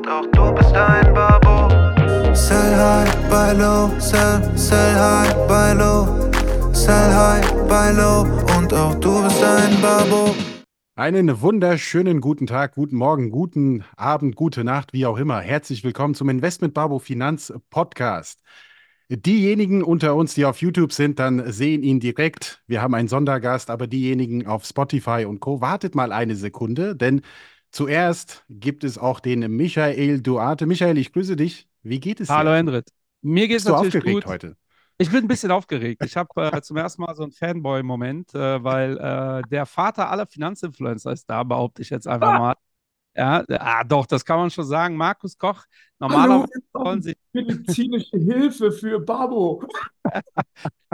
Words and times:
und 0.00 0.08
auch 0.08 0.26
du 0.32 0.54
bist 0.54 0.74
ein 0.74 1.12
Babo. 1.12 1.68
Sell 2.34 2.76
high, 2.76 3.28
buy 3.28 3.52
low, 3.54 3.90
sell, 3.98 4.40
sell 4.56 4.94
high, 4.94 5.34
buy 5.46 5.74
low. 5.74 6.30
Sell 6.72 7.12
high, 7.12 7.46
buy 7.68 7.92
low 7.94 8.22
und 8.56 8.72
auch 8.72 8.94
du 8.94 9.22
bist 9.22 9.42
ein 9.42 9.80
Babo. 9.82 10.34
Einen 10.94 11.40
wunderschönen 11.40 12.20
guten 12.20 12.46
Tag, 12.46 12.74
guten 12.74 12.96
Morgen, 12.96 13.30
guten 13.30 13.84
Abend, 13.96 14.36
gute 14.36 14.64
Nacht, 14.64 14.92
wie 14.92 15.06
auch 15.06 15.18
immer. 15.18 15.40
Herzlich 15.40 15.84
willkommen 15.84 16.14
zum 16.14 16.28
Investment 16.28 16.72
Babo 16.74 16.98
Finanz 16.98 17.52
Podcast. 17.70 18.42
Diejenigen 19.10 19.82
unter 19.82 20.14
uns, 20.14 20.34
die 20.34 20.44
auf 20.44 20.60
YouTube 20.60 20.92
sind, 20.92 21.18
dann 21.18 21.50
sehen 21.50 21.82
ihn 21.82 22.00
direkt. 22.00 22.62
Wir 22.68 22.80
haben 22.80 22.94
einen 22.94 23.08
Sondergast, 23.08 23.68
aber 23.68 23.86
diejenigen 23.86 24.46
auf 24.46 24.64
Spotify 24.64 25.26
und 25.26 25.40
Co. 25.40 25.60
Wartet 25.60 25.94
mal 25.94 26.12
eine 26.12 26.36
Sekunde, 26.36 26.94
denn 26.94 27.22
zuerst 27.70 28.44
gibt 28.48 28.84
es 28.84 28.98
auch 28.98 29.20
den 29.20 29.40
Michael 29.56 30.20
Duarte. 30.20 30.66
Michael, 30.66 30.98
ich 30.98 31.12
grüße 31.12 31.36
dich. 31.36 31.68
Wie 31.82 32.00
geht 32.00 32.20
es 32.20 32.28
dir? 32.28 32.34
Hallo 32.34 32.52
Endrit. 32.52 32.90
Mir 33.22 33.48
geht 33.48 33.58
es 33.58 33.64
natürlich 33.64 33.96
aufgeregt 33.96 34.24
gut. 34.24 34.26
heute. 34.26 34.56
Ich 34.98 35.10
bin 35.10 35.24
ein 35.24 35.28
bisschen 35.28 35.50
aufgeregt. 35.50 36.04
Ich 36.04 36.16
habe 36.16 36.28
äh, 36.52 36.60
zum 36.60 36.76
ersten 36.76 37.00
Mal 37.02 37.14
so 37.14 37.22
einen 37.22 37.32
Fanboy-Moment, 37.32 38.34
äh, 38.34 38.62
weil 38.62 38.98
äh, 38.98 39.48
der 39.48 39.64
Vater 39.64 40.10
aller 40.10 40.26
Finanzinfluencer 40.26 41.12
ist 41.12 41.24
da, 41.24 41.42
behaupte 41.42 41.80
ich 41.80 41.88
jetzt 41.88 42.06
einfach 42.06 42.38
mal. 42.38 42.54
Ja, 43.16 43.44
ah, 43.48 43.82
doch, 43.82 44.06
das 44.06 44.24
kann 44.24 44.38
man 44.38 44.50
schon 44.50 44.64
sagen. 44.64 44.96
Markus 44.96 45.36
Koch, 45.36 45.64
normalerweise. 45.98 47.14
Medizinische 47.32 48.16
Hilfe 48.18 48.72
für 48.72 49.00
Babo. 49.00 49.64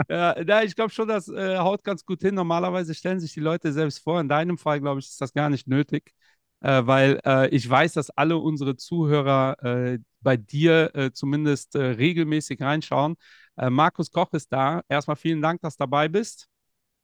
Ja, 0.09 0.39
ja, 0.39 0.61
ich 0.61 0.75
glaube 0.75 0.91
schon, 0.91 1.07
das 1.07 1.27
äh, 1.27 1.57
haut 1.57 1.83
ganz 1.83 2.05
gut 2.05 2.21
hin. 2.21 2.35
Normalerweise 2.35 2.93
stellen 2.93 3.19
sich 3.19 3.33
die 3.33 3.39
Leute 3.39 3.73
selbst 3.73 3.97
vor. 3.97 4.21
In 4.21 4.29
deinem 4.29 4.59
Fall, 4.59 4.79
glaube 4.79 4.99
ich, 4.99 5.07
ist 5.07 5.19
das 5.19 5.33
gar 5.33 5.49
nicht 5.49 5.67
nötig, 5.67 6.13
äh, 6.61 6.85
weil 6.85 7.19
äh, 7.25 7.49
ich 7.49 7.69
weiß, 7.69 7.93
dass 7.93 8.09
alle 8.11 8.37
unsere 8.37 8.75
Zuhörer 8.75 9.63
äh, 9.63 9.99
bei 10.21 10.37
dir 10.37 10.91
äh, 10.95 11.11
zumindest 11.11 11.75
äh, 11.75 11.81
regelmäßig 11.81 12.61
reinschauen. 12.61 13.15
Äh, 13.57 13.69
Markus 13.69 14.11
Koch 14.11 14.33
ist 14.33 14.51
da. 14.51 14.81
Erstmal 14.89 15.15
vielen 15.15 15.41
Dank, 15.41 15.61
dass 15.61 15.77
du 15.77 15.83
dabei 15.83 16.07
bist. 16.07 16.47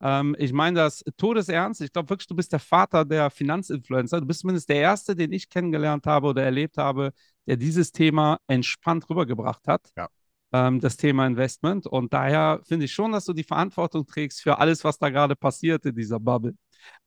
Ähm, 0.02 0.36
ich 0.38 0.52
meine 0.52 0.80
das 0.80 1.04
todesernst. 1.18 1.82
Ich 1.82 1.94
glaube 1.94 2.10
wirklich, 2.10 2.28
du 2.28 2.36
bist 2.36 2.52
der 2.52 2.60
Vater 2.60 3.06
der 3.06 3.30
Finanzinfluencer. 3.30 4.20
Du 4.20 4.28
bist 4.28 4.42
zumindest 4.42 4.70
der 4.70 4.78
Erste, 4.78 5.16
den 5.16 5.32
ich 5.32 5.50
kennengelernt 5.50 6.06
habe 6.06 6.28
oder 6.28 6.44
erlebt 6.44 6.78
habe, 6.78 7.12
der 7.48 7.58
dieses 7.58 7.92
Thema 7.92 8.40
entspannt 8.48 9.10
rübergebracht 9.10 9.68
hat. 9.68 9.92
Ja. 9.96 10.10
Ähm, 10.52 10.80
das 10.80 10.98
Thema 10.98 11.26
Investment. 11.26 11.88
Und 11.88 12.14
daher 12.14 12.60
finde 12.66 12.86
ich 12.86 12.94
schon, 12.94 13.12
dass 13.12 13.26
du 13.26 13.34
die 13.34 13.44
Verantwortung 13.44 14.06
trägst 14.06 14.42
für 14.42 14.58
alles, 14.58 14.84
was 14.84 14.98
da 14.98 15.10
gerade 15.10 15.36
passiert 15.36 15.86
in 15.86 15.96
dieser 15.96 16.20
Bubble. 16.20 16.56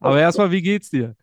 Aber 0.00 0.18
erstmal, 0.18 0.50
wie 0.50 0.62
geht's 0.62 0.88
dir? 0.88 1.14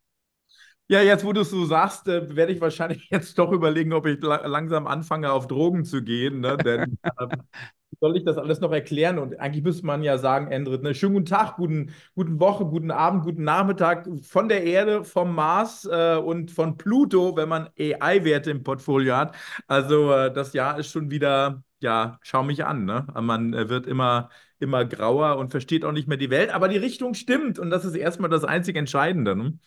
Ja, 0.93 1.01
jetzt, 1.01 1.25
wo 1.25 1.33
du 1.33 1.41
es 1.41 1.49
so 1.49 1.65
sagst, 1.65 2.07
äh, 2.07 2.35
werde 2.35 2.53
ich 2.53 2.61
wahrscheinlich 2.61 3.07
jetzt 3.09 3.39
doch 3.39 3.51
überlegen, 3.51 3.93
ob 3.93 4.05
ich 4.05 4.21
la 4.21 4.45
langsam 4.45 4.85
anfange, 4.85 5.31
auf 5.31 5.47
Drogen 5.47 5.85
zu 5.85 6.03
gehen. 6.03 6.39
Ne? 6.41 6.55
Denn 6.55 6.99
wie 7.89 7.97
soll 7.99 8.15
ich 8.15 8.23
das 8.25 8.37
alles 8.37 8.59
noch 8.59 8.71
erklären? 8.71 9.17
Und 9.17 9.39
eigentlich 9.39 9.63
müsste 9.63 9.87
man 9.87 10.03
ja 10.03 10.19
sagen, 10.19 10.51
Endrit, 10.51 10.83
ne? 10.83 10.93
schönen 10.93 11.15
guten 11.15 11.25
Tag, 11.25 11.55
guten, 11.55 11.95
guten 12.13 12.39
Woche, 12.39 12.65
guten 12.65 12.91
Abend, 12.91 13.23
guten 13.23 13.43
Nachmittag 13.43 14.07
von 14.21 14.47
der 14.49 14.65
Erde, 14.65 15.03
vom 15.03 15.33
Mars 15.33 15.85
äh, 15.91 16.15
und 16.17 16.51
von 16.51 16.77
Pluto, 16.77 17.35
wenn 17.37 17.49
man 17.49 17.69
AI-Werte 17.79 18.51
im 18.51 18.61
Portfolio 18.61 19.15
hat. 19.15 19.35
Also 19.65 20.11
äh, 20.11 20.31
das 20.31 20.53
Jahr 20.53 20.77
ist 20.77 20.91
schon 20.91 21.09
wieder, 21.09 21.63
ja, 21.79 22.19
schau 22.21 22.43
mich 22.43 22.65
an. 22.65 22.85
Ne? 22.85 23.07
Man 23.19 23.55
äh, 23.55 23.67
wird 23.67 23.87
immer, 23.87 24.29
immer 24.59 24.85
grauer 24.85 25.37
und 25.39 25.49
versteht 25.49 25.85
auch 25.85 25.91
nicht 25.91 26.07
mehr 26.07 26.17
die 26.17 26.29
Welt. 26.29 26.51
Aber 26.51 26.67
die 26.67 26.77
Richtung 26.77 27.15
stimmt 27.15 27.57
und 27.57 27.71
das 27.71 27.83
ist 27.83 27.95
erstmal 27.95 28.29
das 28.29 28.43
einzig 28.43 28.75
Entscheidende. 28.75 29.35
Ne? 29.35 29.57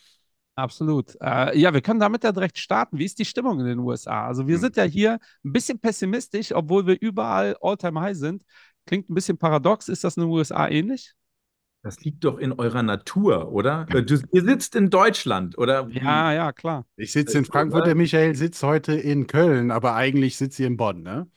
Absolut. 0.57 1.17
Äh, 1.21 1.59
ja, 1.59 1.73
wir 1.75 1.83
können 1.83 2.01
damit 2.01 2.25
ja 2.25 2.33
direkt 2.33 2.59
starten. 2.59 2.99
Wie 2.99 3.05
ist 3.05 3.19
die 3.19 3.27
Stimmung 3.27 3.61
in 3.61 3.67
den 3.67 3.79
USA? 3.79 4.27
Also 4.27 4.47
wir 4.47 4.55
Hm. 4.55 4.61
sind 4.63 4.77
ja 4.77 4.85
hier 4.85 5.19
ein 5.45 5.53
bisschen 5.53 5.79
pessimistisch, 5.79 6.53
obwohl 6.53 6.87
wir 6.87 6.97
überall 7.01 7.57
All-Time-High 7.61 8.17
sind. 8.17 8.43
Klingt 8.87 9.11
ein 9.11 9.15
bisschen 9.15 9.37
paradox. 9.37 9.89
Ist 9.89 10.03
das 10.03 10.17
in 10.17 10.23
den 10.23 10.31
USA 10.31 10.67
ähnlich? 10.69 11.13
Das 11.83 12.01
liegt 12.01 12.25
doch 12.25 12.39
in 12.39 12.53
eurer 12.53 12.83
Natur, 12.83 13.53
oder? 13.53 13.85
Du, 13.85 14.21
ihr 14.33 14.43
sitzt 14.43 14.75
in 14.75 14.91
Deutschland, 14.91 15.57
oder? 15.57 15.87
Ja, 15.91 16.33
ja, 16.33 16.53
klar. 16.53 16.85
Ich 16.97 17.13
sitze 17.13 17.39
in 17.39 17.45
Frankfurt, 17.45 17.87
der 17.87 17.95
Michael 17.95 18.35
sitzt 18.35 18.63
heute 18.65 18.95
in 18.95 19.29
Köln, 19.29 19.71
aber 19.71 19.95
eigentlich 19.95 20.37
sitzt 20.37 20.59
ihr 20.59 20.67
in 20.67 20.77
Bonn, 20.77 21.03
ne? 21.03 21.29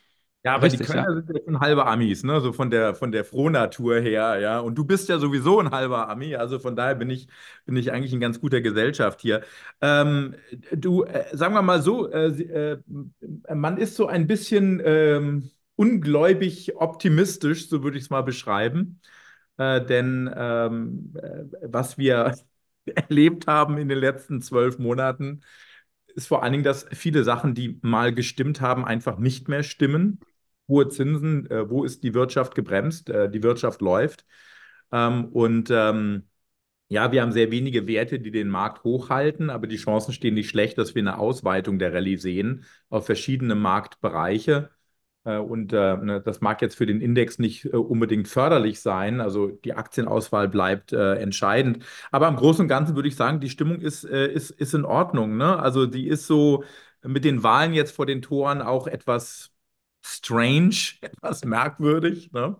Ja, 0.50 0.56
aber 0.56 0.70
die 0.70 0.78
Richtig, 0.78 0.88
Kölner 0.88 1.14
sind 1.16 1.30
ja 1.36 1.44
schon 1.44 1.60
halbe 1.60 1.86
Amis, 1.86 2.24
ne? 2.24 2.40
So 2.40 2.54
von 2.54 2.72
der, 2.72 2.96
von 2.96 3.12
der 3.12 3.26
Frohnatur 3.26 4.00
her, 4.00 4.40
ja. 4.40 4.60
Und 4.60 4.76
du 4.76 4.86
bist 4.86 5.10
ja 5.10 5.20
sowieso 5.20 5.60
ein 5.60 5.72
halber 5.72 6.08
Ami, 6.10 6.36
also 6.36 6.60
von 6.60 6.76
daher 6.78 6.96
bin 6.96 7.10
ich, 7.10 7.28
bin 7.66 7.76
ich 7.76 7.92
eigentlich 7.92 8.14
in 8.14 8.22
ganz 8.22 8.40
guter 8.40 8.62
Gesellschaft 8.62 9.20
hier. 9.22 9.44
Ähm, 9.82 10.36
du, 10.72 11.04
äh, 11.04 11.26
sagen 11.36 11.54
wir 11.54 11.62
mal 11.62 11.82
so, 11.82 12.10
äh, 12.10 12.28
äh, 12.28 12.80
man 13.54 13.78
ist 13.78 13.96
so 13.96 14.08
ein 14.08 14.28
bisschen 14.28 14.82
ähm, 14.86 15.52
ungläubig 15.76 16.76
optimistisch, 16.78 17.68
so 17.68 17.84
würde 17.84 17.98
ich 17.98 18.06
es 18.06 18.10
mal 18.10 18.22
beschreiben. 18.24 19.02
Äh, 19.58 19.86
denn 19.86 20.30
ähm, 20.36 21.14
äh, 21.22 21.44
was 21.64 21.98
wir 21.98 22.34
erlebt 22.86 23.48
haben 23.48 23.78
in 23.78 23.90
den 23.90 24.00
letzten 24.00 24.42
zwölf 24.42 24.80
Monaten, 24.80 25.42
ist 26.16 26.28
vor 26.28 26.44
allen 26.44 26.54
Dingen, 26.54 26.64
dass 26.64 26.86
viele 26.92 27.24
Sachen, 27.24 27.54
die 27.56 27.80
mal 27.82 28.14
gestimmt 28.14 28.62
haben, 28.62 28.86
einfach 28.86 29.18
nicht 29.20 29.48
mehr 29.48 29.64
stimmen. 29.64 30.20
Hohe 30.70 30.88
Zinsen, 30.90 31.50
äh, 31.52 31.70
wo 31.70 31.84
ist 31.84 32.04
die 32.04 32.14
Wirtschaft 32.14 32.56
gebremst? 32.56 33.10
Äh, 33.10 33.30
die 33.30 33.44
Wirtschaft 33.44 33.82
läuft. 33.82 34.26
Ähm, 34.92 35.26
und 35.28 35.70
ähm, 35.72 36.24
ja, 36.90 37.12
wir 37.12 37.22
haben 37.22 37.32
sehr 37.32 37.52
wenige 37.52 37.88
Werte, 37.88 38.20
die 38.20 38.32
den 38.32 38.50
Markt 38.50 38.84
hochhalten, 38.84 39.50
aber 39.50 39.68
die 39.68 39.78
Chancen 39.78 40.14
stehen 40.14 40.34
nicht 40.34 40.50
schlecht, 40.50 40.78
dass 40.78 40.96
wir 40.96 41.02
eine 41.04 41.20
Ausweitung 41.20 41.78
der 41.80 41.94
Rallye 41.94 42.18
sehen 42.18 42.66
auf 42.90 43.06
verschiedene 43.06 43.56
Marktbereiche. 43.56 44.70
Äh, 45.24 45.38
Und 45.38 45.74
äh, 45.74 45.98
ne, 45.98 46.22
das 46.22 46.42
mag 46.42 46.62
jetzt 46.62 46.76
für 46.76 46.86
den 46.88 47.02
Index 47.02 47.40
nicht 47.40 47.66
äh, 47.66 47.70
unbedingt 47.78 48.28
förderlich 48.28 48.80
sein. 48.82 49.22
Also 49.22 49.48
die 49.50 49.74
Aktienauswahl 49.74 50.48
bleibt 50.50 50.94
äh, 50.94 51.16
entscheidend. 51.16 51.84
Aber 52.12 52.28
im 52.28 52.36
Großen 52.38 52.64
und 52.64 52.68
Ganzen 52.70 52.96
würde 52.96 53.10
ich 53.10 53.16
sagen, 53.16 53.40
die 53.40 53.50
Stimmung 53.50 53.82
ist, 53.82 54.04
ist, 54.04 54.52
ist 54.52 54.74
in 54.74 54.86
Ordnung. 54.86 55.38
Ne? 55.38 55.60
Also 55.60 55.86
die 55.86 56.08
ist 56.08 56.26
so 56.28 56.64
mit 57.04 57.24
den 57.26 57.44
Wahlen 57.44 57.74
jetzt 57.74 57.96
vor 57.96 58.06
den 58.06 58.22
Toren 58.22 58.62
auch 58.62 58.88
etwas 58.88 59.52
strange, 60.04 60.76
etwas 61.02 61.46
merkwürdig. 61.46 62.32
Ne? 62.32 62.58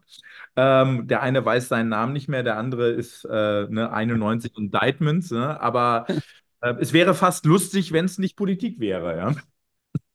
Ähm, 0.56 1.08
der 1.08 1.22
eine 1.22 1.46
weiß 1.46 1.70
seinen 1.70 1.90
Namen 1.90 2.14
nicht 2.14 2.28
mehr, 2.28 2.44
der 2.44 2.58
andere 2.58 2.90
ist 2.92 3.26
äh, 3.26 3.68
ne, 3.70 3.92
91 3.92 4.58
Indictments. 4.58 5.32
Ne? 5.32 5.60
Aber 5.62 6.06
äh, 6.62 6.76
es 6.80 6.94
wäre 6.94 7.16
fast 7.16 7.46
lustig, 7.46 7.92
wenn 7.92 8.06
es 8.06 8.18
nicht 8.18 8.36
Politik 8.36 8.80
wäre. 8.80 9.18
Ja? 9.18 9.36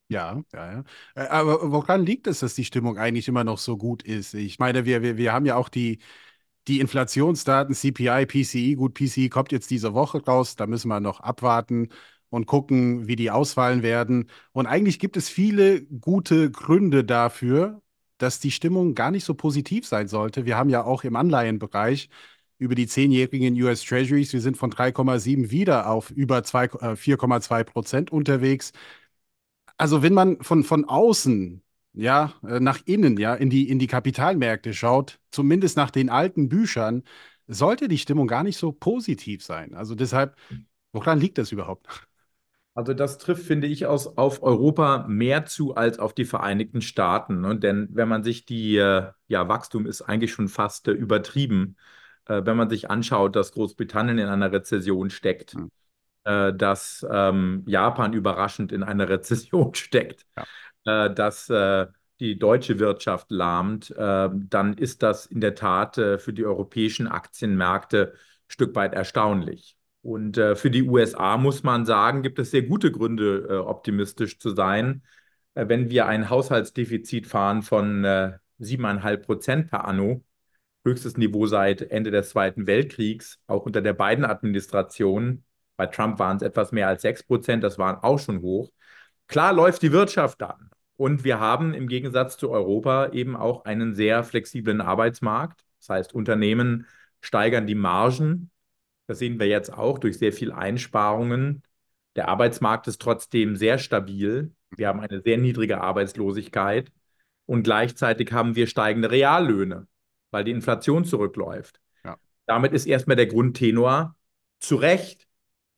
Ja, 0.08 0.42
ja, 0.52 0.72
ja. 0.72 0.84
Äh, 1.14 1.28
Aber 1.28 1.72
woran 1.72 2.04
liegt 2.04 2.26
es, 2.26 2.40
dass 2.40 2.54
die 2.54 2.64
Stimmung 2.64 2.98
eigentlich 2.98 3.26
immer 3.28 3.42
noch 3.44 3.58
so 3.58 3.76
gut 3.76 4.02
ist? 4.02 4.34
Ich 4.34 4.58
meine, 4.58 4.84
wir, 4.84 5.02
wir, 5.02 5.16
wir 5.16 5.32
haben 5.32 5.46
ja 5.46 5.56
auch 5.56 5.68
die, 5.68 5.98
die 6.68 6.80
Inflationsdaten, 6.80 7.74
CPI, 7.74 8.26
PCI. 8.26 8.74
Gut, 8.76 8.94
PCI 8.94 9.28
kommt 9.30 9.52
jetzt 9.52 9.70
diese 9.70 9.94
Woche 9.94 10.24
raus. 10.24 10.56
Da 10.56 10.66
müssen 10.66 10.88
wir 10.88 11.00
noch 11.00 11.20
abwarten 11.20 11.88
und 12.34 12.46
gucken, 12.46 13.06
wie 13.08 13.16
die 13.16 13.30
ausfallen 13.30 13.82
werden. 13.82 14.30
Und 14.52 14.66
eigentlich 14.66 14.98
gibt 14.98 15.16
es 15.16 15.28
viele 15.28 15.82
gute 15.84 16.50
Gründe 16.50 17.04
dafür, 17.04 17.82
dass 18.18 18.40
die 18.40 18.50
Stimmung 18.50 18.94
gar 18.94 19.10
nicht 19.10 19.24
so 19.24 19.34
positiv 19.34 19.86
sein 19.86 20.08
sollte. 20.08 20.46
Wir 20.46 20.56
haben 20.56 20.70
ja 20.70 20.84
auch 20.84 21.04
im 21.04 21.16
Anleihenbereich 21.16 22.08
über 22.58 22.74
die 22.74 22.86
zehnjährigen 22.86 23.54
US 23.62 23.82
Treasuries, 23.84 24.32
wir 24.32 24.40
sind 24.40 24.56
von 24.56 24.70
3,7 24.70 25.50
wieder 25.50 25.90
auf 25.90 26.10
über 26.10 26.42
zwei- 26.44 26.66
äh, 26.80 26.96
4,2 26.96 27.64
Prozent 27.64 28.12
unterwegs. 28.12 28.72
Also 29.76 30.02
wenn 30.02 30.14
man 30.14 30.40
von, 30.42 30.64
von 30.64 30.84
außen, 30.84 31.62
ja, 31.94 32.34
äh, 32.46 32.60
nach 32.60 32.80
innen, 32.86 33.16
ja, 33.18 33.34
in 33.34 33.50
die, 33.50 33.68
in 33.68 33.78
die 33.78 33.86
Kapitalmärkte 33.86 34.72
schaut, 34.74 35.20
zumindest 35.30 35.76
nach 35.76 35.90
den 35.90 36.10
alten 36.10 36.48
Büchern, 36.48 37.02
sollte 37.46 37.88
die 37.88 37.98
Stimmung 37.98 38.26
gar 38.26 38.42
nicht 38.42 38.56
so 38.56 38.72
positiv 38.72 39.44
sein. 39.44 39.74
Also 39.74 39.94
deshalb, 39.94 40.36
woran 40.92 41.20
liegt 41.20 41.38
das 41.38 41.52
überhaupt? 41.52 41.88
Also 42.74 42.92
das 42.92 43.18
trifft, 43.18 43.44
finde 43.46 43.68
ich, 43.68 43.86
aus, 43.86 44.16
auf 44.16 44.42
Europa 44.42 45.06
mehr 45.08 45.46
zu 45.46 45.76
als 45.76 45.98
auf 46.00 46.12
die 46.12 46.24
Vereinigten 46.24 46.80
Staaten. 46.82 47.40
Ne? 47.40 47.56
Denn 47.56 47.88
wenn 47.92 48.08
man 48.08 48.24
sich 48.24 48.46
die, 48.46 48.76
äh, 48.76 49.12
ja, 49.28 49.48
Wachstum 49.48 49.86
ist 49.86 50.02
eigentlich 50.02 50.32
schon 50.32 50.48
fast 50.48 50.88
äh, 50.88 50.92
übertrieben, 50.92 51.76
äh, 52.26 52.42
wenn 52.44 52.56
man 52.56 52.68
sich 52.68 52.90
anschaut, 52.90 53.36
dass 53.36 53.52
Großbritannien 53.52 54.18
in 54.18 54.26
einer 54.28 54.50
Rezession 54.50 55.10
steckt, 55.10 55.52
Hm. 55.52 55.70
äh, 56.24 56.52
dass 56.52 57.06
ähm, 57.08 57.62
Japan 57.66 58.12
überraschend 58.12 58.72
in 58.72 58.82
einer 58.82 59.08
Rezession 59.10 59.74
steckt, 59.74 60.26
äh, 60.84 61.14
dass 61.14 61.52
die 62.20 62.38
deutsche 62.38 62.78
Wirtschaft 62.78 63.30
lahmt, 63.32 63.92
dann 63.98 64.74
ist 64.78 65.02
das 65.02 65.26
in 65.26 65.40
der 65.40 65.56
Tat 65.56 65.96
für 65.96 66.32
die 66.32 66.44
europäischen 66.44 67.08
Aktienmärkte 67.08 68.12
ein 68.14 68.18
Stück 68.46 68.74
weit 68.76 68.94
erstaunlich. 68.94 69.76
Und 70.04 70.36
äh, 70.36 70.54
für 70.54 70.70
die 70.70 70.82
USA 70.82 71.38
muss 71.38 71.62
man 71.62 71.86
sagen, 71.86 72.22
gibt 72.22 72.38
es 72.38 72.50
sehr 72.50 72.62
gute 72.62 72.92
Gründe, 72.92 73.46
äh, 73.48 73.54
optimistisch 73.54 74.38
zu 74.38 74.50
sein. 74.50 75.02
Äh, 75.54 75.68
wenn 75.68 75.88
wir 75.88 76.06
ein 76.06 76.28
Haushaltsdefizit 76.28 77.26
fahren 77.26 77.62
von 77.62 78.04
äh, 78.04 78.38
7,5 78.60 79.16
Prozent 79.18 79.70
per 79.70 79.86
anno, 79.86 80.22
höchstes 80.84 81.16
Niveau 81.16 81.46
seit 81.46 81.80
Ende 81.90 82.10
des 82.10 82.28
Zweiten 82.30 82.66
Weltkriegs, 82.66 83.40
auch 83.46 83.64
unter 83.64 83.80
der 83.80 83.94
Biden-Administration. 83.94 85.42
Bei 85.76 85.86
Trump 85.86 86.18
waren 86.18 86.36
es 86.36 86.42
etwas 86.42 86.70
mehr 86.70 86.88
als 86.88 87.00
6 87.00 87.22
Prozent, 87.22 87.64
das 87.64 87.78
waren 87.78 87.96
auch 87.96 88.18
schon 88.18 88.42
hoch. 88.42 88.70
klar 89.26 89.54
läuft 89.54 89.80
die 89.82 89.92
Wirtschaft 89.92 90.42
dann. 90.42 90.70
Und 90.96 91.24
wir 91.24 91.40
haben 91.40 91.72
im 91.72 91.88
Gegensatz 91.88 92.36
zu 92.36 92.50
Europa 92.50 93.08
eben 93.12 93.36
auch 93.36 93.64
einen 93.64 93.94
sehr 93.94 94.22
flexiblen 94.22 94.82
Arbeitsmarkt. 94.82 95.64
Das 95.80 95.88
heißt, 95.88 96.14
Unternehmen 96.14 96.86
steigern 97.22 97.66
die 97.66 97.74
Margen. 97.74 98.50
Das 99.06 99.18
sehen 99.18 99.38
wir 99.38 99.46
jetzt 99.46 99.72
auch 99.72 99.98
durch 99.98 100.18
sehr 100.18 100.32
viel 100.32 100.52
Einsparungen. 100.52 101.62
Der 102.16 102.28
Arbeitsmarkt 102.28 102.86
ist 102.86 103.00
trotzdem 103.00 103.56
sehr 103.56 103.78
stabil. 103.78 104.54
Wir 104.76 104.88
haben 104.88 105.00
eine 105.00 105.20
sehr 105.20 105.38
niedrige 105.38 105.80
Arbeitslosigkeit 105.80 106.90
und 107.46 107.64
gleichzeitig 107.64 108.32
haben 108.32 108.56
wir 108.56 108.66
steigende 108.66 109.10
Reallöhne, 109.10 109.86
weil 110.30 110.44
die 110.44 110.52
Inflation 110.52 111.04
zurückläuft. 111.04 111.80
Ja. 112.04 112.16
Damit 112.46 112.72
ist 112.72 112.86
erstmal 112.86 113.16
der 113.16 113.26
Grundtenor 113.26 114.16
zu 114.60 114.76
Recht 114.76 115.26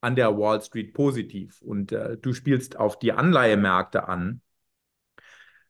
an 0.00 0.14
der 0.14 0.38
Wall 0.38 0.62
Street 0.62 0.94
positiv. 0.94 1.60
Und 1.62 1.92
äh, 1.92 2.16
du 2.16 2.32
spielst 2.32 2.78
auf 2.78 2.98
die 2.98 3.12
Anleihemärkte 3.12 4.08
an. 4.08 4.40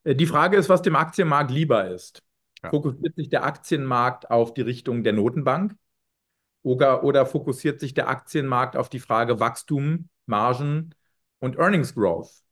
Äh, 0.04 0.14
die 0.14 0.26
Frage 0.26 0.56
ist, 0.56 0.68
was 0.68 0.82
dem 0.82 0.96
Aktienmarkt 0.96 1.50
lieber 1.50 1.88
ist. 1.88 2.22
Ja. 2.62 2.70
Fokussiert 2.70 3.14
sich 3.16 3.28
der 3.28 3.44
Aktienmarkt 3.44 4.30
auf 4.30 4.52
die 4.52 4.62
Richtung 4.62 5.04
der 5.04 5.12
Notenbank 5.12 5.74
oder, 6.66 7.04
oder 7.04 7.26
fokussiert 7.26 7.78
sich 7.78 7.94
der 7.94 8.08
Aktienmarkt 8.08 8.76
auf 8.76 8.88
die 8.88 8.98
Frage 8.98 9.38
Wachstum, 9.38 10.08
Margen 10.26 10.96
und 11.38 11.56
Earnings 11.58 11.94
Growth? 11.94 12.42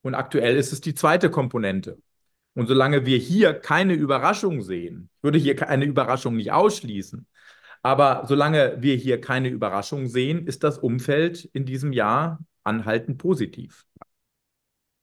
Und 0.00 0.14
aktuell 0.14 0.56
ist 0.56 0.72
es 0.72 0.80
die 0.80 0.94
zweite 0.94 1.30
Komponente. 1.30 1.98
Und 2.54 2.68
solange 2.68 3.04
wir 3.04 3.18
hier 3.18 3.52
keine 3.52 3.92
Überraschung 3.92 4.62
sehen, 4.62 5.10
ich 5.14 5.22
würde 5.22 5.38
hier 5.38 5.68
eine 5.68 5.84
Überraschung 5.84 6.36
nicht 6.36 6.52
ausschließen, 6.52 7.26
aber 7.82 8.24
solange 8.26 8.80
wir 8.80 8.96
hier 8.96 9.20
keine 9.20 9.50
Überraschung 9.50 10.06
sehen, 10.06 10.46
ist 10.46 10.64
das 10.64 10.78
Umfeld 10.78 11.44
in 11.52 11.66
diesem 11.66 11.92
Jahr 11.92 12.38
anhaltend 12.64 13.18
positiv. 13.18 13.84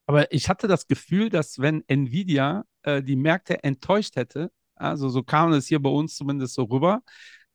Aber 0.07 0.31
ich 0.31 0.49
hatte 0.49 0.67
das 0.67 0.87
Gefühl, 0.87 1.29
dass 1.29 1.59
wenn 1.59 1.83
Nvidia 1.87 2.65
äh, 2.81 3.03
die 3.03 3.17
Märkte 3.17 3.63
enttäuscht 3.63 4.15
hätte, 4.15 4.49
also 4.73 5.09
so 5.09 5.21
kam 5.21 5.51
es 5.51 5.67
hier 5.67 5.79
bei 5.79 5.89
uns 5.91 6.15
zumindest 6.15 6.55
so 6.55 6.63
rüber, 6.63 7.03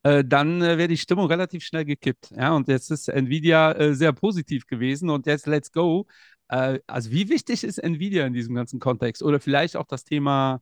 äh, 0.03 0.25
dann 0.25 0.61
äh, 0.63 0.79
wäre 0.79 0.89
die 0.89 0.97
Stimmung 0.97 1.27
relativ 1.27 1.63
schnell 1.65 1.85
gekippt. 1.85 2.33
Ja, 2.37 2.55
und 2.55 2.69
jetzt 2.69 2.91
ist 2.91 3.09
Nvidia 3.09 3.73
äh, 3.73 3.95
sehr 3.95 4.13
positiv 4.13 4.67
gewesen 4.67 5.11
und 5.11 5.27
jetzt 5.27 5.47
let's 5.47 5.71
go. 5.71 6.07
Äh, 6.49 6.81
also 6.87 7.11
wie 7.11 7.29
wichtig 7.29 7.63
ist 7.65 7.79
Nvidia 7.79 8.27
in 8.27 8.33
diesem 8.33 8.55
ganzen 8.55 8.81
Kontext? 8.81 9.23
Oder 9.23 9.39
vielleicht 9.39 9.77
auch 9.77 9.87
das 9.87 10.05
Thema 10.05 10.61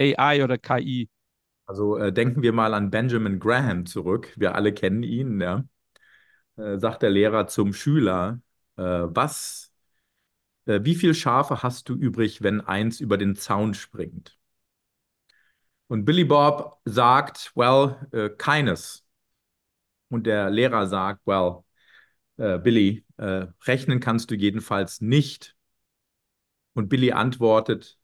AI 0.00 0.42
oder 0.42 0.58
KI? 0.58 1.08
Also 1.66 1.96
äh, 1.98 2.12
denken 2.12 2.42
wir 2.42 2.52
mal 2.52 2.74
an 2.74 2.90
Benjamin 2.90 3.38
Graham 3.38 3.86
zurück. 3.86 4.32
Wir 4.36 4.56
alle 4.56 4.74
kennen 4.74 5.04
ihn. 5.04 5.40
Ja? 5.40 5.64
Sagt 6.56 7.02
der 7.02 7.10
Lehrer 7.10 7.46
zum 7.46 7.72
Schüler, 7.72 8.42
was, 8.76 9.72
wie 10.66 10.94
viele 10.94 11.14
Schafe 11.14 11.62
hast 11.62 11.88
du 11.88 11.94
übrig, 11.94 12.42
wenn 12.42 12.60
eins 12.60 13.00
über 13.00 13.16
den 13.16 13.34
Zaun 13.34 13.72
springt? 13.72 14.39
Und 15.90 16.04
Billy 16.04 16.22
Bob 16.22 16.78
sagt, 16.84 17.50
well, 17.56 17.96
äh, 18.12 18.30
keines. 18.30 19.04
Und 20.08 20.24
der 20.24 20.48
Lehrer 20.48 20.86
sagt, 20.86 21.26
well, 21.26 21.64
äh, 22.36 22.58
Billy, 22.60 23.04
rechnen 23.18 23.98
kannst 23.98 24.30
du 24.30 24.36
jedenfalls 24.36 25.00
nicht. 25.00 25.56
Und 26.74 26.88
Billy 26.88 27.10
antwortet, 27.10 27.98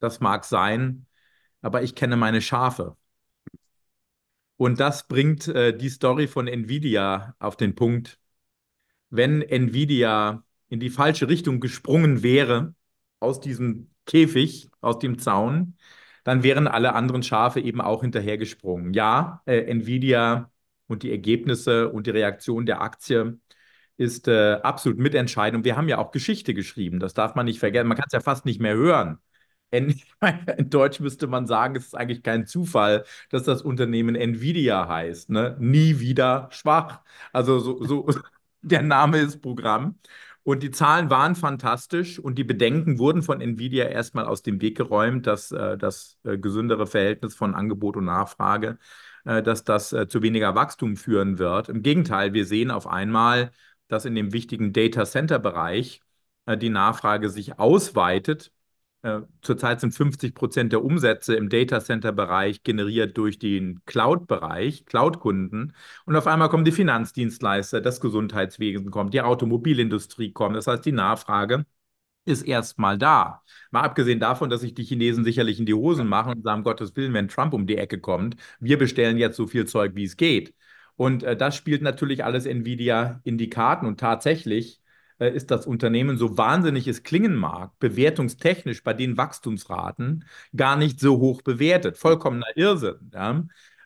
das 0.00 0.20
mag 0.20 0.44
sein, 0.44 1.06
aber 1.62 1.82
ich 1.82 1.94
kenne 1.94 2.16
meine 2.16 2.42
Schafe. 2.42 2.94
Und 4.56 4.78
das 4.78 5.08
bringt 5.08 5.48
äh, 5.48 5.74
die 5.74 5.88
Story 5.88 6.28
von 6.28 6.46
Nvidia 6.46 7.34
auf 7.38 7.56
den 7.56 7.74
Punkt. 7.74 8.18
Wenn 9.08 9.40
Nvidia 9.40 10.44
in 10.68 10.78
die 10.78 10.90
falsche 10.90 11.28
Richtung 11.28 11.58
gesprungen 11.58 12.22
wäre, 12.22 12.74
aus 13.18 13.40
diesem 13.40 13.90
Käfig, 14.04 14.70
aus 14.82 14.98
dem 14.98 15.18
Zaun, 15.18 15.78
dann 16.24 16.42
wären 16.42 16.66
alle 16.68 16.94
anderen 16.94 17.22
Schafe 17.22 17.60
eben 17.60 17.80
auch 17.80 18.02
hinterhergesprungen. 18.02 18.94
Ja, 18.94 19.42
äh, 19.46 19.58
Nvidia 19.70 20.50
und 20.86 21.02
die 21.02 21.10
Ergebnisse 21.10 21.90
und 21.90 22.06
die 22.06 22.10
Reaktion 22.10 22.66
der 22.66 22.80
Aktie 22.82 23.38
ist 23.96 24.28
äh, 24.28 24.54
absolut 24.62 24.98
mitentscheidend. 24.98 25.58
Und 25.58 25.64
wir 25.64 25.76
haben 25.76 25.88
ja 25.88 25.98
auch 25.98 26.10
Geschichte 26.10 26.54
geschrieben, 26.54 26.98
das 27.00 27.14
darf 27.14 27.34
man 27.34 27.46
nicht 27.46 27.58
vergessen. 27.60 27.88
Man 27.88 27.96
kann 27.96 28.06
es 28.08 28.12
ja 28.12 28.20
fast 28.20 28.44
nicht 28.44 28.60
mehr 28.60 28.74
hören. 28.74 29.18
In, 29.70 30.00
in 30.58 30.70
Deutsch 30.70 31.00
müsste 31.00 31.26
man 31.26 31.46
sagen, 31.46 31.76
es 31.76 31.86
ist 31.86 31.94
eigentlich 31.94 32.22
kein 32.22 32.46
Zufall, 32.46 33.04
dass 33.30 33.44
das 33.44 33.62
Unternehmen 33.62 34.14
Nvidia 34.16 34.88
heißt. 34.88 35.30
Ne? 35.30 35.56
Nie 35.60 36.00
wieder 36.00 36.48
schwach. 36.52 37.02
Also 37.32 37.58
so, 37.60 37.84
so 37.84 38.08
der 38.62 38.82
Name 38.82 39.18
ist 39.18 39.40
Programm. 39.42 39.98
Und 40.44 40.62
die 40.62 40.70
Zahlen 40.70 41.08
waren 41.08 41.34
fantastisch 41.34 42.18
und 42.18 42.36
die 42.36 42.44
Bedenken 42.44 42.98
wurden 42.98 43.22
von 43.22 43.40
Nvidia 43.40 43.86
erstmal 43.86 44.26
aus 44.26 44.42
dem 44.42 44.60
Weg 44.60 44.76
geräumt, 44.76 45.26
dass 45.26 45.50
äh, 45.52 45.78
das 45.78 46.18
äh, 46.24 46.36
gesündere 46.38 46.86
Verhältnis 46.86 47.34
von 47.34 47.54
Angebot 47.54 47.96
und 47.96 48.04
Nachfrage, 48.04 48.78
äh, 49.24 49.42
dass 49.42 49.64
das 49.64 49.94
äh, 49.94 50.06
zu 50.06 50.22
weniger 50.22 50.54
Wachstum 50.54 50.96
führen 50.96 51.38
wird. 51.38 51.70
Im 51.70 51.82
Gegenteil, 51.82 52.34
wir 52.34 52.44
sehen 52.44 52.70
auf 52.70 52.86
einmal, 52.86 53.52
dass 53.88 54.04
in 54.04 54.14
dem 54.14 54.32
wichtigen 54.34 54.74
Data 54.74 55.06
Center 55.06 55.38
Bereich 55.38 56.02
äh, 56.44 56.58
die 56.58 56.70
Nachfrage 56.70 57.30
sich 57.30 57.58
ausweitet 57.58 58.52
zurzeit 59.42 59.80
sind 59.80 59.92
50 59.92 60.34
Prozent 60.34 60.72
der 60.72 60.84
Umsätze 60.84 61.34
im 61.36 61.48
Data 61.50 61.80
Center 61.80 62.12
Bereich 62.12 62.62
generiert 62.62 63.16
durch 63.18 63.38
den 63.38 63.80
Cloud-Bereich, 63.84 64.86
Cloud-Kunden. 64.86 65.74
Und 66.06 66.16
auf 66.16 66.26
einmal 66.26 66.48
kommen 66.48 66.64
die 66.64 66.72
Finanzdienstleister, 66.72 67.80
das 67.80 68.00
Gesundheitswesen 68.00 68.90
kommt, 68.90 69.12
die 69.12 69.20
Automobilindustrie 69.20 70.32
kommt. 70.32 70.56
Das 70.56 70.66
heißt, 70.66 70.84
die 70.86 70.92
Nachfrage 70.92 71.66
ist 72.24 72.42
erstmal 72.42 72.98
da. 72.98 73.42
Mal 73.70 73.82
abgesehen 73.82 74.20
davon, 74.20 74.50
dass 74.50 74.62
sich 74.62 74.74
die 74.74 74.84
Chinesen 74.84 75.24
sicherlich 75.24 75.58
in 75.60 75.66
die 75.66 75.74
Hosen 75.74 76.08
machen 76.08 76.32
und 76.34 76.42
sagen, 76.42 76.62
Gottes 76.62 76.96
Willen, 76.96 77.12
wenn 77.14 77.28
Trump 77.28 77.52
um 77.52 77.66
die 77.66 77.76
Ecke 77.76 78.00
kommt, 78.00 78.36
wir 78.60 78.78
bestellen 78.78 79.18
jetzt 79.18 79.36
so 79.36 79.46
viel 79.46 79.66
Zeug, 79.66 79.94
wie 79.94 80.04
es 80.04 80.16
geht. 80.16 80.54
Und 80.96 81.22
äh, 81.22 81.36
das 81.36 81.56
spielt 81.56 81.82
natürlich 81.82 82.24
alles 82.24 82.46
Nvidia 82.46 83.20
in 83.24 83.38
die 83.38 83.50
Karten. 83.50 83.86
Und 83.86 84.00
tatsächlich 84.00 84.80
äh, 84.80 84.83
ist 85.18 85.50
das 85.50 85.66
Unternehmen, 85.66 86.18
so 86.18 86.36
wahnsinnig 86.36 86.88
es 86.88 87.02
klingen 87.02 87.34
mag, 87.36 87.78
bewertungstechnisch 87.78 88.82
bei 88.82 88.94
den 88.94 89.16
Wachstumsraten 89.16 90.24
gar 90.56 90.76
nicht 90.76 91.00
so 91.00 91.18
hoch 91.18 91.42
bewertet. 91.42 91.96
Vollkommener 91.96 92.46
Irrsinn. 92.56 93.10
Ja? 93.12 93.44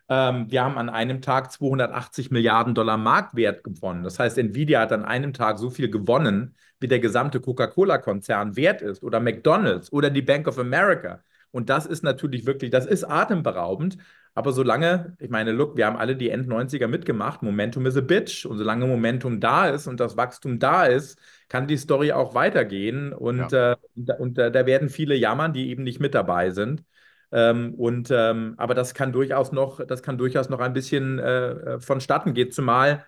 Ähm, 0.09 0.51
wir 0.51 0.65
haben 0.65 0.79
an 0.79 0.89
einem 0.89 1.21
Tag 1.21 1.53
280 1.53 2.31
Milliarden 2.31 2.75
Dollar 2.75 2.97
Marktwert 2.97 3.63
gewonnen. 3.63 4.05
Das 4.05 4.19
heißt, 4.19 4.39
Nvidia 4.39 4.81
hat 4.81 4.93
an 4.93 5.05
einem 5.05 5.33
Tag 5.33 5.59
so 5.59 5.71
viel 5.71 5.91
gewonnen, 5.91 6.57
wie 6.81 6.89
der 6.89 7.01
gesamte 7.01 7.41
Coca-Cola-Konzern 7.41 8.57
wert 8.57 8.83
ist 8.83 9.03
oder 9.03 9.21
McDonald's 9.21 9.93
oder 9.93 10.11
die 10.11 10.23
Bank 10.23 10.49
of 10.49 10.59
America. 10.59 11.23
Und 11.51 11.69
das 11.71 11.87
ist 11.87 12.03
natürlich 12.03 12.47
wirklich, 12.47 12.71
das 12.71 12.87
ist 12.87 13.05
atemberaubend. 13.05 13.99
Aber 14.39 14.53
solange, 14.53 15.17
ich 15.19 15.31
meine, 15.31 15.51
look, 15.51 15.77
wir 15.77 15.85
haben 15.85 15.97
alle 15.97 16.15
die 16.15 16.31
End-90er 16.31 16.87
mitgemacht, 16.87 17.43
Momentum 17.43 17.87
is 17.87 17.97
a 17.97 18.01
bitch. 18.01 18.47
Und 18.47 18.57
solange 18.57 18.87
Momentum 18.87 19.41
da 19.41 19.69
ist 19.69 19.89
und 19.89 19.99
das 19.99 20.17
Wachstum 20.17 20.61
da 20.61 20.87
ist, 20.87 21.19
kann 21.49 21.67
die 21.67 21.77
Story 21.77 22.13
auch 22.13 22.35
weitergehen. 22.35 23.13
Und, 23.13 23.51
ja. 23.51 23.73
äh, 23.73 23.77
und 24.17 24.39
äh, 24.39 24.53
da 24.53 24.65
werden 24.65 24.91
viele 24.91 25.17
jammern, 25.17 25.53
die 25.53 25.71
eben 25.71 25.83
nicht 25.83 25.99
mit 25.99 26.15
dabei 26.15 26.51
sind. 26.51 26.85
Ähm, 27.33 27.75
und, 27.75 28.13
ähm, 28.13 28.55
aber 28.59 28.75
das 28.75 28.95
kann 28.95 29.13
durchaus 29.13 29.51
noch, 29.51 29.85
das 29.85 30.05
kann 30.05 30.19
durchaus 30.19 30.49
noch 30.49 30.61
ein 30.61 30.73
bisschen 30.73 31.19
äh, 31.19 31.51
äh 31.51 31.81
vonstatten 31.81 32.33
gehen, 32.33 32.53
zumal 32.53 33.05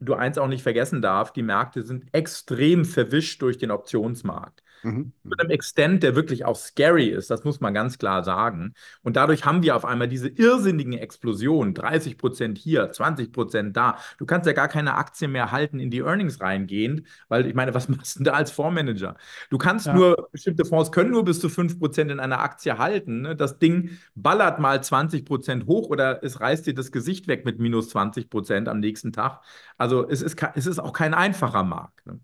du 0.00 0.14
eins 0.14 0.38
auch 0.38 0.48
nicht 0.48 0.62
vergessen 0.62 1.02
darfst, 1.02 1.36
die 1.36 1.42
Märkte 1.42 1.82
sind 1.82 2.06
extrem 2.12 2.86
verwischt 2.86 3.42
durch 3.42 3.58
den 3.58 3.70
Optionsmarkt. 3.70 4.62
Mhm. 4.82 5.12
Mit 5.22 5.40
einem 5.40 5.50
Extent, 5.50 6.02
der 6.02 6.14
wirklich 6.14 6.44
auch 6.44 6.56
scary 6.56 7.08
ist, 7.08 7.30
das 7.30 7.44
muss 7.44 7.60
man 7.60 7.74
ganz 7.74 7.98
klar 7.98 8.22
sagen. 8.22 8.74
Und 9.02 9.16
dadurch 9.16 9.44
haben 9.44 9.62
wir 9.62 9.76
auf 9.76 9.84
einmal 9.84 10.08
diese 10.08 10.28
irrsinnigen 10.28 10.92
Explosionen, 10.92 11.74
30 11.74 12.18
Prozent 12.18 12.58
hier, 12.58 12.90
20 12.92 13.32
Prozent 13.32 13.76
da. 13.76 13.98
Du 14.18 14.26
kannst 14.26 14.46
ja 14.46 14.52
gar 14.52 14.68
keine 14.68 14.94
Aktie 14.94 15.28
mehr 15.28 15.52
halten, 15.52 15.78
in 15.78 15.90
die 15.90 16.00
Earnings 16.00 16.40
reingehend, 16.40 17.02
weil 17.28 17.46
ich 17.46 17.54
meine, 17.54 17.74
was 17.74 17.88
machst 17.88 18.16
du 18.16 18.18
denn 18.20 18.24
da 18.26 18.32
als 18.32 18.50
Fondsmanager? 18.50 19.16
Du 19.50 19.58
kannst 19.58 19.86
ja. 19.86 19.94
nur, 19.94 20.28
bestimmte 20.32 20.64
Fonds 20.64 20.92
können 20.92 21.10
nur 21.10 21.24
bis 21.24 21.40
zu 21.40 21.48
5 21.48 21.78
Prozent 21.78 22.10
in 22.10 22.20
einer 22.20 22.40
Aktie 22.40 22.78
halten. 22.78 23.22
Ne? 23.22 23.36
Das 23.36 23.58
Ding 23.58 23.90
ballert 24.14 24.60
mal 24.60 24.82
20 24.82 25.24
Prozent 25.24 25.66
hoch 25.66 25.88
oder 25.88 26.22
es 26.22 26.40
reißt 26.40 26.66
dir 26.66 26.74
das 26.74 26.92
Gesicht 26.92 27.28
weg 27.28 27.44
mit 27.44 27.58
minus 27.58 27.88
20 27.90 28.30
Prozent 28.30 28.68
am 28.68 28.80
nächsten 28.80 29.12
Tag. 29.12 29.42
Also 29.78 30.08
es 30.08 30.22
ist, 30.22 30.36
es 30.54 30.66
ist 30.66 30.78
auch 30.78 30.92
kein 30.92 31.14
einfacher 31.14 31.62
Markt. 31.62 32.06
Ne? 32.06 32.20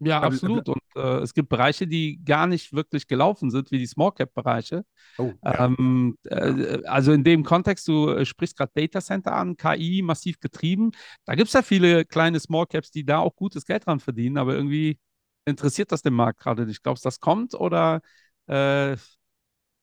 Ja, 0.00 0.20
absolut. 0.20 0.66
Äh, 0.96 1.18
es 1.18 1.34
gibt 1.34 1.48
Bereiche, 1.48 1.86
die 1.86 2.22
gar 2.24 2.46
nicht 2.46 2.72
wirklich 2.72 3.06
gelaufen 3.06 3.50
sind, 3.50 3.70
wie 3.70 3.78
die 3.78 3.86
Small 3.86 4.12
Cap 4.12 4.34
Bereiche. 4.34 4.84
Oh, 5.18 5.32
ja. 5.44 5.66
ähm, 5.66 6.16
äh, 6.24 6.82
also 6.84 7.12
in 7.12 7.24
dem 7.24 7.44
Kontext, 7.44 7.86
du 7.88 8.10
äh, 8.10 8.24
sprichst 8.24 8.56
gerade 8.56 8.72
Data 8.74 9.00
Center 9.00 9.34
an, 9.34 9.56
KI 9.56 10.02
massiv 10.02 10.40
getrieben. 10.40 10.90
Da 11.24 11.34
gibt 11.34 11.48
es 11.48 11.54
ja 11.54 11.62
viele 11.62 12.04
kleine 12.04 12.40
Small 12.40 12.66
Caps, 12.66 12.90
die 12.90 13.04
da 13.04 13.18
auch 13.18 13.36
gutes 13.36 13.64
Geld 13.64 13.86
dran 13.86 14.00
verdienen, 14.00 14.38
aber 14.38 14.54
irgendwie 14.54 14.98
interessiert 15.44 15.92
das 15.92 16.02
den 16.02 16.14
Markt 16.14 16.40
gerade 16.40 16.66
nicht. 16.66 16.82
Glaubst 16.82 17.04
du, 17.04 17.08
das 17.08 17.20
kommt 17.20 17.54
oder 17.54 18.00
äh, 18.46 18.96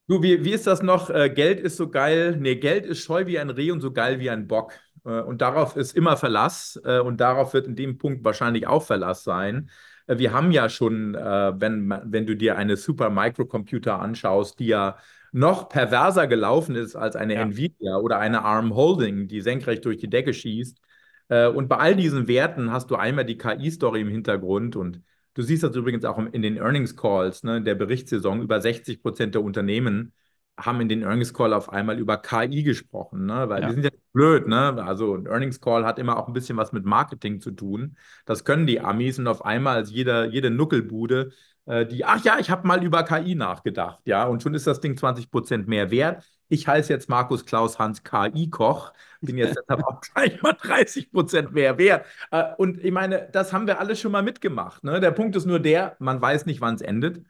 Du, 0.10 0.24
wie, 0.24 0.46
wie 0.46 0.54
ist 0.54 0.66
das 0.68 0.82
noch? 0.82 1.10
Äh, 1.10 1.30
Geld 1.30 1.60
ist 1.60 1.76
so 1.76 1.90
geil. 1.90 2.38
Nee, 2.40 2.56
Geld 2.56 2.86
ist 2.86 3.04
scheu 3.04 3.26
wie 3.26 3.40
ein 3.40 3.50
Reh 3.50 3.72
und 3.72 3.82
so 3.82 3.92
geil 3.92 4.20
wie 4.22 4.30
ein 4.30 4.48
Bock. 4.48 4.72
Äh, 5.04 5.20
und 5.20 5.42
darauf 5.42 5.76
ist 5.76 5.98
immer 5.98 6.16
Verlass. 6.16 6.78
Und 6.78 7.18
darauf 7.18 7.54
wird 7.54 7.68
in 7.68 7.76
dem 7.76 7.98
Punkt 7.98 8.24
wahrscheinlich 8.24 8.68
auch 8.68 8.84
Verlass 8.84 9.26
sein. 9.26 9.70
Äh, 10.08 10.18
wir 10.18 10.34
haben 10.34 10.52
ja 10.52 10.70
schon, 10.70 11.16
äh, 11.16 11.54
wenn, 11.60 11.90
wenn 12.06 12.26
du 12.26 12.36
dir 12.36 12.58
eine 12.58 12.78
Super 12.78 13.10
Microcomputer 13.10 14.00
anschaust, 14.00 14.60
die 14.60 14.68
ja 14.68 14.98
noch 15.32 15.70
perverser 15.70 16.28
gelaufen 16.28 16.76
ist 16.76 16.96
als 16.96 17.16
eine 17.16 17.36
Ja. 17.36 17.42
Nvidia 17.44 17.98
oder 17.98 18.20
eine 18.20 18.44
ARM 18.44 18.74
Holding, 18.76 19.28
die 19.28 19.42
senkrecht 19.42 19.86
durch 19.86 19.98
die 19.98 20.10
Decke 20.10 20.34
schießt. 20.34 20.82
Äh, 21.30 21.48
und 21.48 21.68
bei 21.68 21.78
all 21.78 21.96
diesen 21.96 22.28
Werten 22.28 22.72
hast 22.72 22.90
du 22.92 22.96
einmal 22.96 23.26
die 23.26 23.38
KI-Story 23.38 24.02
im 24.02 24.10
Hintergrund 24.10 24.76
und 24.76 25.02
du 25.34 25.42
siehst 25.42 25.64
das 25.64 25.76
übrigens 25.76 26.06
auch 26.06 26.18
in 26.18 26.42
den 26.42 26.58
Earnings 26.58 26.96
Calls 26.96 27.44
ne, 27.44 27.62
der 27.62 27.76
Berichtssaison. 27.76 28.42
Über 28.42 28.62
60 28.62 29.02
Prozent 29.02 29.36
der 29.36 29.44
Unternehmen 29.44 30.14
haben 30.58 30.82
in 30.82 30.90
den 30.90 31.04
Earnings 31.04 31.34
Call 31.34 31.54
auf 31.54 31.70
einmal 31.72 32.00
über 32.00 32.18
KI 32.18 32.64
gesprochen, 32.64 33.26
ne? 33.26 33.48
weil 33.50 33.62
Ja. 33.62 33.68
wir 33.68 33.74
sind 33.76 33.84
ja 33.84 33.92
blöd, 34.14 34.48
ne? 34.48 34.84
Also 34.84 35.16
ein 35.16 35.28
Earnings 35.28 35.62
Call 35.62 35.86
hat 35.86 36.00
immer 36.00 36.18
auch 36.18 36.28
ein 36.28 36.34
bisschen 36.34 36.58
was 36.58 36.72
mit 36.72 36.84
Marketing 36.86 37.42
zu 37.42 37.52
tun. 37.52 37.96
Das 38.26 38.44
können 38.44 38.66
die 38.66 38.80
Amis 38.80 39.20
und 39.20 39.28
auf 39.28 39.46
einmal 39.46 39.84
ist 39.84 39.92
jeder, 39.92 40.26
jede 40.26 40.50
Nuckelbude, 40.50 41.32
äh, 41.66 41.86
die, 41.86 42.06
ach 42.06 42.24
ja, 42.24 42.40
ich 42.40 42.50
habe 42.50 42.68
mal 42.68 42.84
über 42.84 43.04
KI 43.04 43.36
nachgedacht, 43.36 44.00
ja, 44.06 44.26
und 44.26 44.42
schon 44.42 44.54
ist 44.54 44.66
das 44.68 44.80
Ding 44.80 44.98
20 44.98 45.30
Prozent 45.30 45.68
mehr 45.68 45.92
wert. 45.92 46.24
Ich 46.50 46.68
heiße 46.68 46.92
jetzt 46.94 47.10
Markus 47.10 47.46
Klaus 47.46 47.78
Hans 47.78 48.04
KI-Koch, 48.04 48.94
bin 49.22 49.38
jetzt 49.38 49.56
deshalb 49.58 49.84
auch 49.84 50.00
gleich 50.02 50.42
mal 50.42 50.54
30 50.54 51.12
Prozent 51.12 51.52
mehr 51.54 51.78
wert. 51.78 52.06
Äh, 52.32 52.44
und 52.58 52.84
ich 52.84 52.92
meine, 52.92 53.30
das 53.32 53.54
haben 53.54 53.68
wir 53.68 53.80
alle 53.80 53.96
schon 53.96 54.12
mal 54.12 54.24
mitgemacht. 54.24 54.84
Ne? 54.84 55.00
Der 55.00 55.12
Punkt 55.12 55.36
ist 55.36 55.46
nur 55.46 55.60
der, 55.60 55.96
man 56.00 56.22
weiß 56.22 56.46
nicht, 56.46 56.62
wann 56.62 56.76
es 56.76 56.82
endet 56.82 57.22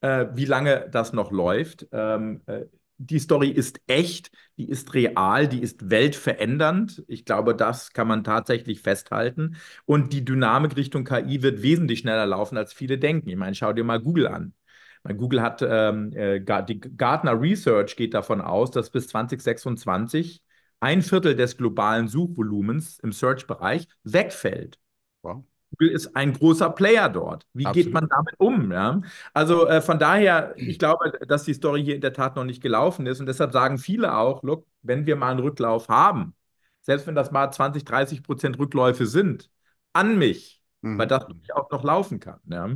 äh, 0.00 0.26
wie 0.34 0.44
lange 0.44 0.88
das 0.90 1.12
noch 1.12 1.30
läuft. 1.30 1.86
Ähm, 1.92 2.42
äh, 2.46 2.64
die 2.98 3.18
Story 3.18 3.48
ist 3.48 3.80
echt, 3.86 4.30
die 4.58 4.68
ist 4.68 4.92
real, 4.94 5.48
die 5.48 5.62
ist 5.62 5.88
weltverändernd. 5.90 7.02
Ich 7.08 7.24
glaube, 7.24 7.54
das 7.54 7.92
kann 7.92 8.06
man 8.08 8.24
tatsächlich 8.24 8.82
festhalten. 8.82 9.56
Und 9.86 10.12
die 10.12 10.24
Dynamik 10.24 10.76
Richtung 10.76 11.04
KI 11.04 11.42
wird 11.42 11.62
wesentlich 11.62 12.00
schneller 12.00 12.26
laufen, 12.26 12.58
als 12.58 12.72
viele 12.74 12.98
denken. 12.98 13.30
Ich 13.30 13.36
meine, 13.36 13.54
schau 13.54 13.72
dir 13.72 13.84
mal 13.84 14.00
Google 14.00 14.26
an. 14.28 14.54
Google 15.16 15.40
hat, 15.42 15.62
ähm, 15.66 16.12
äh, 16.12 16.40
die 16.66 16.80
Gartner 16.80 17.40
Research 17.40 17.96
geht 17.96 18.12
davon 18.14 18.40
aus, 18.42 18.70
dass 18.70 18.90
bis 18.90 19.08
2026 19.08 20.42
ein 20.80 21.02
Viertel 21.02 21.34
des 21.36 21.56
globalen 21.56 22.06
Suchvolumens 22.08 22.98
im 22.98 23.12
Search-Bereich 23.12 23.88
wegfällt. 24.04 24.78
Wow. 25.22 25.44
Google 25.70 25.90
ist 25.90 26.16
ein 26.16 26.32
großer 26.32 26.70
Player 26.70 27.08
dort. 27.08 27.46
Wie 27.52 27.70
geht 27.70 27.86
Absolut. 27.88 27.92
man 27.92 28.08
damit 28.08 28.34
um? 28.38 28.72
Ja? 28.72 29.00
Also 29.32 29.66
äh, 29.68 29.80
von 29.80 29.98
daher, 29.98 30.54
ich 30.56 30.78
glaube, 30.78 31.12
dass 31.26 31.44
die 31.44 31.54
Story 31.54 31.84
hier 31.84 31.94
in 31.94 32.00
der 32.00 32.12
Tat 32.12 32.36
noch 32.36 32.44
nicht 32.44 32.62
gelaufen 32.62 33.06
ist 33.06 33.20
und 33.20 33.26
deshalb 33.26 33.52
sagen 33.52 33.78
viele 33.78 34.16
auch, 34.16 34.42
look, 34.42 34.66
wenn 34.82 35.06
wir 35.06 35.16
mal 35.16 35.30
einen 35.30 35.40
Rücklauf 35.40 35.88
haben, 35.88 36.34
selbst 36.82 37.06
wenn 37.06 37.14
das 37.14 37.30
mal 37.30 37.50
20, 37.50 37.84
30 37.84 38.22
Prozent 38.22 38.58
Rückläufe 38.58 39.06
sind, 39.06 39.50
an 39.92 40.18
mich, 40.18 40.58
Mhm. 40.82 40.98
weil 40.98 41.06
das 41.06 41.26
auch 41.54 41.70
noch 41.70 41.84
laufen 41.84 42.20
kann. 42.20 42.40
Ja? 42.46 42.70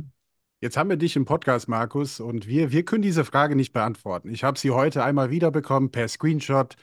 Jetzt 0.61 0.77
haben 0.77 0.89
wir 0.89 0.97
dich 0.97 1.15
im 1.15 1.25
Podcast, 1.25 1.67
Markus, 1.67 2.19
und 2.19 2.47
wir, 2.47 2.71
wir 2.71 2.85
können 2.85 3.01
diese 3.01 3.25
Frage 3.25 3.55
nicht 3.55 3.73
beantworten. 3.73 4.29
Ich 4.29 4.43
habe 4.43 4.57
sie 4.57 4.71
heute 4.71 5.03
einmal 5.03 5.29
wiederbekommen 5.29 5.91
per 5.91 6.07
Screenshot. 6.07 6.75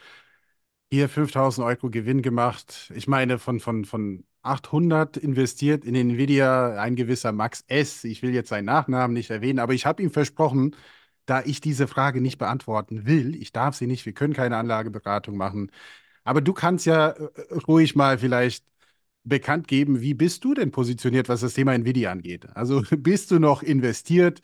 Hier 0.91 1.09
5000 1.09 1.65
Euro 1.65 1.89
Gewinn 1.89 2.21
gemacht. 2.21 2.91
Ich 2.95 3.07
meine, 3.07 3.39
von, 3.39 3.59
von, 3.59 3.85
von 3.85 4.25
800 4.43 5.17
investiert 5.17 5.85
in 5.85 5.95
Nvidia 5.95 6.79
ein 6.81 6.95
gewisser 6.95 7.31
Max 7.31 7.63
S. 7.67 8.03
Ich 8.03 8.21
will 8.21 8.33
jetzt 8.33 8.49
seinen 8.49 8.65
Nachnamen 8.65 9.13
nicht 9.13 9.29
erwähnen, 9.29 9.59
aber 9.59 9.73
ich 9.73 9.85
habe 9.85 10.03
ihm 10.03 10.11
versprochen, 10.11 10.75
da 11.25 11.41
ich 11.43 11.61
diese 11.61 11.87
Frage 11.87 12.21
nicht 12.21 12.37
beantworten 12.37 13.05
will, 13.05 13.35
ich 13.35 13.51
darf 13.53 13.75
sie 13.75 13.87
nicht, 13.87 14.05
wir 14.05 14.13
können 14.13 14.33
keine 14.33 14.57
Anlageberatung 14.57 15.37
machen. 15.37 15.71
Aber 16.25 16.41
du 16.41 16.53
kannst 16.53 16.85
ja 16.85 17.09
äh, 17.11 17.29
ruhig 17.67 17.95
mal 17.95 18.17
vielleicht 18.19 18.65
bekannt 19.23 19.67
geben, 19.67 20.01
wie 20.01 20.13
bist 20.13 20.43
du 20.43 20.53
denn 20.53 20.71
positioniert, 20.71 21.29
was 21.29 21.41
das 21.41 21.53
Thema 21.53 21.73
Nvidia 21.75 22.11
angeht? 22.11 22.47
Also 22.55 22.81
bist 22.97 23.31
du 23.31 23.39
noch 23.39 23.63
investiert? 23.63 24.41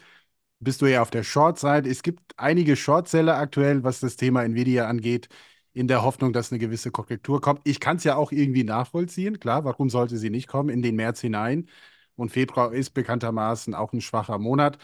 Bist 0.59 0.81
du 0.81 0.85
eher 0.87 1.01
auf 1.01 1.09
der 1.09 1.23
Short-Seite? 1.23 1.89
Es 1.89 2.03
gibt 2.03 2.21
einige 2.37 2.75
Shortseller 2.75 3.37
aktuell, 3.37 3.83
was 3.83 3.99
das 4.01 4.17
Thema 4.17 4.43
Nvidia 4.43 4.87
angeht, 4.87 5.29
in 5.73 5.87
der 5.87 6.03
Hoffnung, 6.03 6.33
dass 6.33 6.51
eine 6.51 6.59
gewisse 6.59 6.91
Korrektur 6.91 7.41
kommt. 7.41 7.61
Ich 7.65 7.79
kann 7.79 7.97
es 7.97 8.03
ja 8.03 8.15
auch 8.15 8.31
irgendwie 8.31 8.63
nachvollziehen. 8.63 9.39
Klar, 9.39 9.65
warum 9.65 9.89
sollte 9.89 10.17
sie 10.17 10.29
nicht 10.29 10.47
kommen 10.47 10.69
in 10.69 10.81
den 10.81 10.95
März 10.95 11.21
hinein? 11.21 11.69
Und 12.15 12.31
Februar 12.31 12.73
ist 12.73 12.91
bekanntermaßen 12.91 13.73
auch 13.75 13.93
ein 13.93 14.01
schwacher 14.01 14.37
Monat. 14.39 14.77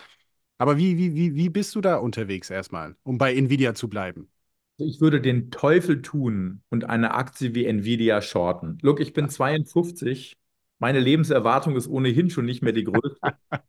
Aber 0.58 0.78
wie, 0.78 0.98
wie, 0.98 1.16
wie, 1.16 1.36
wie 1.36 1.50
bist 1.50 1.76
du 1.76 1.82
da 1.82 1.98
unterwegs 1.98 2.50
erstmal, 2.50 2.96
um 3.04 3.18
bei 3.18 3.36
Nvidia 3.36 3.74
zu 3.76 3.90
bleiben? 3.90 4.30
Ich 4.78 5.00
würde 5.00 5.22
den 5.22 5.52
Teufel 5.52 6.02
tun 6.02 6.62
und 6.70 6.84
eine 6.90 7.14
Aktie 7.14 7.56
wie 7.56 7.66
Nvidia 7.66 8.22
shorten. 8.22 8.78
Look, 8.82 9.00
ich 9.00 9.14
bin 9.14 9.30
52. 9.30 10.38
Meine 10.80 11.00
Lebenserwartung 11.00 11.76
ist 11.78 11.88
ohnehin 11.88 12.30
schon 12.30 12.46
nicht 12.46 12.62
mehr 12.62 12.74
die 12.74 12.84
größte. 12.84 13.38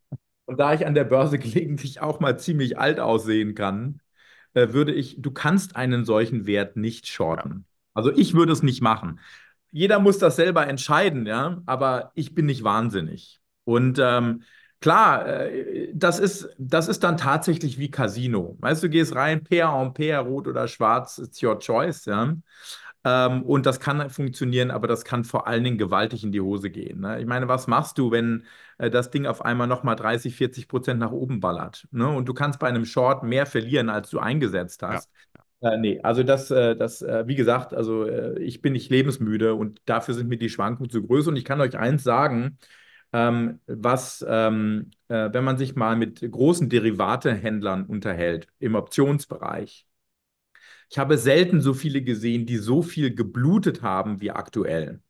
Und 0.47 0.59
da 0.61 0.75
ich 0.75 0.87
an 0.87 0.95
der 0.95 1.05
Börse 1.05 1.39
gelegentlich 1.39 2.01
auch 2.01 2.21
mal 2.21 2.39
ziemlich 2.39 2.79
alt 2.79 3.01
aussehen 3.01 3.55
kann, 3.55 4.01
äh, 4.57 4.73
würde 4.73 4.93
ich, 4.93 5.17
du 5.19 5.31
kannst 5.31 5.77
einen 5.77 6.07
solchen 6.07 6.47
Wert 6.47 6.77
nicht 6.77 7.07
shorten. 7.07 7.67
Also 7.93 8.11
ich 8.11 8.33
würde 8.33 8.53
es 8.53 8.63
nicht 8.63 8.81
machen. 8.81 9.21
Jeder 9.71 9.99
muss 9.99 10.19
das 10.19 10.37
selber 10.37 10.67
entscheiden, 10.67 11.27
ja, 11.27 11.61
aber 11.67 12.11
ich 12.15 12.35
bin 12.35 12.47
nicht 12.47 12.65
wahnsinnig. 12.65 13.41
Und 13.65 13.99
ähm, 14.01 14.45
klar, 14.81 15.27
äh, 15.27 15.93
das 15.95 16.19
ist, 16.19 16.49
das 16.59 16.89
ist 16.89 17.05
dann 17.05 17.19
tatsächlich 17.19 17.79
wie 17.79 17.91
Casino. 17.91 18.57
Weißt 18.61 18.83
du, 18.83 18.87
du 18.87 18.93
gehst 18.93 19.15
rein, 19.15 19.45
Pair 19.45 19.69
en 19.69 19.93
Pair, 19.93 20.21
rot 20.21 20.49
oder 20.49 20.69
schwarz, 20.69 21.19
it's 21.19 21.43
your 21.43 21.59
choice, 21.59 22.07
ja. 22.07 22.35
Ähm, 23.07 23.45
und 23.45 23.67
das 23.67 23.79
kann 23.79 24.11
funktionieren, 24.11 24.73
aber 24.73 24.89
das 24.89 25.05
kann 25.05 25.23
vor 25.23 25.47
allen 25.47 25.63
Dingen 25.63 25.79
gewaltig 25.79 26.25
in 26.25 26.33
die 26.33 26.41
Hose 26.41 26.71
gehen. 26.71 27.01
Ne? 27.03 27.21
Ich 27.21 27.27
meine, 27.27 27.47
was 27.47 27.69
machst 27.69 27.99
du, 27.99 28.11
wenn 28.11 28.43
äh, 28.79 28.91
das 28.91 29.13
Ding 29.13 29.27
auf 29.27 29.45
einmal 29.45 29.69
nochmal 29.69 29.95
30, 29.95 30.35
40 30.35 30.67
Prozent 30.67 30.99
nach 30.99 31.13
oben 31.13 31.39
ballert? 31.39 31.87
Ne? 31.93 32.09
Und 32.09 32.27
du 32.27 32.35
kannst 32.35 32.59
bei 32.59 32.67
einem 32.67 32.85
Short 32.85 33.23
mehr 33.23 33.47
verlieren, 33.47 33.91
als 33.91 34.11
du 34.11 34.19
eingesetzt 34.19 34.83
hast. 34.83 35.09
Äh, 35.61 35.79
nee, 35.79 36.01
also 36.03 36.25
das, 36.25 36.51
äh, 36.51 36.75
das 36.75 37.01
äh, 37.01 37.29
wie 37.29 37.37
gesagt, 37.37 37.75
also 37.75 38.07
äh, 38.07 38.41
ich 38.41 38.61
bin 38.61 38.73
nicht 38.73 38.91
lebensmüde 38.91 39.55
und 39.55 39.81
dafür 39.85 40.15
sind 40.15 40.29
mir 40.29 40.39
die 40.39 40.51
Schwankungen 40.51 40.91
zu 40.91 41.01
groß. 41.01 41.29
Und 41.29 41.37
ich 41.37 41.45
kann 41.45 41.61
euch 41.61 41.79
eins 41.79 42.03
sagen, 42.03 42.59
ähm, 43.13 43.61
was, 43.67 44.25
ähm, 44.29 44.91
äh, 45.07 45.29
wenn 45.33 45.45
man 45.45 45.59
sich 45.59 45.77
mal 45.77 45.95
mit 45.95 46.29
großen 46.29 46.69
Derivatehändlern 46.69 47.87
unterhält 47.87 48.49
im 48.59 48.75
Optionsbereich, 48.75 49.86
ich 50.89 50.99
habe 50.99 51.19
selten 51.19 51.61
so 51.61 51.75
viele 51.75 52.03
gesehen, 52.03 52.47
die 52.47 52.57
so 52.57 52.83
viel 52.83 53.15
geblutet 53.15 53.83
haben 53.83 54.21
wie 54.21 54.31
aktuell. 54.31 55.01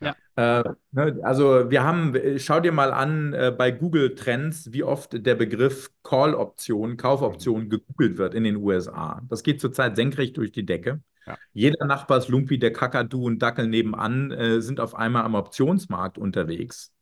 Ja. 0.00 0.14
Äh, 0.36 0.74
ne, 0.92 1.18
also 1.22 1.70
wir 1.70 1.82
haben, 1.82 2.14
schau 2.38 2.60
dir 2.60 2.70
mal 2.70 2.92
an 2.92 3.32
äh, 3.32 3.52
bei 3.56 3.72
Google 3.72 4.14
Trends, 4.14 4.72
wie 4.72 4.84
oft 4.84 5.26
der 5.26 5.34
Begriff 5.34 5.90
Call-Option, 6.04 6.96
Kaufoption 6.96 7.68
gegoogelt 7.68 8.16
wird 8.16 8.34
in 8.34 8.44
den 8.44 8.56
USA. 8.56 9.20
Das 9.28 9.42
geht 9.42 9.60
zurzeit 9.60 9.96
senkrecht 9.96 10.36
durch 10.36 10.52
die 10.52 10.64
Decke. 10.64 11.00
Ja. 11.26 11.36
Jeder 11.52 11.84
Nachbarslumpi, 11.86 12.58
der 12.58 12.72
Kakadu 12.72 13.24
und 13.26 13.40
Dackel 13.40 13.66
nebenan 13.66 14.30
äh, 14.30 14.62
sind 14.62 14.78
auf 14.80 14.94
einmal 14.94 15.24
am 15.24 15.34
Optionsmarkt 15.34 16.16
unterwegs. 16.16 16.92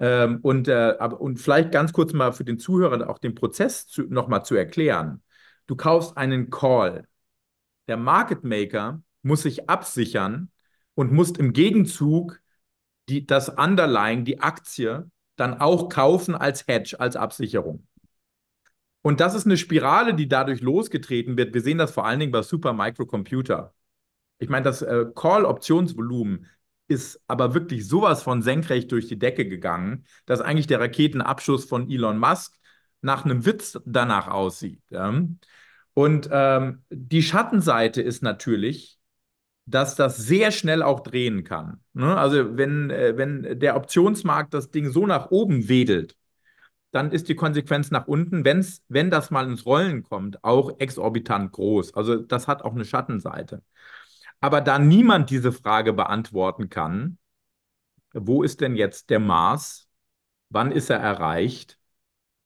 Ähm, 0.00 0.40
und, 0.42 0.66
äh, 0.66 0.96
und 1.18 1.38
vielleicht 1.38 1.70
ganz 1.70 1.92
kurz 1.92 2.12
mal 2.12 2.32
für 2.32 2.44
den 2.44 2.58
Zuhörer 2.58 3.08
auch 3.08 3.18
den 3.18 3.36
Prozess 3.36 3.86
nochmal 4.08 4.44
zu 4.44 4.56
erklären. 4.56 5.22
Du 5.68 5.76
kaufst 5.76 6.16
einen 6.16 6.50
Call. 6.50 7.06
Der 7.88 7.96
Market 7.96 8.44
Maker 8.44 9.02
muss 9.22 9.42
sich 9.42 9.68
absichern 9.68 10.50
und 10.94 11.12
muss 11.12 11.32
im 11.32 11.52
Gegenzug 11.52 12.40
die, 13.08 13.26
das 13.26 13.48
Underlying, 13.48 14.24
die 14.24 14.40
Aktie, 14.40 15.10
dann 15.36 15.60
auch 15.60 15.88
kaufen 15.88 16.34
als 16.34 16.66
Hedge, 16.66 16.98
als 16.98 17.16
Absicherung. 17.16 17.86
Und 19.02 19.20
das 19.20 19.34
ist 19.34 19.46
eine 19.46 19.56
Spirale, 19.56 20.14
die 20.14 20.28
dadurch 20.28 20.60
losgetreten 20.60 21.36
wird. 21.36 21.54
Wir 21.54 21.60
sehen 21.60 21.78
das 21.78 21.90
vor 21.90 22.06
allen 22.06 22.20
Dingen 22.20 22.32
bei 22.32 22.42
Super 22.42 22.72
Microcomputer. 22.72 23.74
Ich 24.38 24.48
meine, 24.48 24.64
das 24.64 24.82
äh, 24.82 25.06
Call-Optionsvolumen 25.14 26.48
ist 26.88 27.20
aber 27.26 27.54
wirklich 27.54 27.86
sowas 27.88 28.22
von 28.22 28.42
senkrecht 28.42 28.92
durch 28.92 29.08
die 29.08 29.18
Decke 29.18 29.48
gegangen, 29.48 30.04
dass 30.26 30.40
eigentlich 30.40 30.66
der 30.66 30.80
Raketenabschuss 30.80 31.64
von 31.64 31.90
Elon 31.90 32.18
Musk 32.18 32.58
nach 33.00 33.24
einem 33.24 33.44
Witz 33.44 33.80
danach 33.84 34.28
aussieht. 34.28 34.82
Ja? 34.90 35.22
Und 35.94 36.28
ähm, 36.32 36.84
die 36.90 37.22
Schattenseite 37.22 38.00
ist 38.00 38.22
natürlich, 38.22 38.98
dass 39.66 39.94
das 39.94 40.16
sehr 40.16 40.50
schnell 40.50 40.82
auch 40.82 41.00
drehen 41.00 41.44
kann. 41.44 41.80
Ne? 41.92 42.16
Also 42.16 42.56
wenn, 42.56 42.90
äh, 42.90 43.16
wenn 43.16 43.58
der 43.58 43.76
Optionsmarkt 43.76 44.54
das 44.54 44.70
Ding 44.70 44.90
so 44.90 45.06
nach 45.06 45.30
oben 45.30 45.68
wedelt, 45.68 46.16
dann 46.90 47.10
ist 47.10 47.28
die 47.28 47.34
Konsequenz 47.36 47.90
nach 47.90 48.06
unten, 48.06 48.44
wenn's, 48.44 48.82
wenn 48.88 49.10
das 49.10 49.30
mal 49.30 49.48
ins 49.48 49.64
Rollen 49.64 50.02
kommt, 50.02 50.42
auch 50.44 50.78
exorbitant 50.78 51.52
groß. 51.52 51.94
Also 51.94 52.16
das 52.16 52.48
hat 52.48 52.62
auch 52.62 52.74
eine 52.74 52.84
Schattenseite. 52.84 53.62
Aber 54.40 54.60
da 54.60 54.78
niemand 54.78 55.30
diese 55.30 55.52
Frage 55.52 55.92
beantworten 55.92 56.68
kann, 56.68 57.18
wo 58.12 58.42
ist 58.42 58.60
denn 58.60 58.76
jetzt 58.76 59.08
der 59.10 59.20
Mars? 59.20 59.88
Wann 60.50 60.70
ist 60.70 60.90
er 60.90 60.98
erreicht? 60.98 61.78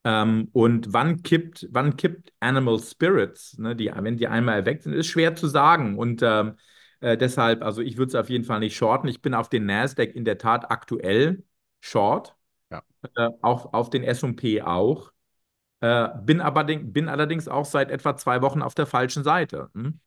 Ähm, 0.07 0.51
und 0.53 0.93
wann 0.93 1.25
kippt, 1.25 1.67
wann 1.73 1.97
kippt 1.97 2.33
Animal 2.39 2.79
Spirits, 2.79 3.59
ne, 3.59 3.75
die, 3.75 3.91
wenn 3.93 4.17
die 4.17 4.29
einmal 4.29 4.55
erweckt 4.55 4.85
sind, 4.85 4.93
ist 4.93 5.09
schwer 5.09 5.35
zu 5.35 5.49
sagen. 5.49 5.99
Und 5.99 6.23
ähm, 6.23 6.55
äh, 7.01 7.17
deshalb, 7.17 7.65
also 7.65 7.83
ich 7.83 7.97
würde 7.97 8.11
es 8.11 8.15
auf 8.15 8.31
jeden 8.31 8.45
Fall 8.45 8.61
nicht 8.61 8.77
shorten. 8.77 9.09
Ich 9.09 9.21
bin 9.21 9.35
auf 9.35 9.49
den 9.49 9.67
Nasdaq 9.67 10.15
in 10.15 10.25
der 10.25 10.39
Tat 10.39 10.71
aktuell 10.71 11.43
short. 11.81 12.37
Ja. 12.71 12.85
Äh, 13.17 13.31
auf, 13.43 13.75
auf 13.75 13.91
den 13.91 14.05
S&P 14.05 14.63
auch. 14.63 15.11
Äh, 15.81 16.09
bin, 16.23 16.41
aber, 16.41 16.63
bin 16.63 17.09
allerdings 17.09 17.49
auch 17.49 17.65
seit 17.65 17.91
etwa 17.91 18.17
zwei 18.17 18.43
Wochen 18.43 18.63
auf 18.63 18.77
der 18.77 18.87
falschen 18.87 19.25
Seite. 19.25 19.71
Hm? 19.75 19.99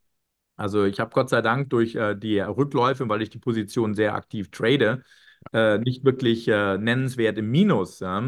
Also 0.55 0.85
ich 0.85 1.01
habe 1.01 1.11
Gott 1.13 1.29
sei 1.29 1.41
Dank 1.41 1.69
durch 1.71 1.95
äh, 1.95 2.15
die 2.15 2.39
Rückläufe, 2.39 3.09
weil 3.09 3.21
ich 3.21 3.31
die 3.31 3.39
Position 3.39 3.95
sehr 3.95 4.15
aktiv 4.15 4.49
trade, 4.49 5.03
äh, 5.51 5.77
nicht 5.77 6.05
wirklich 6.05 6.47
äh, 6.47 6.77
nennenswert 6.77 7.37
im 7.37 7.51
Minus. 7.51 7.99
Ja? 7.99 8.23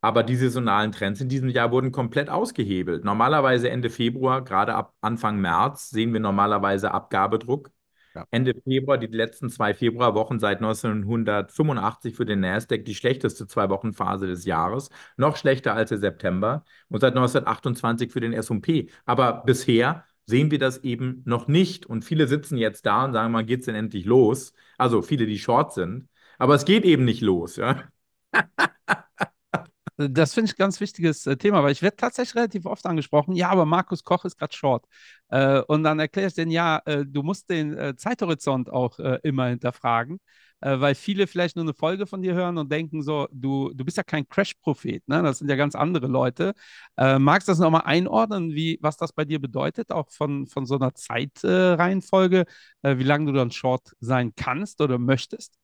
Aber 0.00 0.22
die 0.22 0.36
saisonalen 0.36 0.92
Trends 0.92 1.20
in 1.20 1.28
diesem 1.28 1.48
Jahr 1.48 1.72
wurden 1.72 1.92
komplett 1.92 2.30
ausgehebelt. 2.30 3.04
Normalerweise 3.04 3.70
Ende 3.70 3.90
Februar, 3.90 4.44
gerade 4.44 4.74
ab 4.74 4.94
Anfang 5.00 5.40
März, 5.40 5.90
sehen 5.90 6.12
wir 6.12 6.20
normalerweise 6.20 6.92
Abgabedruck. 6.92 7.70
Ja. 8.14 8.24
Ende 8.30 8.54
Februar, 8.64 8.98
die 8.98 9.06
letzten 9.06 9.50
zwei 9.50 9.74
Februarwochen 9.74 10.38
seit 10.38 10.58
1985 10.58 12.14
für 12.16 12.24
den 12.24 12.40
Nasdaq 12.40 12.84
die 12.84 12.94
schlechteste 12.94 13.46
Zwei-Wochen-Phase 13.46 14.26
des 14.26 14.44
Jahres. 14.44 14.90
Noch 15.16 15.36
schlechter 15.36 15.74
als 15.74 15.90
der 15.90 15.98
September 15.98 16.64
und 16.88 17.00
seit 17.00 17.12
1928 17.12 18.10
für 18.12 18.20
den 18.20 18.32
S&P. 18.32 18.90
Aber 19.04 19.42
bisher 19.44 20.04
sehen 20.26 20.50
wir 20.50 20.58
das 20.58 20.78
eben 20.84 21.22
noch 21.26 21.48
nicht. 21.48 21.86
Und 21.86 22.04
viele 22.04 22.28
sitzen 22.28 22.56
jetzt 22.56 22.86
da 22.86 23.04
und 23.04 23.12
sagen, 23.14 23.34
wann 23.34 23.46
geht 23.46 23.60
es 23.60 23.66
denn 23.66 23.74
endlich 23.74 24.04
los? 24.04 24.52
Also 24.78 25.02
viele, 25.02 25.26
die 25.26 25.38
short 25.38 25.72
sind. 25.72 26.08
Aber 26.38 26.54
es 26.54 26.64
geht 26.64 26.84
eben 26.84 27.04
nicht 27.04 27.20
los, 27.20 27.56
ja. 27.56 27.84
Das 30.00 30.32
finde 30.32 30.46
ich 30.48 30.54
ein 30.54 30.58
ganz 30.58 30.78
wichtiges 30.80 31.26
äh, 31.26 31.36
Thema, 31.36 31.64
weil 31.64 31.72
ich 31.72 31.82
werde 31.82 31.96
tatsächlich 31.96 32.36
relativ 32.36 32.66
oft 32.66 32.86
angesprochen, 32.86 33.34
ja, 33.34 33.48
aber 33.50 33.66
Markus 33.66 34.04
Koch 34.04 34.24
ist 34.24 34.38
gerade 34.38 34.54
short. 34.56 34.86
Äh, 35.28 35.60
und 35.62 35.82
dann 35.82 35.98
erkläre 35.98 36.28
ich 36.28 36.34
denen, 36.34 36.52
ja, 36.52 36.80
äh, 36.86 37.04
du 37.04 37.24
musst 37.24 37.50
den 37.50 37.96
Zeithorizont 37.96 38.70
auch 38.70 38.98
immer 39.22 39.46
hinterfragen, 39.48 40.20
weil 40.60 40.94
viele 40.94 41.26
vielleicht 41.26 41.56
nur 41.56 41.64
eine 41.64 41.74
Folge 41.74 42.06
von 42.06 42.22
dir 42.22 42.34
hören 42.34 42.58
und 42.58 42.70
denken 42.70 43.02
so, 43.02 43.28
du, 43.32 43.72
du 43.74 43.84
bist 43.84 43.96
ja 43.96 44.02
kein 44.02 44.28
Crash-Prophet, 44.28 45.06
ne? 45.08 45.22
das 45.22 45.38
sind 45.38 45.48
ja 45.48 45.56
ganz 45.56 45.74
andere 45.74 46.06
Leute. 46.06 46.54
magst 46.96 47.48
du 47.48 47.52
das 47.52 47.58
nochmal 47.58 47.82
einordnen, 47.84 48.50
wie, 48.54 48.78
was 48.80 48.96
das 48.96 49.12
bei 49.12 49.24
dir 49.24 49.40
bedeutet, 49.40 49.90
auch 49.92 50.10
von, 50.10 50.46
von 50.46 50.66
so 50.66 50.76
einer 50.76 50.94
Zeitreihenfolge, 50.94 52.44
wie 52.82 53.04
lange 53.04 53.26
du 53.26 53.32
dann 53.32 53.50
short 53.50 53.94
sein 54.00 54.32
kannst 54.36 54.80
oder 54.80 54.98
möchtest? 54.98 55.57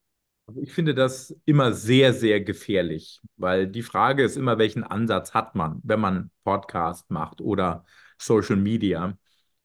Also 0.46 0.60
ich 0.60 0.72
finde 0.74 0.94
das 0.94 1.34
immer 1.46 1.72
sehr, 1.72 2.12
sehr 2.12 2.40
gefährlich, 2.40 3.22
weil 3.36 3.66
die 3.66 3.82
Frage 3.82 4.22
ist 4.24 4.36
immer, 4.36 4.58
welchen 4.58 4.84
Ansatz 4.84 5.32
hat 5.32 5.54
man, 5.54 5.80
wenn 5.82 6.00
man 6.00 6.30
Podcast 6.44 7.10
macht 7.10 7.40
oder 7.40 7.84
Social 8.18 8.56
Media. 8.56 9.16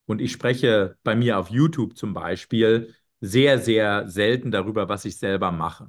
Und 0.06 0.22
ich 0.22 0.32
spreche 0.32 0.98
bei 1.04 1.16
mir 1.16 1.38
auf 1.38 1.50
YouTube 1.50 1.98
zum 1.98 2.14
Beispiel 2.14 2.96
sehr, 3.22 3.60
sehr 3.60 4.08
selten 4.08 4.52
darüber, 4.52 4.88
was 4.90 5.04
ich 5.06 5.18
selber 5.18 5.52
mache. 5.52 5.88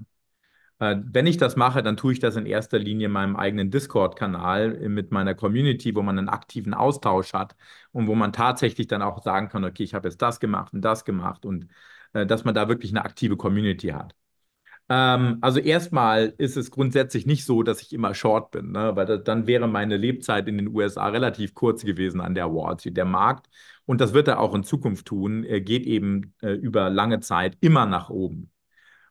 Äh, 0.81 0.97
wenn 1.05 1.27
ich 1.27 1.39
das 1.39 1.57
mache, 1.57 1.83
dann 1.83 1.97
tue 1.97 2.13
ich 2.15 2.21
das 2.21 2.37
in 2.37 2.47
erster 2.47 2.79
Linie 2.79 3.07
in 3.07 3.13
meinem 3.13 3.37
eigenen 3.37 3.71
Discord-Kanal 3.71 4.89
mit 4.89 5.13
meiner 5.13 5.35
Community, 5.35 5.95
wo 5.97 6.03
man 6.03 6.19
einen 6.19 6.29
aktiven 6.31 6.75
Austausch 6.75 7.33
hat 7.35 7.57
und 7.93 8.09
wo 8.09 8.15
man 8.17 8.33
tatsächlich 8.33 8.89
dann 8.89 9.03
auch 9.03 9.23
sagen 9.23 9.49
kann, 9.51 9.65
okay, 9.65 9.85
ich 9.85 9.95
habe 9.95 10.09
jetzt 10.09 10.23
das 10.23 10.41
gemacht 10.41 10.75
und 10.75 10.83
das 10.83 11.05
gemacht 11.05 11.47
und 11.47 11.69
äh, 12.15 12.27
dass 12.27 12.45
man 12.45 12.55
da 12.55 12.69
wirklich 12.69 12.93
eine 12.93 13.05
aktive 13.05 13.37
Community 13.37 13.89
hat. 13.89 14.15
Ähm, 14.91 15.39
also 15.41 15.61
erstmal 15.61 16.35
ist 16.37 16.57
es 16.57 16.73
grundsätzlich 16.73 17.25
nicht 17.25 17.45
so, 17.45 17.63
dass 17.63 17.81
ich 17.81 17.93
immer 17.93 18.13
short 18.13 18.51
bin, 18.51 18.73
ne? 18.73 18.97
weil 18.97 19.07
das, 19.07 19.23
dann 19.23 19.47
wäre 19.47 19.69
meine 19.69 19.97
Lebzeit 19.97 20.49
in 20.49 20.59
den 20.59 20.69
USA 20.75 21.07
relativ 21.09 21.55
kurz 21.55 21.85
gewesen 21.85 22.21
an 22.21 22.35
der 22.35 22.53
Wall 22.53 22.77
Street. 22.79 22.97
Der 22.97 23.05
Markt, 23.05 23.49
und 23.87 24.01
das 24.01 24.15
wird 24.15 24.27
er 24.27 24.41
auch 24.41 24.53
in 24.53 24.65
Zukunft 24.65 25.07
tun, 25.07 25.43
geht 25.43 25.87
eben 25.87 26.35
äh, 26.43 26.55
über 26.55 26.91
lange 26.91 27.21
Zeit 27.21 27.57
immer 27.61 27.87
nach 27.87 28.11
oben. 28.11 28.51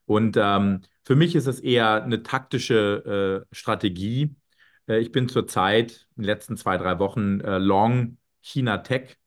Und 0.05 0.37
ähm, 0.37 0.81
für 1.05 1.15
mich 1.15 1.35
ist 1.35 1.47
es 1.47 1.61
eher 1.61 2.03
eine 2.03 2.23
taktische 2.23 3.45
äh, 3.49 3.55
Strategie. 3.55 4.35
Äh, 4.87 4.99
ich 4.99 5.13
bin 5.13 5.29
zurzeit 5.29 6.07
in 6.17 6.23
den 6.23 6.25
letzten 6.25 6.57
zwei, 6.57 6.77
drei 6.77 6.99
Wochen 6.99 7.39
äh, 7.39 7.57
long 7.57 8.17
China 8.41 8.79
Tech 8.79 9.17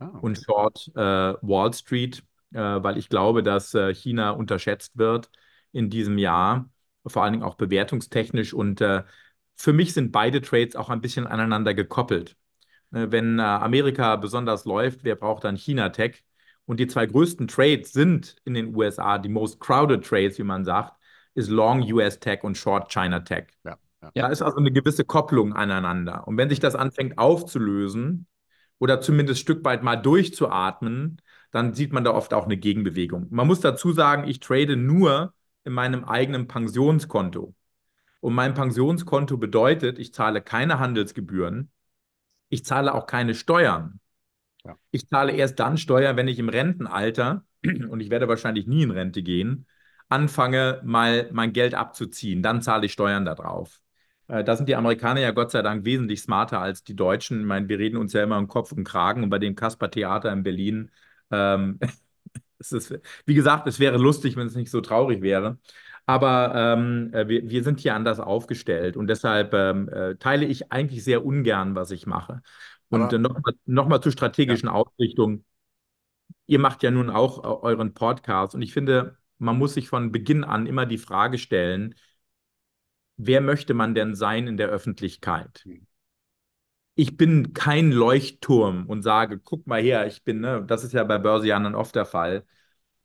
ah, 0.00 0.08
okay. 0.08 0.18
und 0.22 0.42
short 0.42 0.90
äh, 0.96 1.00
Wall 1.42 1.72
Street, 1.72 2.24
äh, 2.52 2.58
weil 2.58 2.98
ich 2.98 3.08
glaube, 3.08 3.44
dass 3.44 3.76
China 3.92 4.30
unterschätzt 4.30 4.98
wird 4.98 5.30
in 5.72 5.90
diesem 5.90 6.18
Jahr, 6.18 6.70
vor 7.06 7.22
allen 7.22 7.32
Dingen 7.32 7.44
auch 7.44 7.56
bewertungstechnisch. 7.56 8.52
Und 8.54 8.80
äh, 8.80 9.04
für 9.56 9.72
mich 9.72 9.92
sind 9.94 10.12
beide 10.12 10.40
Trades 10.40 10.76
auch 10.76 10.90
ein 10.90 11.00
bisschen 11.00 11.26
aneinander 11.26 11.74
gekoppelt. 11.74 12.36
Äh, 12.92 13.06
wenn 13.10 13.38
äh, 13.38 13.42
Amerika 13.42 14.16
besonders 14.16 14.64
läuft, 14.64 15.04
wer 15.04 15.16
braucht 15.16 15.44
dann 15.44 15.56
China-Tech? 15.56 16.24
Und 16.66 16.78
die 16.78 16.86
zwei 16.86 17.06
größten 17.06 17.48
Trades 17.48 17.92
sind 17.92 18.36
in 18.44 18.54
den 18.54 18.74
USA, 18.76 19.18
die 19.18 19.28
most 19.28 19.58
crowded 19.58 20.04
Trades, 20.04 20.38
wie 20.38 20.44
man 20.44 20.64
sagt, 20.64 20.94
ist 21.34 21.48
Long 21.48 21.82
US 21.92 22.20
Tech 22.20 22.44
und 22.44 22.56
Short 22.56 22.92
China 22.92 23.20
Tech. 23.20 23.46
Ja, 23.64 23.76
ja. 24.02 24.10
Da 24.14 24.28
ist 24.28 24.42
also 24.42 24.58
eine 24.58 24.70
gewisse 24.70 25.04
Kopplung 25.04 25.52
aneinander. 25.52 26.26
Und 26.28 26.36
wenn 26.36 26.48
sich 26.48 26.60
das 26.60 26.74
anfängt 26.74 27.18
aufzulösen 27.18 28.26
oder 28.78 29.00
zumindest 29.00 29.40
ein 29.40 29.42
Stück 29.42 29.64
weit 29.64 29.82
mal 29.82 29.96
durchzuatmen, 29.96 31.20
dann 31.50 31.74
sieht 31.74 31.92
man 31.92 32.04
da 32.04 32.12
oft 32.12 32.32
auch 32.32 32.44
eine 32.44 32.56
Gegenbewegung. 32.56 33.26
Man 33.30 33.46
muss 33.46 33.60
dazu 33.60 33.92
sagen, 33.92 34.28
ich 34.28 34.40
trade 34.40 34.76
nur 34.76 35.34
in 35.64 35.72
meinem 35.72 36.04
eigenen 36.04 36.48
Pensionskonto. 36.48 37.54
Und 38.20 38.34
mein 38.34 38.54
Pensionskonto 38.54 39.38
bedeutet, 39.38 39.98
ich 39.98 40.12
zahle 40.12 40.42
keine 40.42 40.78
Handelsgebühren, 40.78 41.70
ich 42.48 42.64
zahle 42.64 42.94
auch 42.94 43.06
keine 43.06 43.34
Steuern. 43.34 44.00
Ja. 44.64 44.76
Ich 44.90 45.06
zahle 45.08 45.32
erst 45.32 45.58
dann 45.58 45.78
Steuern, 45.78 46.16
wenn 46.16 46.28
ich 46.28 46.38
im 46.38 46.48
Rentenalter, 46.48 47.44
und 47.62 48.00
ich 48.00 48.10
werde 48.10 48.28
wahrscheinlich 48.28 48.66
nie 48.66 48.82
in 48.82 48.90
Rente 48.90 49.22
gehen, 49.22 49.66
anfange, 50.08 50.80
mal 50.84 51.30
mein 51.32 51.52
Geld 51.52 51.74
abzuziehen. 51.74 52.42
Dann 52.42 52.62
zahle 52.62 52.86
ich 52.86 52.92
Steuern 52.92 53.24
darauf. 53.24 53.80
Äh, 54.28 54.44
da 54.44 54.56
sind 54.56 54.68
die 54.68 54.76
Amerikaner 54.76 55.20
ja 55.20 55.30
Gott 55.30 55.50
sei 55.50 55.62
Dank 55.62 55.84
wesentlich 55.84 56.20
smarter 56.20 56.60
als 56.60 56.84
die 56.84 56.96
Deutschen. 56.96 57.40
Ich 57.40 57.46
meine, 57.46 57.68
wir 57.68 57.78
reden 57.78 57.96
uns 57.96 58.12
ja 58.12 58.22
immer 58.22 58.38
im 58.38 58.48
Kopf 58.48 58.72
und 58.72 58.84
Kragen 58.84 59.22
und 59.22 59.30
bei 59.30 59.38
dem 59.38 59.54
Kasper-Theater 59.54 60.32
in 60.32 60.42
Berlin 60.42 60.90
ähm, 61.30 61.78
es 62.60 62.72
ist, 62.72 63.00
wie 63.24 63.34
gesagt, 63.34 63.66
es 63.66 63.80
wäre 63.80 63.98
lustig, 63.98 64.36
wenn 64.36 64.46
es 64.46 64.54
nicht 64.54 64.70
so 64.70 64.80
traurig 64.80 65.22
wäre. 65.22 65.58
Aber 66.06 66.52
ähm, 66.54 67.12
äh, 67.12 67.28
wir, 67.28 67.48
wir, 67.48 67.64
sind 67.64 67.80
hier 67.80 67.94
anders 67.94 68.20
aufgestellt 68.20 68.96
und 68.96 69.06
deshalb 69.06 69.54
ähm, 69.54 69.88
äh, 69.88 70.16
teile 70.16 70.46
ich 70.46 70.72
eigentlich 70.72 71.04
sehr 71.04 71.24
ungern, 71.24 71.74
was 71.74 71.90
ich 71.90 72.06
mache. 72.06 72.42
Und 72.88 73.12
äh, 73.12 73.18
nochmal 73.18 73.54
noch 73.66 73.88
mal 73.88 74.00
zur 74.00 74.12
strategischen 74.12 74.68
ja. 74.68 74.74
Ausrichtung. 74.74 75.44
Ihr 76.46 76.58
macht 76.58 76.82
ja 76.82 76.90
nun 76.90 77.10
auch 77.10 77.44
äh, 77.44 77.66
euren 77.66 77.94
Podcast 77.94 78.54
und 78.54 78.62
ich 78.62 78.72
finde, 78.72 79.18
man 79.38 79.56
muss 79.58 79.74
sich 79.74 79.88
von 79.88 80.12
Beginn 80.12 80.44
an 80.44 80.66
immer 80.66 80.86
die 80.86 80.98
Frage 80.98 81.38
stellen, 81.38 81.94
wer 83.16 83.40
möchte 83.40 83.74
man 83.74 83.94
denn 83.94 84.14
sein 84.14 84.46
in 84.48 84.56
der 84.56 84.68
Öffentlichkeit? 84.68 85.62
Hm 85.64 85.86
ich 87.00 87.16
bin 87.16 87.54
kein 87.54 87.92
Leuchtturm 87.92 88.84
und 88.86 89.02
sage, 89.02 89.38
guck 89.38 89.66
mal 89.66 89.80
her, 89.80 90.06
ich 90.06 90.22
bin, 90.22 90.40
ne, 90.40 90.62
das 90.66 90.84
ist 90.84 90.92
ja 90.92 91.02
bei 91.02 91.16
Börsianern 91.16 91.74
oft 91.74 91.94
der 91.94 92.04
Fall. 92.04 92.44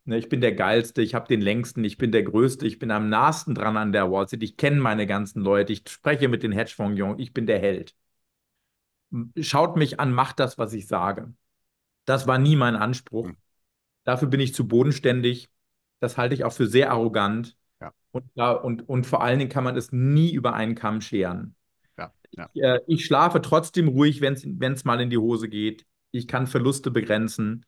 Ne, 0.04 0.18
ich 0.18 0.28
bin 0.28 0.42
der 0.42 0.54
Geilste, 0.54 1.00
ich 1.00 1.14
habe 1.14 1.26
den 1.28 1.40
längsten, 1.40 1.82
ich 1.82 1.96
bin 1.96 2.12
der 2.12 2.22
Größte, 2.22 2.66
ich 2.66 2.78
bin 2.78 2.90
am 2.90 3.08
nahesten 3.08 3.54
dran 3.54 3.78
an 3.78 3.92
der 3.92 4.10
Wall 4.10 4.26
Street, 4.26 4.42
ich 4.42 4.58
kenne 4.58 4.82
meine 4.82 5.06
ganzen 5.06 5.40
Leute, 5.40 5.72
ich 5.72 5.82
spreche 5.88 6.28
mit 6.28 6.42
den 6.42 6.52
Hedgefonds-Jungs, 6.52 7.18
ich 7.22 7.32
bin 7.32 7.46
der 7.46 7.58
Held. 7.58 7.94
Schaut 9.40 9.76
mich 9.76 9.98
an, 9.98 10.12
macht 10.12 10.40
das, 10.40 10.58
was 10.58 10.74
ich 10.74 10.86
sage. 10.88 11.32
Das 12.04 12.26
war 12.26 12.36
nie 12.36 12.56
mein 12.56 12.76
Anspruch. 12.76 13.28
Hm. 13.28 13.36
Dafür 14.04 14.28
bin 14.28 14.40
ich 14.40 14.52
zu 14.52 14.68
bodenständig. 14.68 15.48
Das 16.00 16.18
halte 16.18 16.34
ich 16.34 16.44
auch 16.44 16.52
für 16.52 16.66
sehr 16.66 16.90
arrogant. 16.90 17.56
Ja. 17.80 17.94
Und, 18.10 18.28
und, 18.36 18.88
und 18.90 19.06
vor 19.06 19.22
allen 19.22 19.38
Dingen 19.38 19.50
kann 19.50 19.64
man 19.64 19.74
es 19.74 19.90
nie 19.90 20.34
über 20.34 20.52
einen 20.52 20.74
Kamm 20.74 21.00
scheren. 21.00 21.56
Ja. 22.32 22.48
Ich, 22.52 22.62
äh, 22.62 22.80
ich, 22.86 23.04
schlafe 23.04 23.40
trotzdem 23.40 23.88
ruhig, 23.88 24.20
wenn 24.20 24.34
es 24.34 24.84
mal 24.84 25.00
in 25.00 25.10
die 25.10 25.18
Hose 25.18 25.48
geht. 25.48 25.86
Ich 26.10 26.28
kann 26.28 26.46
Verluste 26.46 26.90
begrenzen. 26.90 27.66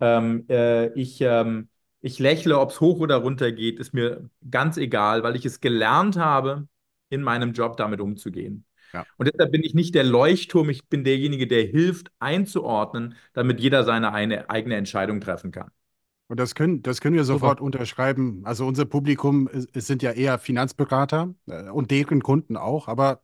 Ähm, 0.00 0.46
äh, 0.48 0.92
ich, 0.94 1.20
ähm, 1.20 1.68
ich 2.00 2.18
lächle, 2.18 2.58
ob 2.58 2.70
es 2.70 2.80
hoch 2.80 3.00
oder 3.00 3.16
runter 3.16 3.52
geht, 3.52 3.78
ist 3.78 3.92
mir 3.92 4.30
ganz 4.50 4.76
egal, 4.76 5.22
weil 5.22 5.36
ich 5.36 5.44
es 5.44 5.60
gelernt 5.60 6.16
habe, 6.16 6.66
in 7.10 7.22
meinem 7.22 7.52
Job 7.52 7.76
damit 7.76 8.00
umzugehen. 8.00 8.64
Ja. 8.92 9.06
Und 9.18 9.28
deshalb 9.28 9.52
bin 9.52 9.62
ich 9.62 9.74
nicht 9.74 9.94
der 9.94 10.04
Leuchtturm, 10.04 10.68
ich 10.70 10.88
bin 10.88 11.04
derjenige, 11.04 11.46
der 11.46 11.64
hilft 11.64 12.10
einzuordnen, 12.18 13.14
damit 13.32 13.60
jeder 13.60 13.84
seine 13.84 14.12
eine, 14.12 14.50
eigene 14.50 14.76
Entscheidung 14.76 15.20
treffen 15.20 15.52
kann. 15.52 15.70
Und 16.28 16.38
das 16.38 16.54
können, 16.54 16.82
das 16.82 17.00
können 17.00 17.16
wir 17.16 17.24
sofort 17.24 17.58
Super. 17.58 17.64
unterschreiben. 17.64 18.42
Also 18.44 18.64
unser 18.64 18.84
Publikum 18.84 19.48
es 19.72 19.86
sind 19.86 20.02
ja 20.02 20.12
eher 20.12 20.38
Finanzberater 20.38 21.34
äh, 21.46 21.68
und 21.70 21.90
deren 21.90 22.22
Kunden 22.22 22.56
auch, 22.56 22.86
aber 22.86 23.20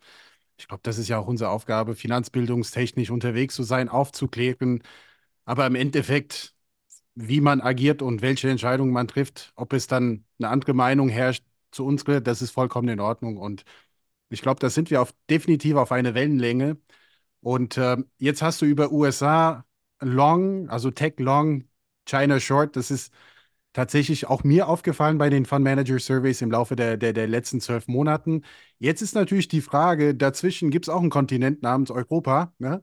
ich 0.59 0.69
glaube, 0.69 0.83
das 0.83 0.99
ist 0.99 1.09
ja 1.09 1.19
auch 1.19 1.27
unsere 1.27 1.51
Aufgabe, 1.51 1.95
finanzbildungstechnisch 1.95 3.11
unterwegs 3.11 3.55
zu 3.55 3.63
sein, 3.63 3.89
aufzuklären. 3.89 4.83
Aber 5.45 5.67
im 5.67 5.75
Endeffekt, 5.75 6.55
wie 7.15 7.41
man 7.41 7.61
agiert 7.61 8.03
und 8.03 8.23
welche 8.23 8.51
Entscheidungen 8.51 8.93
man 8.93 9.09
trifft, 9.09 9.53
ob 9.57 9.73
es 9.73 9.87
dann 9.87 10.25
eine 10.39 10.51
andere 10.51 10.75
Meinung 10.75 11.09
herrscht 11.09 11.45
zu 11.73 11.87
uns, 11.87 12.05
das 12.05 12.43
ist 12.43 12.53
vollkommen 12.53 12.89
in 12.89 13.01
Ordnung. 13.01 13.37
Und 13.39 13.65
ich 14.31 14.43
glaube, 14.43 14.61
da 14.61 14.71
sind 14.71 14.91
wir 14.91 15.03
auf, 15.03 15.15
definitiv 15.31 15.77
auf 15.77 15.93
eine 15.93 16.15
Wellenlänge. 16.15 16.79
Und 17.41 17.77
äh, 17.79 17.97
jetzt 18.19 18.43
hast 18.43 18.63
du 18.63 18.67
über 18.67 18.93
USA 18.93 19.65
Long, 20.01 20.69
also 20.71 20.91
Tech 20.91 21.15
Long, 21.19 21.65
China 22.07 22.41
Short, 22.41 22.77
das 22.77 22.91
ist 22.91 23.13
tatsächlich 23.77 24.27
auch 24.27 24.43
mir 24.43 24.69
aufgefallen 24.69 25.19
bei 25.19 25.29
den 25.29 25.45
Fund 25.45 25.63
Manager 25.63 25.99
Surveys 25.99 26.41
im 26.41 26.51
Laufe 26.51 26.77
der, 26.77 26.97
der, 26.97 27.13
der 27.13 27.27
letzten 27.29 27.61
zwölf 27.61 27.89
Monaten. 27.89 28.43
Jetzt 28.79 29.03
ist 29.03 29.15
natürlich 29.15 29.49
die 29.49 29.61
Frage, 29.61 30.15
dazwischen 30.15 30.71
gibt 30.71 30.87
es 30.87 30.89
auch 30.89 31.01
einen 31.03 31.11
Kontinent 31.11 31.63
namens 31.63 31.91
Europa, 31.91 32.55
ne? 32.59 32.83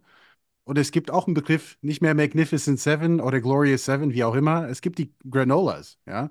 Und 0.65 0.77
es 0.77 0.91
gibt 0.91 1.11
auch 1.11 1.27
einen 1.27 1.33
Begriff, 1.35 1.77
nicht 1.81 2.01
mehr 2.01 2.15
Magnificent 2.15 2.79
Seven 2.79 3.21
oder 3.21 3.41
Glorious 3.41 3.85
Seven, 3.85 4.13
wie 4.13 4.23
auch 4.23 4.35
immer. 4.35 4.69
Es 4.69 4.81
gibt 4.81 4.99
die 4.99 5.13
Granolas, 5.29 5.99
ja. 6.05 6.29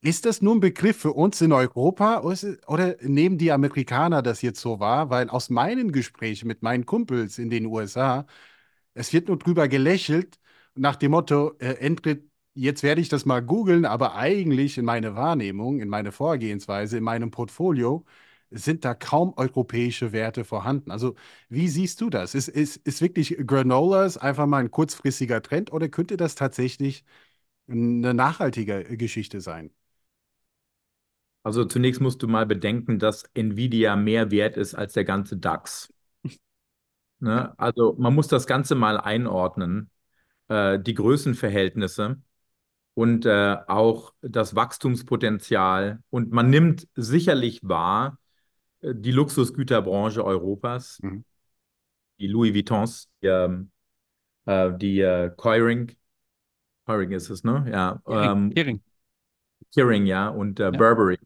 Ist 0.00 0.26
das 0.26 0.42
nur 0.42 0.56
ein 0.56 0.60
Begriff 0.60 0.98
für 0.98 1.12
uns 1.12 1.40
in 1.40 1.52
Europa 1.52 2.20
oder 2.20 2.96
nehmen 3.02 3.38
die 3.38 3.52
Amerikaner 3.52 4.22
das 4.22 4.42
jetzt 4.42 4.60
so 4.60 4.80
wahr? 4.80 5.10
Weil 5.10 5.28
aus 5.30 5.50
meinen 5.50 5.92
Gesprächen 5.92 6.48
mit 6.48 6.62
meinen 6.62 6.86
Kumpels 6.86 7.38
in 7.38 7.50
den 7.50 7.66
USA, 7.66 8.26
es 8.94 9.12
wird 9.12 9.28
nur 9.28 9.38
drüber 9.38 9.68
gelächelt 9.68 10.38
nach 10.74 10.96
dem 10.96 11.12
Motto, 11.12 11.56
äh, 11.58 11.74
Endrit, 11.74 12.27
jetzt 12.58 12.82
werde 12.82 13.00
ich 13.00 13.08
das 13.08 13.24
mal 13.26 13.40
googeln, 13.42 13.84
aber 13.84 14.14
eigentlich 14.16 14.78
in 14.78 14.84
meiner 14.84 15.14
Wahrnehmung, 15.14 15.80
in 15.80 15.88
meiner 15.88 16.12
Vorgehensweise, 16.12 16.98
in 16.98 17.04
meinem 17.04 17.30
Portfolio 17.30 18.04
sind 18.50 18.84
da 18.84 18.94
kaum 18.94 19.34
europäische 19.36 20.12
Werte 20.12 20.44
vorhanden. 20.44 20.90
Also 20.90 21.14
wie 21.48 21.68
siehst 21.68 22.00
du 22.00 22.10
das? 22.10 22.34
Ist, 22.34 22.48
ist, 22.48 22.76
ist 22.78 23.00
wirklich 23.02 23.36
Granolas 23.46 24.16
einfach 24.18 24.46
mal 24.46 24.58
ein 24.58 24.70
kurzfristiger 24.70 25.42
Trend 25.42 25.72
oder 25.72 25.88
könnte 25.88 26.16
das 26.16 26.34
tatsächlich 26.34 27.04
eine 27.68 28.14
nachhaltige 28.14 28.96
Geschichte 28.96 29.40
sein? 29.40 29.70
Also 31.42 31.64
zunächst 31.64 32.00
musst 32.00 32.22
du 32.22 32.28
mal 32.28 32.46
bedenken, 32.46 32.98
dass 32.98 33.24
Nvidia 33.34 33.96
mehr 33.96 34.30
wert 34.30 34.56
ist 34.56 34.74
als 34.74 34.92
der 34.92 35.04
ganze 35.04 35.36
DAX. 35.36 35.92
Ne? 37.20 37.52
Also 37.58 37.96
man 37.98 38.14
muss 38.14 38.28
das 38.28 38.46
Ganze 38.46 38.74
mal 38.76 38.98
einordnen, 39.00 39.90
äh, 40.48 40.78
die 40.80 40.94
Größenverhältnisse 40.94 42.22
und 42.98 43.26
äh, 43.26 43.56
auch 43.68 44.12
das 44.22 44.56
Wachstumspotenzial. 44.56 46.00
Und 46.10 46.32
man 46.32 46.50
nimmt 46.50 46.88
sicherlich 46.96 47.60
wahr, 47.62 48.18
äh, 48.80 48.92
die 48.92 49.12
Luxusgüterbranche 49.12 50.24
Europas, 50.24 50.98
mhm. 51.00 51.24
die 52.18 52.26
Louis 52.26 52.52
Vuittons, 52.52 53.08
die, 53.22 53.28
ähm, 53.28 53.70
äh, 54.46 54.72
die 54.76 54.98
äh, 54.98 55.30
Keuring, 55.36 55.94
Keuring 56.86 57.12
ist 57.12 57.30
es, 57.30 57.44
ne? 57.44 57.68
Ja. 57.70 58.02
Ähm, 58.08 58.52
Kering. 58.52 58.82
Kering, 59.72 60.06
ja, 60.06 60.30
und 60.30 60.58
äh, 60.58 60.64
ja. 60.64 60.70
Burberry. 60.72 61.20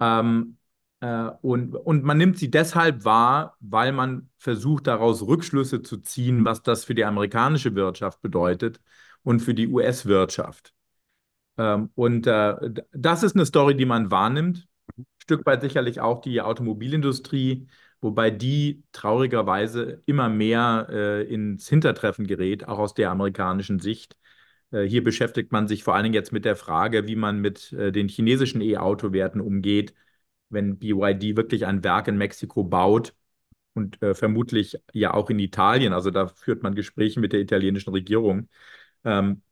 Ähm, 0.00 0.56
äh, 1.00 1.28
und, 1.42 1.74
und 1.76 2.02
man 2.02 2.16
nimmt 2.16 2.38
sie 2.38 2.50
deshalb 2.50 3.04
wahr, 3.04 3.58
weil 3.60 3.92
man 3.92 4.30
versucht, 4.38 4.86
daraus 4.86 5.20
Rückschlüsse 5.20 5.82
zu 5.82 5.98
ziehen, 5.98 6.46
was 6.46 6.62
das 6.62 6.86
für 6.86 6.94
die 6.94 7.04
amerikanische 7.04 7.74
Wirtschaft 7.74 8.22
bedeutet 8.22 8.80
und 9.22 9.40
für 9.40 9.52
die 9.52 9.68
US-Wirtschaft. 9.68 10.72
Ähm, 11.58 11.90
und 11.94 12.26
äh, 12.26 12.54
das 12.92 13.22
ist 13.22 13.36
eine 13.36 13.46
Story, 13.46 13.76
die 13.76 13.86
man 13.86 14.10
wahrnimmt. 14.10 14.68
Ein 14.96 15.06
Stück 15.18 15.44
weit 15.46 15.62
sicherlich 15.62 16.00
auch 16.00 16.20
die 16.20 16.40
Automobilindustrie, 16.40 17.68
wobei 18.00 18.30
die 18.30 18.84
traurigerweise 18.92 20.02
immer 20.06 20.28
mehr 20.28 20.86
äh, 20.90 21.22
ins 21.24 21.68
Hintertreffen 21.68 22.26
gerät, 22.26 22.66
auch 22.68 22.78
aus 22.78 22.94
der 22.94 23.10
amerikanischen 23.10 23.80
Sicht. 23.80 24.16
Äh, 24.70 24.84
hier 24.84 25.02
beschäftigt 25.04 25.52
man 25.52 25.68
sich 25.68 25.84
vor 25.84 25.94
allen 25.94 26.04
Dingen 26.04 26.14
jetzt 26.14 26.32
mit 26.32 26.44
der 26.44 26.56
Frage, 26.56 27.06
wie 27.06 27.16
man 27.16 27.40
mit 27.40 27.72
äh, 27.72 27.92
den 27.92 28.08
chinesischen 28.08 28.60
E-Auto-Werten 28.60 29.40
umgeht, 29.40 29.94
wenn 30.50 30.78
BYD 30.78 31.36
wirklich 31.36 31.66
ein 31.66 31.84
Werk 31.84 32.08
in 32.08 32.16
Mexiko 32.16 32.64
baut 32.64 33.14
und 33.74 34.00
äh, 34.02 34.14
vermutlich 34.14 34.78
ja 34.92 35.14
auch 35.14 35.30
in 35.30 35.38
Italien, 35.38 35.92
also 35.92 36.10
da 36.10 36.28
führt 36.28 36.62
man 36.62 36.74
Gespräche 36.74 37.20
mit 37.20 37.32
der 37.32 37.40
italienischen 37.40 37.90
Regierung, 37.92 38.48
ähm, 39.04 39.42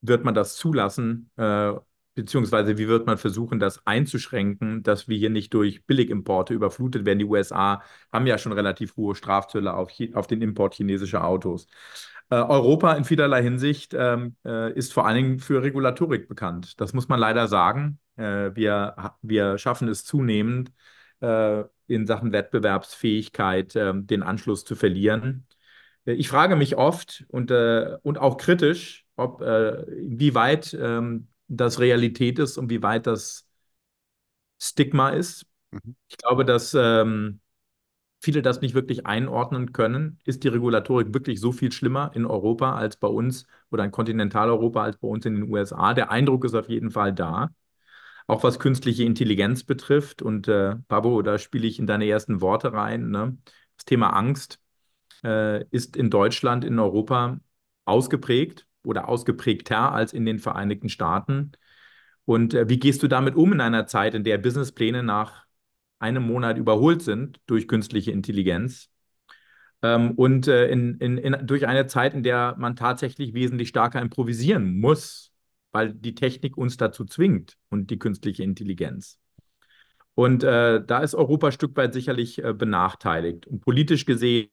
wird 0.00 0.24
man 0.24 0.34
das 0.34 0.56
zulassen, 0.56 1.30
äh, 1.36 1.72
beziehungsweise 2.14 2.78
wie 2.78 2.88
wird 2.88 3.06
man 3.06 3.18
versuchen, 3.18 3.60
das 3.60 3.86
einzuschränken, 3.86 4.82
dass 4.82 5.06
wir 5.06 5.18
hier 5.18 5.30
nicht 5.30 5.52
durch 5.54 5.84
Billigimporte 5.84 6.54
überflutet 6.54 7.04
werden. 7.04 7.18
Die 7.18 7.24
USA 7.26 7.82
haben 8.12 8.26
ja 8.26 8.38
schon 8.38 8.52
relativ 8.52 8.96
hohe 8.96 9.14
Strafzölle 9.14 9.74
auf, 9.74 9.92
auf 10.14 10.26
den 10.26 10.42
Import 10.42 10.74
chinesischer 10.74 11.24
Autos. 11.24 11.66
Äh, 12.30 12.36
Europa 12.36 12.94
in 12.94 13.04
vielerlei 13.04 13.42
Hinsicht 13.42 13.94
ähm, 13.94 14.36
äh, 14.44 14.72
ist 14.72 14.92
vor 14.92 15.06
allen 15.06 15.16
Dingen 15.16 15.38
für 15.38 15.62
Regulatorik 15.62 16.28
bekannt. 16.28 16.80
Das 16.80 16.92
muss 16.92 17.08
man 17.08 17.20
leider 17.20 17.46
sagen. 17.48 18.00
Äh, 18.16 18.50
wir, 18.54 19.14
wir 19.22 19.58
schaffen 19.58 19.88
es 19.88 20.04
zunehmend, 20.04 20.72
äh, 21.20 21.64
in 21.86 22.06
Sachen 22.06 22.32
Wettbewerbsfähigkeit 22.32 23.76
ähm, 23.76 24.06
den 24.06 24.22
Anschluss 24.22 24.64
zu 24.64 24.74
verlieren. 24.74 25.46
Ich 26.04 26.28
frage 26.28 26.56
mich 26.56 26.76
oft 26.76 27.24
und, 27.28 27.50
und 27.50 28.18
auch 28.18 28.36
kritisch, 28.36 29.05
ob 29.16 29.40
wie 29.40 30.34
weit 30.34 30.76
ähm, 30.78 31.28
das 31.48 31.80
Realität 31.80 32.38
ist 32.38 32.58
und 32.58 32.70
wie 32.70 32.82
weit 32.82 33.06
das 33.06 33.46
Stigma 34.60 35.10
ist. 35.10 35.46
Mhm. 35.70 35.96
Ich 36.08 36.16
glaube, 36.16 36.44
dass 36.44 36.74
ähm, 36.74 37.40
viele 38.20 38.42
das 38.42 38.60
nicht 38.60 38.74
wirklich 38.74 39.06
einordnen 39.06 39.72
können. 39.72 40.18
Ist 40.24 40.44
die 40.44 40.48
Regulatorik 40.48 41.14
wirklich 41.14 41.40
so 41.40 41.52
viel 41.52 41.72
schlimmer 41.72 42.10
in 42.14 42.26
Europa 42.26 42.74
als 42.74 42.96
bei 42.96 43.08
uns 43.08 43.46
oder 43.70 43.84
in 43.84 43.90
Kontinentaleuropa 43.90 44.82
als 44.82 44.96
bei 44.96 45.08
uns 45.08 45.26
in 45.26 45.34
den 45.34 45.50
USA? 45.50 45.94
Der 45.94 46.10
Eindruck 46.10 46.44
ist 46.44 46.54
auf 46.54 46.68
jeden 46.68 46.90
Fall 46.90 47.12
da. 47.12 47.50
Auch 48.26 48.42
was 48.42 48.58
künstliche 48.58 49.04
Intelligenz 49.04 49.62
betrifft. 49.62 50.22
Und 50.22 50.48
äh, 50.48 50.74
Babo, 50.88 51.22
da 51.22 51.38
spiele 51.38 51.66
ich 51.66 51.78
in 51.78 51.86
deine 51.86 52.06
ersten 52.08 52.40
Worte 52.40 52.72
rein. 52.72 53.10
Ne? 53.10 53.38
Das 53.76 53.84
Thema 53.84 54.10
Angst 54.10 54.60
äh, 55.22 55.64
ist 55.70 55.96
in 55.96 56.10
Deutschland, 56.10 56.64
in 56.64 56.78
Europa 56.78 57.38
ausgeprägt 57.84 58.66
oder 58.86 59.08
ausgeprägter 59.08 59.92
als 59.92 60.12
in 60.12 60.24
den 60.24 60.38
Vereinigten 60.38 60.88
Staaten. 60.88 61.52
Und 62.24 62.54
äh, 62.54 62.68
wie 62.68 62.78
gehst 62.78 63.02
du 63.02 63.08
damit 63.08 63.34
um 63.34 63.52
in 63.52 63.60
einer 63.60 63.86
Zeit, 63.86 64.14
in 64.14 64.24
der 64.24 64.38
Businesspläne 64.38 65.02
nach 65.02 65.44
einem 65.98 66.24
Monat 66.24 66.58
überholt 66.58 67.02
sind 67.02 67.40
durch 67.46 67.68
künstliche 67.68 68.12
Intelligenz? 68.12 68.90
Ähm, 69.82 70.12
und 70.12 70.48
äh, 70.48 70.68
in, 70.68 70.98
in, 70.98 71.18
in, 71.18 71.46
durch 71.46 71.66
eine 71.66 71.86
Zeit, 71.86 72.14
in 72.14 72.22
der 72.22 72.56
man 72.58 72.76
tatsächlich 72.76 73.34
wesentlich 73.34 73.68
stärker 73.68 74.00
improvisieren 74.00 74.78
muss, 74.78 75.32
weil 75.72 75.92
die 75.92 76.14
Technik 76.14 76.56
uns 76.56 76.76
dazu 76.76 77.04
zwingt 77.04 77.56
und 77.68 77.90
die 77.90 77.98
künstliche 77.98 78.42
Intelligenz. 78.42 79.18
Und 80.14 80.44
äh, 80.44 80.82
da 80.84 81.00
ist 81.00 81.14
Europa 81.14 81.48
ein 81.48 81.52
Stück 81.52 81.76
weit 81.76 81.92
sicherlich 81.92 82.42
äh, 82.42 82.54
benachteiligt. 82.54 83.46
Und 83.46 83.60
politisch 83.60 84.06
gesehen 84.06 84.48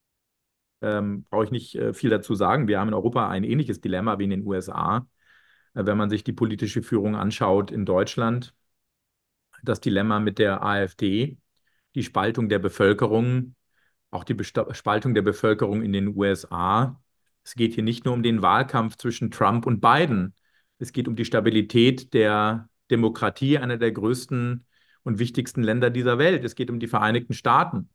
ähm, 0.84 1.26
brauche 1.30 1.46
ich 1.46 1.52
nicht 1.52 1.76
äh, 1.76 1.94
viel 1.94 2.10
dazu 2.10 2.36
sagen. 2.36 2.68
Wir 2.68 2.80
haben 2.80 2.90
in 2.90 2.94
Europa 2.94 3.30
ein 3.30 3.44
ähnliches 3.44 3.82
Dilemma 3.82 4.20
wie 4.20 4.26
in 4.26 4.30
den 4.32 4.46
USA. 4.46 5.08
Äh, 5.74 5.86
wenn 5.86 5.98
man 5.98 6.10
sich 6.10 6.24
die 6.24 6.34
politische 6.34 6.84
Führung 6.84 7.16
anschaut 7.16 7.72
in 7.72 7.86
Deutschland, 7.86 8.54
das 9.64 9.80
Dilemma 9.80 10.20
mit 10.20 10.40
der 10.40 10.64
AfD, 10.64 11.38
die 11.96 12.04
Spaltung 12.04 12.50
der 12.50 12.60
Bevölkerung, 12.60 13.56
auch 14.12 14.24
die 14.24 14.34
Besta 14.34 14.74
Spaltung 14.74 15.14
der 15.14 15.22
Bevölkerung 15.22 15.82
in 15.84 15.94
den 15.94 16.16
USA. 16.16 17.02
Es 17.44 17.56
geht 17.56 17.74
hier 17.74 17.84
nicht 17.84 18.06
nur 18.06 18.14
um 18.14 18.24
den 18.24 18.42
Wahlkampf 18.42 18.98
zwischen 18.98 19.32
Trump 19.32 19.66
und 19.66 19.82
Biden. 19.82 20.36
Es 20.80 20.92
geht 20.92 21.08
um 21.08 21.16
die 21.16 21.26
Stabilität 21.26 22.14
der 22.14 22.70
Demokratie, 22.92 23.58
einer 23.58 23.78
der 23.78 23.92
größten 23.92 24.66
und 25.04 25.20
wichtigsten 25.20 25.64
Länder 25.64 25.90
dieser 25.90 26.18
Welt. 26.18 26.44
Es 26.44 26.56
geht 26.56 26.70
um 26.70 26.80
die 26.80 26.88
Vereinigten 26.88 27.34
Staaten. 27.34 27.90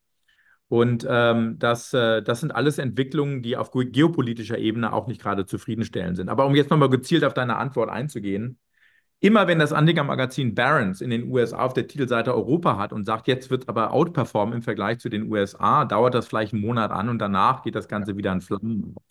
Und 0.68 1.06
ähm, 1.08 1.58
das, 1.58 1.94
äh, 1.94 2.22
das 2.22 2.40
sind 2.40 2.52
alles 2.54 2.78
Entwicklungen, 2.78 3.42
die 3.42 3.56
auf 3.56 3.70
geopolitischer 3.72 4.58
Ebene 4.58 4.92
auch 4.92 5.06
nicht 5.06 5.20
gerade 5.20 5.46
zufriedenstellend 5.46 6.16
sind. 6.16 6.28
Aber 6.28 6.46
um 6.46 6.54
jetzt 6.54 6.70
nochmal 6.70 6.90
gezielt 6.90 7.24
auf 7.24 7.34
deine 7.34 7.56
Antwort 7.56 7.88
einzugehen, 7.88 8.58
immer 9.20 9.46
wenn 9.48 9.58
das 9.58 9.72
Anlegermagazin 9.72 10.54
Barron's 10.54 11.00
in 11.00 11.10
den 11.10 11.30
USA 11.30 11.58
auf 11.58 11.74
der 11.74 11.88
Titelseite 11.88 12.34
Europa 12.34 12.78
hat 12.78 12.92
und 12.92 13.04
sagt, 13.04 13.28
jetzt 13.28 13.50
wird 13.50 13.62
es 13.64 13.68
aber 13.68 13.92
outperformen 13.92 14.56
im 14.56 14.62
Vergleich 14.62 14.98
zu 14.98 15.08
den 15.08 15.30
USA, 15.32 15.84
dauert 15.84 16.14
das 16.14 16.28
vielleicht 16.28 16.52
einen 16.52 16.62
Monat 16.62 16.90
an 16.92 17.08
und 17.08 17.18
danach 17.18 17.62
geht 17.62 17.74
das 17.74 17.88
Ganze 17.88 18.16
wieder 18.16 18.32
in 18.32 18.40
Flammen 18.42 18.94
auf. 18.94 19.02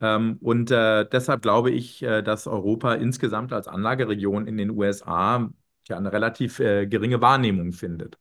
Ähm, 0.00 0.38
und 0.40 0.70
äh, 0.70 1.08
deshalb 1.08 1.42
glaube 1.42 1.70
ich, 1.70 2.02
äh, 2.02 2.22
dass 2.22 2.46
Europa 2.46 2.94
insgesamt 2.94 3.52
als 3.52 3.68
Anlageregion 3.68 4.46
in 4.46 4.56
den 4.58 4.70
USA 4.70 5.50
ja 5.88 5.96
eine 5.96 6.12
relativ 6.12 6.60
äh, 6.60 6.86
geringe 6.86 7.20
Wahrnehmung 7.20 7.72
findet. 7.72 8.18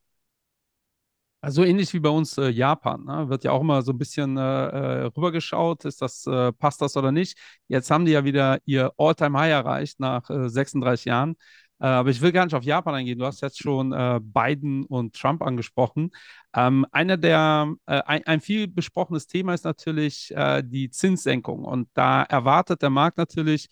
Also 1.46 1.64
ähnlich 1.64 1.94
wie 1.94 2.00
bei 2.00 2.10
uns 2.10 2.40
äh, 2.40 2.50
Japan, 2.50 3.06
ne? 3.06 3.30
wird 3.30 3.44
ja 3.44 3.52
auch 3.52 3.62
immer 3.62 3.84
so 3.84 3.92
ein 3.92 4.00
bisschen 4.00 4.36
äh, 4.36 4.42
äh, 4.42 5.04
rübergeschaut, 5.16 5.86
ist 5.86 6.02
das, 6.02 6.26
äh, 6.26 6.52
passt 6.52 6.82
das 6.82 6.98
oder 6.98 7.12
nicht. 7.12 7.38
Jetzt 7.68 7.92
haben 7.92 8.06
die 8.06 8.14
ja 8.14 8.24
wieder 8.24 8.58
ihr 8.66 8.92
All-Time-High 8.98 9.52
erreicht 9.52 10.00
nach 10.00 10.24
36 10.28 11.06
äh, 11.06 11.10
Jahren. 11.10 11.36
Äh, 11.80 11.86
aber 11.86 12.10
ich 12.10 12.20
will 12.22 12.32
gar 12.32 12.46
nicht 12.46 12.56
auf 12.56 12.64
Japan 12.64 12.96
eingehen. 12.96 13.20
Du 13.20 13.28
hast 13.28 13.42
jetzt 13.42 13.62
schon 13.62 13.92
Biden 14.24 14.86
und 14.86 15.14
Trump 15.14 15.44
angesprochen. 15.44 16.10
Ähm, 16.56 16.84
einer 16.92 17.16
der, 17.16 17.72
ein, 17.86 18.26
ein, 18.26 18.42
viel 18.42 18.68
besprochenes 18.68 19.28
Thema 19.28 19.54
ist 19.54 19.66
natürlich 19.66 20.34
die 20.64 20.90
Zinssenkung. 20.90 21.64
Und 21.64 21.90
da 21.94 22.24
erwartet 22.24 22.82
der 22.82 22.90
Markt 22.90 23.20
natürlich 23.20 23.68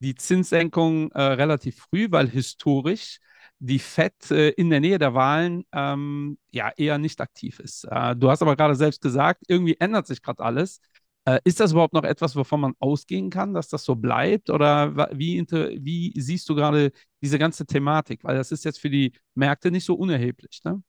die 0.00 0.14
Zinssenkung 0.14 1.10
relativ 1.12 1.78
früh, 1.78 2.08
weil 2.10 2.28
historisch 2.28 3.18
die 3.64 3.78
FED 3.78 4.30
äh, 4.30 4.50
in 4.50 4.68
der 4.68 4.80
Nähe 4.80 4.98
der 4.98 5.14
Wahlen 5.14 5.64
ähm, 5.72 6.38
ja 6.50 6.70
eher 6.76 6.98
nicht 6.98 7.20
aktiv 7.20 7.60
ist. 7.60 7.84
Äh, 7.90 8.14
du 8.14 8.30
hast 8.30 8.42
aber 8.42 8.56
gerade 8.56 8.74
selbst 8.74 9.00
gesagt, 9.00 9.42
irgendwie 9.48 9.76
ändert 9.80 10.06
sich 10.06 10.20
gerade 10.20 10.44
alles. 10.44 10.80
Äh, 11.24 11.40
ist 11.44 11.60
das 11.60 11.72
überhaupt 11.72 11.94
noch 11.94 12.04
etwas, 12.04 12.36
wovon 12.36 12.60
man 12.60 12.74
ausgehen 12.78 13.30
kann, 13.30 13.54
dass 13.54 13.68
das 13.68 13.84
so 13.84 13.94
bleibt? 13.96 14.50
Oder 14.50 15.08
wie, 15.12 15.42
wie 15.48 16.12
siehst 16.20 16.48
du 16.48 16.54
gerade 16.54 16.92
diese 17.22 17.38
ganze 17.38 17.64
Thematik? 17.64 18.22
Weil 18.22 18.36
das 18.36 18.52
ist 18.52 18.64
jetzt 18.66 18.80
für 18.80 18.90
die 18.90 19.12
Märkte 19.34 19.70
nicht 19.70 19.86
so 19.86 19.94
unerheblich. 19.94 20.60
Ne? 20.64 20.82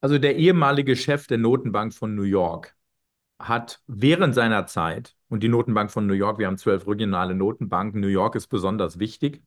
Also 0.00 0.18
der 0.18 0.36
ehemalige 0.36 0.96
Chef 0.96 1.28
der 1.28 1.38
Notenbank 1.38 1.94
von 1.94 2.16
New 2.16 2.22
York 2.22 2.76
hat 3.38 3.80
während 3.86 4.34
seiner 4.34 4.66
Zeit, 4.66 5.14
und 5.28 5.44
die 5.44 5.48
Notenbank 5.48 5.92
von 5.92 6.08
New 6.08 6.14
York, 6.14 6.38
wir 6.38 6.48
haben 6.48 6.58
zwölf 6.58 6.88
regionale 6.88 7.36
Notenbanken, 7.36 8.00
New 8.00 8.08
York 8.08 8.34
ist 8.34 8.48
besonders 8.48 8.98
wichtig, 8.98 9.42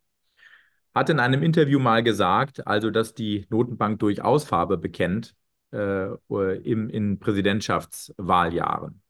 hat 0.94 1.10
in 1.10 1.20
einem 1.20 1.44
Interview 1.44 1.80
mal 1.80 2.04
gesagt, 2.04 2.68
also 2.68 2.90
dass 2.90 3.14
die 3.14 3.46
Notenbank 3.50 4.00
durchaus 4.00 4.44
Farbe 4.44 4.78
bekennt 4.78 5.36
äh, 5.72 6.08
im, 6.30 6.90
in 6.90 7.20
Präsidentschaftswahljahren. 7.20 9.02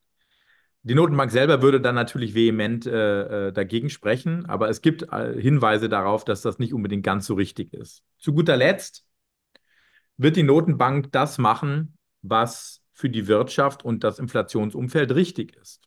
Die 0.84 0.96
Notenbank 0.96 1.30
selber 1.30 1.62
würde 1.62 1.80
dann 1.80 1.94
natürlich 1.94 2.34
vehement 2.34 2.88
äh, 2.88 3.50
äh, 3.50 3.54
dagegen 3.54 3.90
sprechen, 3.90 4.48
aber 4.48 4.70
es 4.70 4.82
gibt 4.82 5.04
äh, 5.12 5.40
Hinweise 5.40 5.90
darauf, 5.90 6.26
dass 6.26 6.42
das 6.42 6.58
nicht 6.58 6.74
unbedingt 6.74 7.04
ganz 7.04 7.28
so 7.28 7.36
richtig 7.36 7.72
ist. 7.74 8.04
Zu 8.18 8.34
guter 8.34 8.58
Letzt 8.58 9.06
wird 10.18 10.38
die 10.38 10.44
Notenbank 10.44 11.12
das 11.12 11.38
machen, 11.38 11.98
was 12.24 12.82
für 12.94 13.10
die 13.10 13.28
Wirtschaft 13.28 13.86
und 13.86 14.04
das 14.04 14.18
Inflationsumfeld 14.18 15.14
richtig 15.14 15.56
ist. 15.56 15.82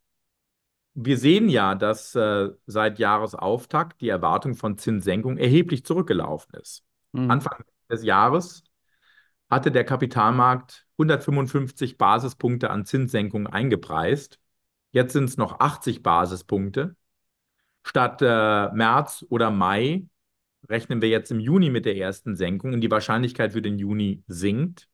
Wir 0.94 1.18
sehen 1.18 1.48
ja, 1.48 1.74
dass 1.74 2.14
äh, 2.14 2.50
seit 2.66 2.98
Jahresauftakt 2.98 4.00
die 4.00 4.08
Erwartung 4.08 4.54
von 4.54 4.78
Zinssenkung 4.78 5.38
erheblich 5.38 5.84
zurückgelaufen 5.84 6.54
ist. 6.60 6.84
Mhm. 7.12 7.30
Anfang 7.30 7.64
des 7.90 8.04
Jahres 8.04 8.62
hatte 9.50 9.72
der 9.72 9.84
Kapitalmarkt 9.84 10.86
155 10.98 11.98
Basispunkte 11.98 12.70
an 12.70 12.84
Zinssenkungen 12.84 13.46
eingepreist. 13.46 14.38
Jetzt 14.92 15.12
sind 15.12 15.24
es 15.24 15.36
noch 15.36 15.58
80 15.58 16.02
Basispunkte. 16.02 16.96
Statt 17.82 18.22
äh, 18.22 18.70
März 18.72 19.24
oder 19.28 19.50
Mai 19.50 20.06
rechnen 20.68 21.02
wir 21.02 21.08
jetzt 21.08 21.30
im 21.30 21.40
Juni 21.40 21.70
mit 21.70 21.84
der 21.84 21.96
ersten 21.96 22.36
Senkung 22.36 22.72
und 22.72 22.80
die 22.80 22.90
Wahrscheinlichkeit 22.90 23.52
für 23.52 23.62
den 23.62 23.78
Juni 23.78 24.22
sinkt. 24.26 24.88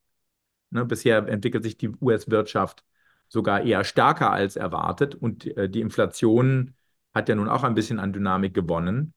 Ne, 0.71 0.85
bisher 0.85 1.29
entwickelt 1.29 1.65
sich 1.65 1.77
die 1.77 1.91
US-Wirtschaft 2.01 2.85
sogar 3.31 3.63
eher 3.63 3.85
stärker 3.85 4.31
als 4.31 4.57
erwartet 4.57 5.15
und 5.15 5.47
äh, 5.57 5.71
die 5.71 5.81
Inflation 5.81 6.75
hat 7.15 7.31
ja 7.31 7.35
nun 7.35 7.49
auch 7.49 7.65
ein 7.65 7.75
bisschen 7.75 7.99
an 7.99 8.13
Dynamik 8.13 8.53
gewonnen. 8.53 9.15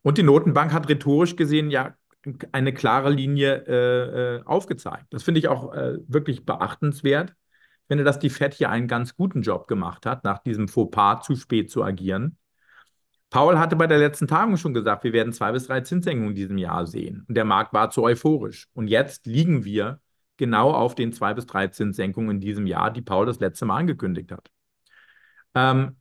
Und 0.00 0.16
die 0.16 0.22
Notenbank 0.22 0.72
hat 0.72 0.88
rhetorisch 0.88 1.36
gesehen 1.36 1.70
ja 1.70 1.94
eine 2.52 2.72
klare 2.72 3.10
Linie 3.10 3.64
äh, 3.66 4.36
äh 4.38 4.42
aufgezeigt. 4.44 5.06
Das 5.10 5.22
finde 5.22 5.40
ich 5.40 5.48
auch 5.48 5.74
äh, 5.74 5.98
wirklich 6.06 6.46
beachtenswert 6.46 7.34
finde, 7.88 8.04
dass 8.04 8.18
die 8.18 8.30
Fed 8.30 8.54
hier 8.54 8.70
einen 8.70 8.86
ganz 8.86 9.16
guten 9.16 9.42
Job 9.42 9.66
gemacht 9.66 10.06
hat, 10.06 10.22
nach 10.22 10.38
diesem 10.38 10.68
Fauxpas 10.68 11.22
zu 11.22 11.34
spät 11.34 11.70
zu 11.70 11.82
agieren. 11.82 12.36
Paul 13.30 13.58
hatte 13.58 13.76
bei 13.76 13.86
der 13.86 13.98
letzten 13.98 14.26
Tagung 14.26 14.56
schon 14.56 14.72
gesagt, 14.72 15.04
wir 15.04 15.12
werden 15.12 15.32
zwei 15.32 15.52
bis 15.52 15.66
drei 15.66 15.80
Zinssenkungen 15.80 16.30
in 16.30 16.36
diesem 16.36 16.58
Jahr 16.58 16.86
sehen. 16.86 17.24
Und 17.28 17.34
der 17.34 17.44
Markt 17.44 17.72
war 17.72 17.90
zu 17.90 18.02
euphorisch. 18.02 18.68
Und 18.72 18.88
jetzt 18.88 19.26
liegen 19.26 19.64
wir 19.64 20.00
genau 20.38 20.72
auf 20.72 20.94
den 20.94 21.12
zwei 21.12 21.34
bis 21.34 21.46
drei 21.46 21.68
Zinssenkungen 21.68 22.36
in 22.36 22.40
diesem 22.40 22.66
Jahr, 22.66 22.90
die 22.90 23.02
Paul 23.02 23.26
das 23.26 23.40
letzte 23.40 23.66
Mal 23.66 23.76
angekündigt 23.76 24.32
hat. 24.32 24.50
Ähm, 25.54 25.96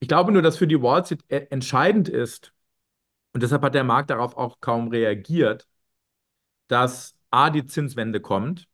ich 0.00 0.08
glaube 0.08 0.32
nur, 0.32 0.42
dass 0.42 0.56
für 0.56 0.66
die 0.66 0.80
Wall 0.80 1.04
Street 1.04 1.24
e-, 1.28 1.46
entscheidend 1.50 2.08
ist, 2.08 2.52
und 3.34 3.42
deshalb 3.42 3.62
hat 3.62 3.74
der 3.74 3.84
Markt 3.84 4.10
darauf 4.10 4.36
auch 4.36 4.60
kaum 4.60 4.88
reagiert, 4.88 5.66
dass 6.68 7.16
A, 7.30 7.50
die 7.50 7.66
Zinswende 7.66 8.20
kommt 8.20 8.68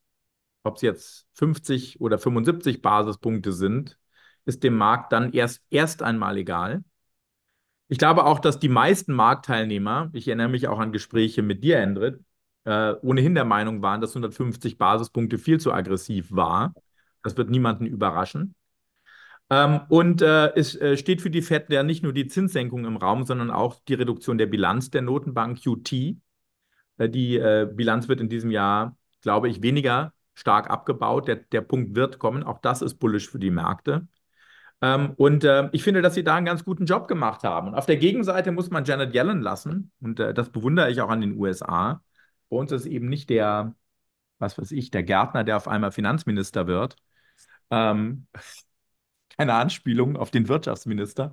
ob 0.62 0.76
es 0.76 0.82
jetzt 0.82 1.26
50 1.34 2.00
oder 2.00 2.18
75 2.18 2.82
Basispunkte 2.82 3.52
sind, 3.52 3.98
ist 4.44 4.62
dem 4.62 4.76
Markt 4.76 5.12
dann 5.12 5.32
erst, 5.32 5.62
erst 5.70 6.02
einmal 6.02 6.36
egal. 6.36 6.84
Ich 7.88 7.98
glaube 7.98 8.24
auch, 8.24 8.38
dass 8.38 8.58
die 8.58 8.68
meisten 8.68 9.12
Marktteilnehmer, 9.12 10.10
ich 10.12 10.28
erinnere 10.28 10.48
mich 10.48 10.68
auch 10.68 10.78
an 10.78 10.92
Gespräche 10.92 11.42
mit 11.42 11.64
dir, 11.64 11.78
Endrit, 11.78 12.20
äh, 12.64 12.94
ohnehin 13.02 13.34
der 13.34 13.44
Meinung 13.44 13.82
waren, 13.82 14.00
dass 14.00 14.10
150 14.10 14.78
Basispunkte 14.78 15.38
viel 15.38 15.58
zu 15.60 15.72
aggressiv 15.72 16.30
war. 16.30 16.74
Das 17.22 17.36
wird 17.36 17.50
niemanden 17.50 17.86
überraschen. 17.86 18.54
Ähm, 19.50 19.80
und 19.88 20.22
äh, 20.22 20.54
es 20.54 20.76
äh, 20.76 20.96
steht 20.96 21.20
für 21.20 21.30
die 21.30 21.42
FED 21.42 21.70
ja 21.70 21.82
nicht 21.82 22.02
nur 22.02 22.12
die 22.12 22.28
Zinssenkung 22.28 22.84
im 22.84 22.96
Raum, 22.96 23.24
sondern 23.24 23.50
auch 23.50 23.80
die 23.88 23.94
Reduktion 23.94 24.38
der 24.38 24.46
Bilanz 24.46 24.90
der 24.90 25.02
Notenbank 25.02 25.60
QT. 25.62 26.16
Äh, 26.98 27.08
die 27.08 27.36
äh, 27.36 27.68
Bilanz 27.70 28.08
wird 28.08 28.20
in 28.20 28.28
diesem 28.28 28.50
Jahr, 28.50 28.96
glaube 29.22 29.48
ich, 29.48 29.62
weniger 29.62 30.12
stark 30.34 30.70
abgebaut. 30.70 31.28
Der, 31.28 31.36
der 31.36 31.62
Punkt 31.62 31.96
wird 31.96 32.18
kommen. 32.18 32.44
Auch 32.44 32.58
das 32.60 32.80
ist 32.82 32.94
bullisch 32.96 33.28
für 33.28 33.40
die 33.40 33.50
Märkte. 33.50 34.06
Ähm, 34.82 35.14
und 35.16 35.44
äh, 35.44 35.68
ich 35.72 35.82
finde, 35.82 36.00
dass 36.02 36.14
sie 36.14 36.24
da 36.24 36.36
einen 36.36 36.46
ganz 36.46 36.64
guten 36.64 36.86
Job 36.86 37.08
gemacht 37.08 37.42
haben. 37.42 37.68
Und 37.68 37.74
auf 37.74 37.86
der 37.86 37.96
Gegenseite 37.96 38.52
muss 38.52 38.70
man 38.70 38.84
Janet 38.84 39.14
Yellen 39.14 39.42
lassen. 39.42 39.92
Und 40.00 40.20
äh, 40.20 40.32
das 40.32 40.50
bewundere 40.50 40.90
ich 40.90 41.00
auch 41.00 41.10
an 41.10 41.20
den 41.20 41.36
USA. 41.36 42.02
Bei 42.50 42.56
uns 42.56 42.72
ist 42.72 42.86
eben 42.86 43.08
nicht 43.08 43.30
der, 43.30 43.74
was 44.38 44.58
weiß 44.58 44.72
ich, 44.72 44.90
der 44.90 45.02
Gärtner, 45.02 45.44
der 45.44 45.56
auf 45.56 45.68
einmal 45.68 45.92
Finanzminister 45.92 46.66
wird. 46.66 46.96
Ähm, 47.70 48.26
keine 49.38 49.54
Anspielung 49.54 50.16
auf 50.16 50.30
den 50.30 50.48
Wirtschaftsminister. 50.48 51.32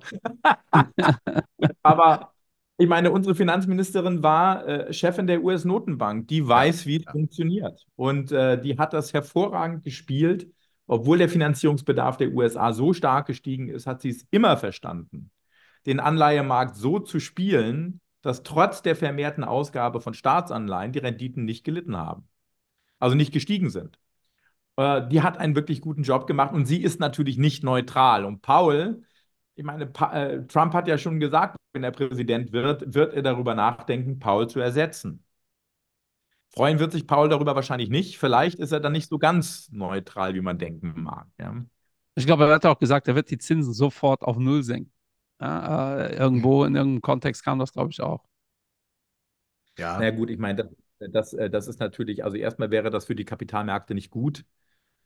Aber 1.82 2.32
ich 2.78 2.88
meine, 2.88 3.10
unsere 3.10 3.34
Finanzministerin 3.34 4.22
war 4.22 4.66
äh, 4.66 4.92
Chefin 4.92 5.26
der 5.26 5.42
US-Notenbank. 5.42 6.28
Die 6.28 6.46
weiß, 6.46 6.86
wie 6.86 6.96
es 6.96 7.04
ja. 7.04 7.12
funktioniert. 7.12 7.84
Und 7.96 8.32
äh, 8.32 8.58
die 8.58 8.78
hat 8.78 8.94
das 8.94 9.12
hervorragend 9.12 9.84
gespielt. 9.84 10.50
Obwohl 10.86 11.18
der 11.18 11.28
Finanzierungsbedarf 11.28 12.16
der 12.16 12.32
USA 12.32 12.72
so 12.72 12.94
stark 12.94 13.26
gestiegen 13.26 13.68
ist, 13.68 13.86
hat 13.86 14.00
sie 14.00 14.08
es 14.08 14.26
immer 14.30 14.56
verstanden, 14.56 15.30
den 15.84 16.00
Anleihemarkt 16.00 16.76
so 16.76 16.98
zu 16.98 17.20
spielen, 17.20 18.00
dass 18.22 18.42
trotz 18.42 18.82
der 18.82 18.96
vermehrten 18.96 19.44
Ausgabe 19.44 20.00
von 20.00 20.14
Staatsanleihen 20.14 20.92
die 20.92 20.98
Renditen 20.98 21.44
nicht 21.44 21.64
gelitten 21.64 21.96
haben. 21.96 22.28
Also 22.98 23.16
nicht 23.16 23.32
gestiegen 23.32 23.70
sind. 23.70 23.98
Äh, 24.76 25.08
die 25.08 25.22
hat 25.22 25.38
einen 25.38 25.54
wirklich 25.54 25.80
guten 25.80 26.02
Job 26.02 26.26
gemacht 26.26 26.54
und 26.54 26.66
sie 26.66 26.82
ist 26.82 27.00
natürlich 27.00 27.38
nicht 27.38 27.64
neutral. 27.64 28.24
Und 28.24 28.42
Paul 28.42 29.02
ich 29.58 29.64
meine, 29.64 29.92
äh, 30.12 30.46
Trump 30.46 30.72
hat 30.72 30.86
ja 30.86 30.96
schon 30.98 31.18
gesagt, 31.18 31.56
wenn 31.72 31.82
er 31.82 31.90
Präsident 31.90 32.52
wird, 32.52 32.94
wird 32.94 33.12
er 33.12 33.22
darüber 33.22 33.56
nachdenken, 33.56 34.20
Paul 34.20 34.48
zu 34.48 34.60
ersetzen. 34.60 35.24
Freuen 36.50 36.78
wird 36.78 36.92
sich 36.92 37.08
Paul 37.08 37.28
darüber 37.28 37.56
wahrscheinlich 37.56 37.90
nicht. 37.90 38.18
Vielleicht 38.18 38.60
ist 38.60 38.70
er 38.70 38.78
dann 38.78 38.92
nicht 38.92 39.08
so 39.08 39.18
ganz 39.18 39.68
neutral, 39.72 40.34
wie 40.34 40.42
man 40.42 40.58
denken 40.58 41.02
mag. 41.02 41.26
Ja. 41.40 41.56
Ich 42.14 42.24
glaube, 42.24 42.44
er 42.44 42.54
hat 42.54 42.66
auch 42.66 42.78
gesagt, 42.78 43.08
er 43.08 43.16
wird 43.16 43.30
die 43.32 43.38
Zinsen 43.38 43.72
sofort 43.72 44.22
auf 44.22 44.38
Null 44.38 44.62
senken. 44.62 44.92
Ja, 45.40 45.98
äh, 46.06 46.16
irgendwo 46.16 46.64
in 46.64 46.74
irgendeinem 46.76 47.00
Kontext 47.02 47.44
kam 47.44 47.58
das, 47.58 47.72
glaube 47.72 47.90
ich, 47.90 48.00
auch. 48.00 48.24
Ja. 49.76 49.98
Na 49.98 50.10
gut, 50.10 50.30
ich 50.30 50.38
meine, 50.38 50.56
das, 50.98 51.12
das, 51.12 51.32
äh, 51.34 51.50
das 51.50 51.68
ist 51.68 51.80
natürlich, 51.80 52.24
also 52.24 52.36
erstmal 52.36 52.70
wäre 52.70 52.90
das 52.90 53.06
für 53.06 53.14
die 53.14 53.24
Kapitalmärkte 53.24 53.94
nicht 53.94 54.10
gut. 54.10 54.44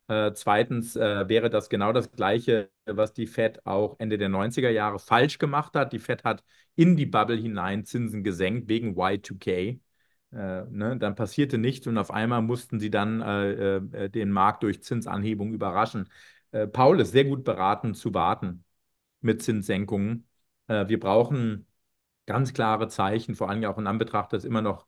Äh, 0.09 0.33
zweitens 0.35 0.97
äh, 0.97 1.29
wäre 1.29 1.51
das 1.51 1.69
genau 1.71 1.93
das 1.93 2.13
Gleiche, 2.13 2.71
was 2.87 3.13
die 3.15 3.27
Fed 3.27 3.67
auch 3.67 3.97
Ende 4.01 4.19
der 4.19 4.29
90er 4.31 4.71
Jahre 4.71 4.99
falsch 4.99 5.39
gemacht 5.39 5.75
hat. 5.77 5.93
Die 5.93 5.99
Fed 6.01 6.25
hat 6.25 6.45
in 6.77 6.97
die 6.97 7.07
Bubble 7.07 7.37
hinein 7.37 7.85
Zinsen 7.85 8.25
gesenkt 8.25 8.69
wegen 8.69 8.97
Y2K. 8.97 9.81
Äh, 10.33 10.65
ne? 10.71 10.99
Dann 10.99 11.15
passierte 11.17 11.59
nichts 11.59 11.87
und 11.87 11.99
auf 11.99 12.11
einmal 12.11 12.43
mussten 12.43 12.81
sie 12.81 12.91
dann 12.91 13.21
äh, 13.23 13.77
äh, 13.79 14.11
den 14.11 14.31
Markt 14.33 14.63
durch 14.65 14.83
Zinsanhebung 14.83 15.55
überraschen. 15.55 16.09
Äh, 16.53 16.67
Paul 16.69 17.01
ist 17.01 17.13
sehr 17.13 17.25
gut 17.25 17.45
beraten 17.45 17.95
zu 17.95 18.15
warten 18.15 18.65
mit 19.23 19.43
Zinssenkungen. 19.43 20.27
wir 20.67 21.01
brauchen 21.01 21.67
ganz 22.27 22.55
klare 22.55 22.89
Zeichen, 22.89 23.35
vor 23.35 23.51
allem 23.51 23.65
auch 23.65 23.79
in 23.79 23.87
Anbetracht 23.87 24.33
des 24.33 24.45
immer 24.45 24.63
noch, 24.63 24.87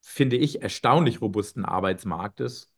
finde 0.00 0.36
ich, 0.36 0.62
erstaunlich 0.62 1.20
robusten 1.20 1.64
Arbeitsmarktes 1.64 2.74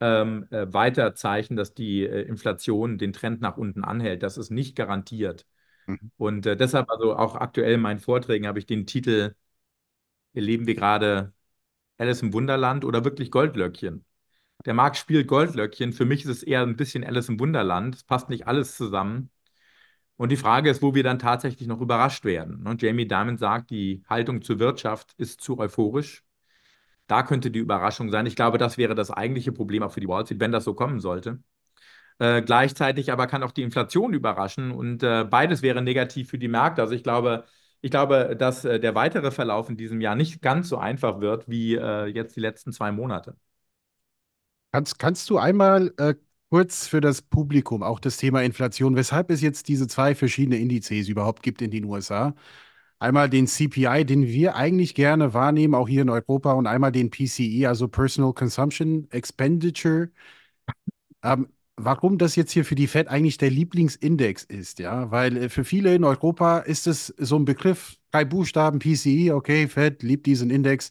ähm, 0.00 0.46
äh, 0.50 0.72
weiter 0.72 1.14
Zeichen, 1.14 1.56
dass 1.56 1.74
die 1.74 2.04
äh, 2.04 2.22
Inflation 2.22 2.98
den 2.98 3.12
Trend 3.12 3.40
nach 3.40 3.56
unten 3.56 3.84
anhält. 3.84 4.22
Das 4.22 4.36
ist 4.38 4.50
nicht 4.50 4.76
garantiert. 4.76 5.46
Mhm. 5.86 6.10
Und 6.16 6.46
äh, 6.46 6.56
deshalb, 6.56 6.90
also 6.90 7.16
auch 7.16 7.34
aktuell 7.34 7.74
in 7.74 7.80
meinen 7.80 7.98
Vorträgen 7.98 8.46
habe 8.46 8.58
ich 8.58 8.66
den 8.66 8.86
Titel, 8.86 9.34
erleben 10.34 10.66
wir 10.66 10.74
gerade 10.74 11.32
Alice 11.98 12.22
im 12.22 12.32
Wunderland 12.32 12.84
oder 12.84 13.04
wirklich 13.04 13.30
Goldlöckchen? 13.30 14.04
Der 14.66 14.74
Markt 14.74 14.96
spielt 14.96 15.28
Goldlöckchen. 15.28 15.92
Für 15.92 16.04
mich 16.04 16.24
ist 16.24 16.30
es 16.30 16.42
eher 16.42 16.62
ein 16.62 16.76
bisschen 16.76 17.04
Alice 17.04 17.28
im 17.28 17.40
Wunderland. 17.40 17.94
Es 17.96 18.04
passt 18.04 18.28
nicht 18.28 18.46
alles 18.46 18.76
zusammen. 18.76 19.30
Und 20.18 20.30
die 20.30 20.36
Frage 20.36 20.70
ist, 20.70 20.82
wo 20.82 20.94
wir 20.94 21.04
dann 21.04 21.18
tatsächlich 21.20 21.68
noch 21.68 21.80
überrascht 21.80 22.24
werden. 22.26 22.66
Und 22.66 22.82
Jamie 22.82 23.08
Dimon 23.08 23.38
sagt, 23.38 23.70
die 23.70 24.02
Haltung 24.08 24.42
zur 24.42 24.58
Wirtschaft 24.58 25.14
ist 25.16 25.40
zu 25.40 25.58
euphorisch. 25.58 26.24
Da 27.06 27.22
könnte 27.22 27.50
die 27.50 27.60
Überraschung 27.60 28.10
sein. 28.10 28.26
Ich 28.26 28.36
glaube, 28.36 28.58
das 28.58 28.78
wäre 28.78 28.94
das 28.94 29.10
eigentliche 29.10 29.52
Problem 29.52 29.82
auch 29.82 29.92
für 29.92 30.00
die 30.00 30.08
Wall 30.08 30.24
Street, 30.26 30.40
wenn 30.40 30.52
das 30.52 30.64
so 30.64 30.74
kommen 30.74 31.00
sollte. 31.00 31.40
Äh, 32.18 32.42
gleichzeitig 32.42 33.12
aber 33.12 33.26
kann 33.28 33.42
auch 33.44 33.52
die 33.52 33.62
Inflation 33.62 34.12
überraschen 34.14 34.72
und 34.72 35.02
äh, 35.04 35.24
beides 35.24 35.62
wäre 35.62 35.82
negativ 35.82 36.30
für 36.30 36.38
die 36.38 36.48
Märkte. 36.48 36.82
Also 36.82 36.94
ich 36.94 37.04
glaube, 37.04 37.44
ich 37.80 37.90
glaube, 37.92 38.36
dass 38.36 38.64
äh, 38.64 38.80
der 38.80 38.94
weitere 38.96 39.30
Verlauf 39.30 39.70
in 39.70 39.76
diesem 39.76 40.00
Jahr 40.00 40.16
nicht 40.16 40.42
ganz 40.42 40.68
so 40.68 40.78
einfach 40.78 41.20
wird 41.20 41.48
wie 41.48 41.76
äh, 41.76 42.06
jetzt 42.06 42.36
die 42.36 42.40
letzten 42.40 42.72
zwei 42.72 42.92
Monate. 42.92 43.36
Kannst, 44.72 44.98
kannst 44.98 45.30
du 45.30 45.38
einmal 45.38 45.94
äh, 45.96 46.14
kurz 46.50 46.86
für 46.88 47.00
das 47.00 47.22
Publikum 47.22 47.82
auch 47.82 48.00
das 48.00 48.16
Thema 48.16 48.42
Inflation, 48.42 48.96
weshalb 48.96 49.30
es 49.30 49.40
jetzt 49.42 49.68
diese 49.68 49.86
zwei 49.86 50.14
verschiedene 50.14 50.58
Indizes 50.58 51.08
überhaupt 51.08 51.42
gibt 51.42 51.62
in 51.62 51.70
den 51.70 51.84
USA. 51.84 52.34
Einmal 53.00 53.30
den 53.30 53.46
CPI, 53.46 54.04
den 54.04 54.26
wir 54.26 54.56
eigentlich 54.56 54.94
gerne 54.94 55.34
wahrnehmen, 55.34 55.74
auch 55.74 55.88
hier 55.88 56.02
in 56.02 56.10
Europa, 56.10 56.52
und 56.52 56.66
einmal 56.66 56.92
den 56.92 57.10
PCE, 57.10 57.66
also 57.68 57.88
Personal 57.88 58.32
Consumption 58.34 59.06
Expenditure. 59.10 60.10
Ähm, 61.22 61.48
warum 61.76 62.18
das 62.18 62.36
jetzt 62.36 62.52
hier 62.52 62.64
für 62.64 62.74
die 62.74 62.86
Fed 62.86 63.08
eigentlich 63.08 63.38
der 63.38 63.50
Lieblingsindex 63.50 64.44
ist, 64.44 64.78
ja, 64.78 65.10
weil 65.10 65.36
äh, 65.36 65.48
für 65.48 65.64
viele 65.64 65.94
in 65.94 66.04
Europa 66.04 66.58
ist 66.60 66.86
es 66.86 67.08
so 67.18 67.36
ein 67.36 67.44
Begriff, 67.44 67.96
drei 68.10 68.24
Buchstaben, 68.24 68.78
PCE, 68.78 69.32
okay, 69.34 69.68
Fed 69.68 70.02
liebt 70.02 70.26
diesen 70.26 70.50
Index, 70.50 70.90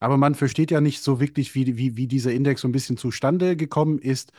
aber 0.00 0.16
man 0.18 0.34
versteht 0.34 0.70
ja 0.70 0.80
nicht 0.80 1.02
so 1.02 1.20
wirklich, 1.20 1.54
wie, 1.54 1.76
wie, 1.78 1.96
wie 1.96 2.06
dieser 2.08 2.32
Index 2.32 2.62
so 2.62 2.68
ein 2.68 2.72
bisschen 2.72 2.96
zustande 2.98 3.56
gekommen 3.56 3.98
ist 3.98 4.32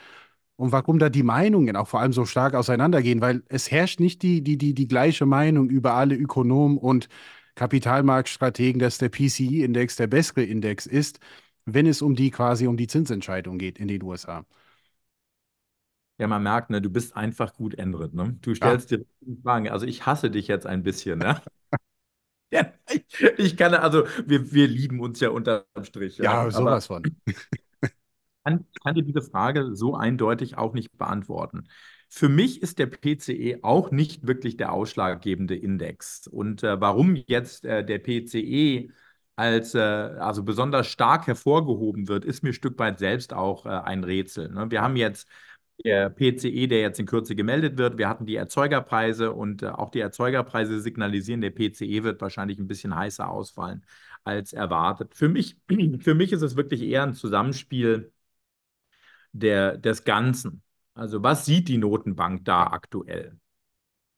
und 0.57 0.71
warum 0.73 0.99
da 0.99 1.09
die 1.09 1.23
Meinungen 1.23 1.75
auch 1.77 1.87
vor 1.87 2.01
allem 2.01 2.13
so 2.13 2.25
stark 2.25 2.55
auseinandergehen, 2.55 3.21
weil 3.21 3.43
es 3.49 3.71
herrscht 3.71 3.99
nicht 4.01 4.23
die, 4.23 4.43
die, 4.43 4.57
die, 4.57 4.73
die 4.75 4.87
gleiche 4.89 5.25
Meinung 5.25 5.69
über 5.69 5.93
alle 5.95 6.15
Ökonomen 6.15 6.77
und 6.79 7.09
Kapitalmarktstrategen, 7.55 8.79
dass 8.79 8.99
der 8.99 9.09
PCE-Index 9.09 9.95
der 9.97 10.07
bessere 10.07 10.43
Index 10.43 10.85
ist, 10.87 11.19
wenn 11.65 11.87
es 11.87 12.01
um 12.01 12.15
die 12.15 12.31
quasi 12.31 12.67
um 12.67 12.77
die 12.77 12.87
Zinsentscheidung 12.87 13.57
geht 13.59 13.79
in 13.79 13.87
den 13.87 14.03
USA. 14.03 14.45
Ja, 16.19 16.27
man 16.27 16.41
merkt, 16.41 16.69
ne, 16.71 16.81
du 16.81 16.89
bist 16.89 17.15
einfach 17.15 17.53
gut, 17.53 17.75
Endrit, 17.75 18.13
ne? 18.13 18.37
Du 18.41 18.55
stellst 18.55 18.89
dir 18.91 19.05
Fragen. 19.43 19.69
Also 19.69 19.85
ich 19.85 20.05
hasse 20.05 20.31
dich 20.31 20.47
jetzt 20.47 20.65
ein 20.65 20.83
bisschen, 20.83 21.19
ne? 21.19 21.41
Ja, 22.49 22.71
ich, 22.89 23.03
ich 23.37 23.57
kann, 23.57 23.73
also 23.73 24.05
wir, 24.25 24.51
wir 24.53 24.67
lieben 24.67 25.01
uns 25.01 25.19
ja 25.19 25.29
unterm 25.29 25.63
Strich. 25.83 26.17
Ja, 26.17 26.41
Aber 26.43 26.51
sowas 26.51 26.87
von. 26.87 27.03
Kann, 28.47 28.65
kann 28.83 28.95
dir 28.95 29.03
diese 29.03 29.21
Frage 29.21 29.75
so 29.75 29.95
eindeutig 29.95 30.57
auch 30.57 30.73
nicht 30.73 30.97
beantworten. 30.97 31.67
Für 32.09 32.29
mich 32.29 32.61
ist 32.61 32.79
der 32.79 32.87
PCE 32.87 33.59
auch 33.63 33.91
nicht 33.91 34.25
wirklich 34.25 34.55
der 34.57 34.71
ausschlaggebende 34.71 35.55
Index. 35.55 36.27
Und 36.27 36.63
äh, 36.63 36.79
warum 36.79 37.15
jetzt 37.15 37.65
äh, 37.65 37.85
der 37.85 37.99
PCE 37.99 38.89
als 39.35 39.75
äh, 39.75 39.79
also 39.79 40.43
besonders 40.43 40.87
stark 40.87 41.27
hervorgehoben 41.27 42.07
wird, 42.07 42.23
ist 42.25 42.43
mir 42.43 42.49
ein 42.51 42.53
Stück 42.53 42.79
weit 42.79 42.99
selbst 42.99 43.33
auch 43.33 43.65
äh, 43.65 43.69
ein 43.69 44.03
Rätsel. 44.03 44.49
Ne? 44.49 44.71
Wir 44.71 44.81
haben 44.81 44.95
jetzt 44.95 45.27
der 45.85 46.09
PCE, 46.09 46.67
der 46.67 46.79
jetzt 46.81 46.99
in 46.99 47.05
Kürze 47.05 47.35
gemeldet 47.35 47.77
wird. 47.77 47.97
Wir 47.97 48.09
hatten 48.09 48.25
die 48.25 48.35
Erzeugerpreise 48.35 49.33
und 49.33 49.61
äh, 49.61 49.67
auch 49.67 49.89
die 49.91 49.99
Erzeugerpreise 49.99 50.79
signalisieren, 50.79 51.41
der 51.41 51.51
PCE 51.51 52.03
wird 52.03 52.21
wahrscheinlich 52.21 52.57
ein 52.57 52.67
bisschen 52.67 52.95
heißer 52.95 53.29
ausfallen 53.29 53.85
als 54.23 54.53
erwartet. 54.53 55.13
Für 55.13 55.29
mich, 55.29 55.57
für 55.99 56.15
mich 56.15 56.31
ist 56.31 56.41
es 56.41 56.55
wirklich 56.55 56.81
eher 56.83 57.03
ein 57.03 57.13
Zusammenspiel 57.13 58.11
der, 59.39 59.77
des 59.77 60.03
Ganzen. 60.03 60.61
Also 60.93 61.23
was 61.23 61.45
sieht 61.45 61.67
die 61.67 61.77
Notenbank 61.77 62.45
da 62.45 62.63
aktuell? 62.67 63.39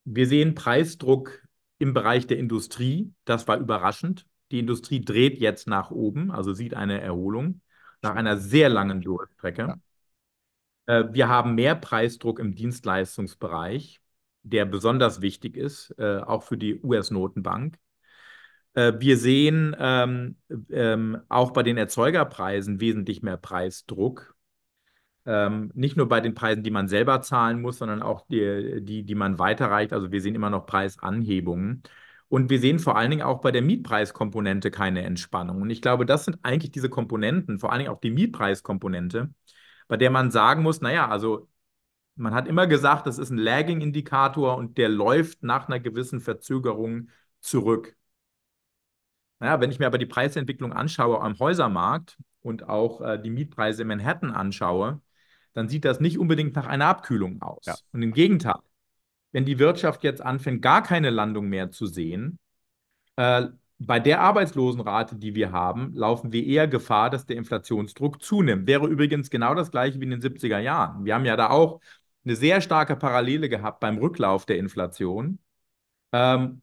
Wir 0.06 0.28
sehen 0.28 0.56
Preisdruck 0.56 1.44
im 1.78 1.94
Bereich 1.94 2.28
der 2.28 2.38
Industrie. 2.38 3.14
Das 3.26 3.48
war 3.48 3.58
überraschend. 3.58 4.26
Die 4.52 4.60
Industrie 4.60 5.04
dreht 5.04 5.40
jetzt 5.40 5.68
nach 5.68 5.92
oben, 5.92 6.32
also 6.32 6.54
sieht 6.54 6.74
eine 6.74 7.02
Erholung 7.02 7.62
nach 8.02 8.16
einer 8.16 8.38
sehr 8.38 8.70
langen 8.70 9.02
Durchstrecke. 9.02 9.78
Ja. 10.88 11.00
Äh, 11.02 11.14
wir 11.14 11.28
haben 11.28 11.56
mehr 11.56 11.76
Preisdruck 11.76 12.40
im 12.40 12.56
Dienstleistungsbereich, 12.56 14.00
der 14.44 14.66
besonders 14.66 15.22
wichtig 15.22 15.58
ist, 15.58 15.94
äh, 15.98 16.20
auch 16.20 16.44
für 16.44 16.58
die 16.58 16.82
US-Notenbank. 16.82 17.78
Äh, 18.74 18.94
wir 19.00 19.18
sehen 19.18 19.76
ähm, 19.80 20.38
ähm, 20.70 21.22
auch 21.30 21.52
bei 21.52 21.64
den 21.64 21.78
Erzeugerpreisen 21.78 22.80
wesentlich 22.80 23.22
mehr 23.22 23.38
Preisdruck. 23.38 24.36
Ähm, 25.26 25.72
nicht 25.76 25.98
nur 25.98 26.08
bei 26.08 26.22
den 26.22 26.34
Preisen, 26.34 26.64
die 26.64 26.72
man 26.72 26.88
selber 26.88 27.22
zahlen 27.22 27.62
muss, 27.62 27.78
sondern 27.78 28.02
auch 28.02 28.26
die, 28.28 28.82
die, 28.82 29.04
die 29.04 29.16
man 29.16 29.38
weiterreicht. 29.40 29.94
Also 29.94 30.12
wir 30.12 30.22
sehen 30.22 30.36
immer 30.36 30.50
noch 30.50 30.66
Preisanhebungen. 30.66 31.84
Und 32.30 32.50
wir 32.50 32.60
sehen 32.60 32.80
vor 32.80 32.96
allen 32.98 33.10
Dingen 33.12 33.24
auch 33.24 33.42
bei 33.42 33.52
der 33.52 33.64
Mietpreiskomponente 33.64 34.72
keine 34.72 35.04
Entspannung. 35.04 35.62
Und 35.62 35.70
ich 35.72 35.82
glaube, 35.82 36.06
das 36.06 36.26
sind 36.26 36.38
eigentlich 36.44 36.72
diese 36.72 36.90
Komponenten, 36.90 37.60
vor 37.60 37.72
allen 37.72 37.80
Dingen 37.80 37.92
auch 37.92 38.00
die 38.00 38.12
Mietpreiskomponente, 38.12 39.34
bei 39.88 39.98
der 39.98 40.12
man 40.12 40.32
sagen 40.32 40.62
muss, 40.64 40.82
naja, 40.82 41.08
also 41.10 41.50
man 42.16 42.34
hat 42.36 42.48
immer 42.48 42.68
gesagt, 42.68 43.08
das 43.08 43.18
ist 43.18 43.32
ein 43.32 43.38
Lagging-Indikator 43.38 44.58
und 44.58 44.78
der 44.78 44.90
läuft 44.90 45.44
nach 45.44 45.68
einer 45.68 45.80
gewissen 45.80 46.22
Verzögerung 46.22 47.10
zurück. 47.42 47.96
Naja, 49.40 49.60
wenn 49.62 49.72
ich 49.72 49.80
mir 49.80 49.88
aber 49.88 49.98
die 49.98 50.06
Preisentwicklung 50.06 50.74
anschaue 50.74 51.22
am 51.22 51.40
Häusermarkt 51.40 52.18
und 52.42 52.68
auch 52.68 53.02
äh, 53.02 53.22
die 53.22 53.30
Mietpreise 53.30 53.84
in 53.84 53.88
Manhattan 53.88 54.32
anschaue, 54.32 55.02
dann 55.54 55.70
sieht 55.70 55.86
das 55.86 56.00
nicht 56.00 56.20
unbedingt 56.20 56.56
nach 56.56 56.68
einer 56.68 56.88
Abkühlung 56.88 57.42
aus. 57.42 57.66
Ja. 57.66 57.76
Und 57.92 58.02
im 58.02 58.14
Gegenteil, 58.14 58.60
wenn 59.32 59.46
die 59.46 59.60
Wirtschaft 59.60 60.04
jetzt 60.04 60.22
anfängt, 60.22 60.62
gar 60.62 60.84
keine 60.84 61.10
Landung 61.10 61.48
mehr 61.50 61.72
zu 61.72 61.86
sehen, 61.86 62.40
äh, 63.16 63.48
bei 63.80 64.00
der 64.00 64.20
Arbeitslosenrate, 64.20 65.16
die 65.16 65.36
wir 65.36 65.52
haben, 65.52 65.94
laufen 65.94 66.34
wir 66.34 66.46
eher 66.46 66.68
Gefahr, 66.68 67.10
dass 67.10 67.26
der 67.26 67.38
Inflationsdruck 67.38 68.22
zunimmt. 68.22 68.68
Wäre 68.68 68.88
übrigens 68.88 69.30
genau 69.30 69.56
das 69.56 69.72
gleiche 69.72 70.00
wie 70.00 70.04
in 70.04 70.12
den 70.12 70.22
70er 70.22 70.60
Jahren. 70.60 71.06
Wir 71.06 71.16
haben 71.16 71.26
ja 71.26 71.38
da 71.38 71.50
auch 71.50 71.80
eine 72.26 72.36
sehr 72.36 72.60
starke 72.60 72.98
Parallele 72.98 73.48
gehabt 73.48 73.80
beim 73.80 73.98
Rücklauf 73.98 74.46
der 74.46 74.58
Inflation. 74.58 75.40
Ähm, 76.12 76.62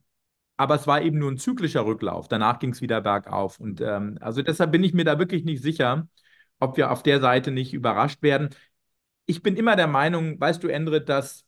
aber 0.59 0.75
es 0.75 0.87
war 0.87 1.03
eben 1.03 1.19
nur 1.19 1.31
ein 1.31 1.39
zyklischer 1.39 1.87
Rücklauf. 1.87 2.29
Danach 2.29 2.59
ging 2.59 2.71
es 2.71 2.83
wieder 2.83 3.01
bergauf. 3.01 3.61
Und 3.61 3.81
ähm, 3.81 4.19
also 4.21 4.43
deshalb 4.43 4.73
bin 4.73 4.85
ich 4.85 4.95
mir 4.95 5.05
da 5.05 5.19
wirklich 5.19 5.45
nicht 5.45 5.63
sicher, 5.63 6.09
ob 6.59 6.77
wir 6.77 6.91
auf 6.91 7.03
der 7.03 7.21
Seite 7.21 7.51
nicht 7.51 7.75
überrascht 7.75 8.23
werden 8.23 8.51
ich 9.27 9.43
bin 9.43 9.57
immer 9.57 9.77
der 9.77 9.87
Meinung, 9.87 10.41
weißt 10.41 10.63
du, 10.63 10.69
Endrit, 10.69 11.09
dass 11.09 11.45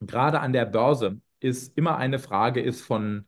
gerade 0.00 0.40
an 0.40 0.52
der 0.52 0.66
Börse 0.66 1.20
ist 1.40 1.76
immer 1.76 1.96
eine 1.96 2.18
Frage 2.18 2.60
ist 2.60 2.82
von 2.82 3.26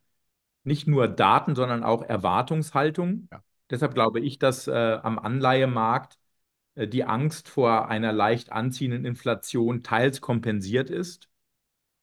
nicht 0.64 0.86
nur 0.88 1.08
Daten, 1.08 1.54
sondern 1.54 1.84
auch 1.84 2.02
Erwartungshaltung. 2.02 3.28
Ja. 3.32 3.42
Deshalb 3.70 3.94
glaube 3.94 4.20
ich, 4.20 4.38
dass 4.38 4.68
äh, 4.68 4.98
am 5.02 5.18
Anleihemarkt 5.18 6.18
äh, 6.76 6.88
die 6.88 7.04
Angst 7.04 7.48
vor 7.48 7.88
einer 7.88 8.12
leicht 8.12 8.52
anziehenden 8.52 9.04
Inflation 9.04 9.82
teils 9.82 10.20
kompensiert 10.20 10.90
ist. 10.90 11.28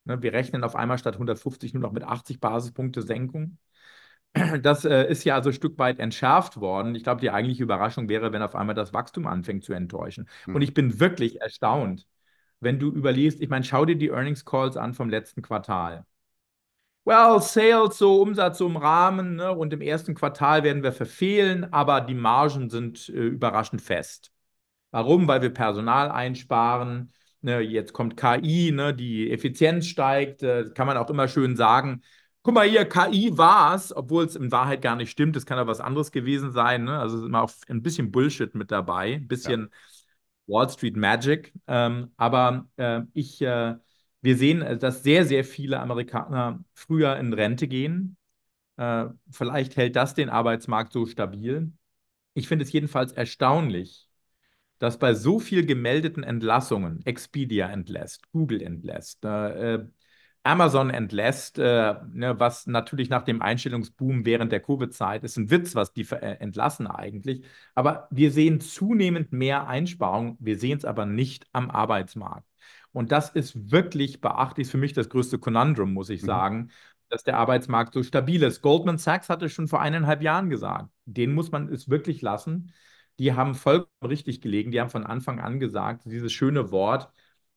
Ne, 0.04 0.22
wir 0.22 0.32
rechnen 0.32 0.64
auf 0.64 0.76
einmal 0.76 0.98
statt 0.98 1.18
150 1.18 1.74
nur 1.74 1.82
noch 1.82 1.92
mit 1.92 2.04
80 2.04 2.40
Basispunkte 2.40 3.02
Senkung. 3.02 3.58
Das 4.62 4.84
äh, 4.84 5.08
ist 5.08 5.24
ja 5.24 5.36
also 5.36 5.50
ein 5.50 5.54
Stück 5.54 5.78
weit 5.78 6.00
entschärft 6.00 6.60
worden. 6.60 6.94
Ich 6.94 7.04
glaube, 7.04 7.20
die 7.20 7.30
eigentliche 7.30 7.62
Überraschung 7.62 8.08
wäre, 8.08 8.32
wenn 8.32 8.42
auf 8.42 8.56
einmal 8.56 8.74
das 8.74 8.92
Wachstum 8.92 9.26
anfängt 9.26 9.64
zu 9.64 9.72
enttäuschen. 9.72 10.28
Mhm. 10.46 10.56
Und 10.56 10.62
ich 10.62 10.74
bin 10.74 10.98
wirklich 10.98 11.40
erstaunt, 11.40 12.06
wenn 12.60 12.78
du 12.78 12.90
überlegst, 12.90 13.40
ich 13.40 13.48
meine, 13.48 13.64
schau 13.64 13.84
dir 13.84 13.96
die 13.96 14.08
Earnings 14.08 14.44
Calls 14.44 14.76
an 14.76 14.94
vom 14.94 15.08
letzten 15.08 15.42
Quartal. 15.42 16.04
Well, 17.06 17.40
Sales, 17.42 17.98
so 17.98 18.22
Umsatz 18.22 18.58
so 18.58 18.66
im 18.66 18.76
Rahmen 18.78 19.36
ne? 19.36 19.52
und 19.52 19.72
im 19.74 19.82
ersten 19.82 20.14
Quartal 20.14 20.62
werden 20.64 20.82
wir 20.82 20.92
verfehlen, 20.92 21.70
aber 21.70 22.00
die 22.00 22.14
Margen 22.14 22.70
sind 22.70 23.10
äh, 23.10 23.12
überraschend 23.12 23.82
fest. 23.82 24.32
Warum? 24.90 25.28
Weil 25.28 25.42
wir 25.42 25.50
Personal 25.52 26.10
einsparen. 26.10 27.12
Ne? 27.42 27.60
Jetzt 27.60 27.92
kommt 27.92 28.16
KI, 28.16 28.72
ne? 28.72 28.94
die 28.94 29.30
Effizienz 29.30 29.86
steigt. 29.86 30.42
Äh, 30.42 30.70
kann 30.74 30.86
man 30.86 30.96
auch 30.96 31.10
immer 31.10 31.28
schön 31.28 31.56
sagen, 31.56 32.02
guck 32.44 32.54
mal 32.54 32.68
hier, 32.68 32.84
KI 32.84 33.36
war 33.36 33.74
es, 33.74 33.94
obwohl 33.96 34.24
es 34.24 34.36
in 34.36 34.52
Wahrheit 34.52 34.82
gar 34.82 34.96
nicht 34.96 35.10
stimmt. 35.10 35.34
Es 35.34 35.46
kann 35.46 35.58
ja 35.58 35.66
was 35.66 35.80
anderes 35.80 36.12
gewesen 36.12 36.52
sein. 36.52 36.84
Ne? 36.84 36.96
Also 36.98 37.18
ist 37.18 37.24
immer 37.24 37.42
auch 37.42 37.50
ein 37.68 37.82
bisschen 37.82 38.12
Bullshit 38.12 38.54
mit 38.54 38.70
dabei, 38.70 39.14
ein 39.14 39.26
bisschen 39.26 39.62
ja. 39.62 40.54
Wall 40.54 40.68
Street 40.68 40.96
Magic. 40.96 41.54
Ähm, 41.66 42.12
aber 42.18 42.68
äh, 42.76 43.00
ich, 43.14 43.40
äh, 43.40 43.76
wir 44.20 44.36
sehen, 44.36 44.60
äh, 44.60 44.76
dass 44.76 45.02
sehr, 45.02 45.24
sehr 45.24 45.42
viele 45.44 45.80
Amerikaner 45.80 46.62
früher 46.74 47.16
in 47.16 47.32
Rente 47.32 47.66
gehen. 47.66 48.18
Äh, 48.76 49.06
vielleicht 49.30 49.76
hält 49.76 49.96
das 49.96 50.14
den 50.14 50.28
Arbeitsmarkt 50.28 50.92
so 50.92 51.06
stabil. 51.06 51.72
Ich 52.34 52.46
finde 52.46 52.66
es 52.66 52.72
jedenfalls 52.72 53.12
erstaunlich, 53.12 54.10
dass 54.78 54.98
bei 54.98 55.14
so 55.14 55.40
viel 55.40 55.64
gemeldeten 55.64 56.22
Entlassungen, 56.22 57.00
Expedia 57.06 57.70
entlässt, 57.70 58.30
Google 58.32 58.60
entlässt, 58.60 59.24
äh, 59.24 59.86
Amazon 60.44 60.90
entlässt, 60.90 61.58
äh, 61.58 61.94
ne, 62.12 62.38
was 62.38 62.66
natürlich 62.66 63.08
nach 63.08 63.22
dem 63.22 63.40
Einstellungsboom 63.40 64.26
während 64.26 64.52
der 64.52 64.60
Covid-Zeit 64.60 65.24
ist 65.24 65.38
ein 65.38 65.50
Witz, 65.50 65.74
was 65.74 65.94
die 65.94 66.06
äh, 66.10 66.36
entlassen 66.38 66.86
eigentlich. 66.86 67.44
Aber 67.74 68.08
wir 68.10 68.30
sehen 68.30 68.60
zunehmend 68.60 69.32
mehr 69.32 69.66
Einsparungen. 69.66 70.36
Wir 70.40 70.58
sehen 70.58 70.76
es 70.76 70.84
aber 70.84 71.06
nicht 71.06 71.46
am 71.52 71.70
Arbeitsmarkt. 71.70 72.46
Und 72.92 73.10
das 73.10 73.30
ist 73.30 73.72
wirklich 73.72 74.20
beachtlich 74.20 74.68
für 74.68 74.76
mich 74.76 74.92
das 74.92 75.08
größte 75.08 75.38
Konundrum, 75.38 75.94
muss 75.94 76.10
ich 76.10 76.22
mhm. 76.22 76.26
sagen, 76.26 76.70
dass 77.08 77.24
der 77.24 77.38
Arbeitsmarkt 77.38 77.94
so 77.94 78.02
stabil 78.02 78.42
ist. 78.42 78.60
Goldman 78.60 78.98
Sachs 78.98 79.30
hatte 79.30 79.48
schon 79.48 79.66
vor 79.68 79.80
eineinhalb 79.80 80.22
Jahren 80.22 80.50
gesagt, 80.50 80.90
den 81.06 81.32
muss 81.34 81.52
man 81.52 81.68
es 81.72 81.88
wirklich 81.88 82.20
lassen. 82.22 82.72
Die 83.18 83.32
haben 83.32 83.54
vollkommen 83.54 83.88
richtig 84.02 84.42
gelegen. 84.42 84.72
Die 84.72 84.80
haben 84.80 84.90
von 84.90 85.06
Anfang 85.06 85.40
an 85.40 85.58
gesagt, 85.58 86.02
dieses 86.04 86.32
schöne 86.32 86.70
Wort, 86.70 87.10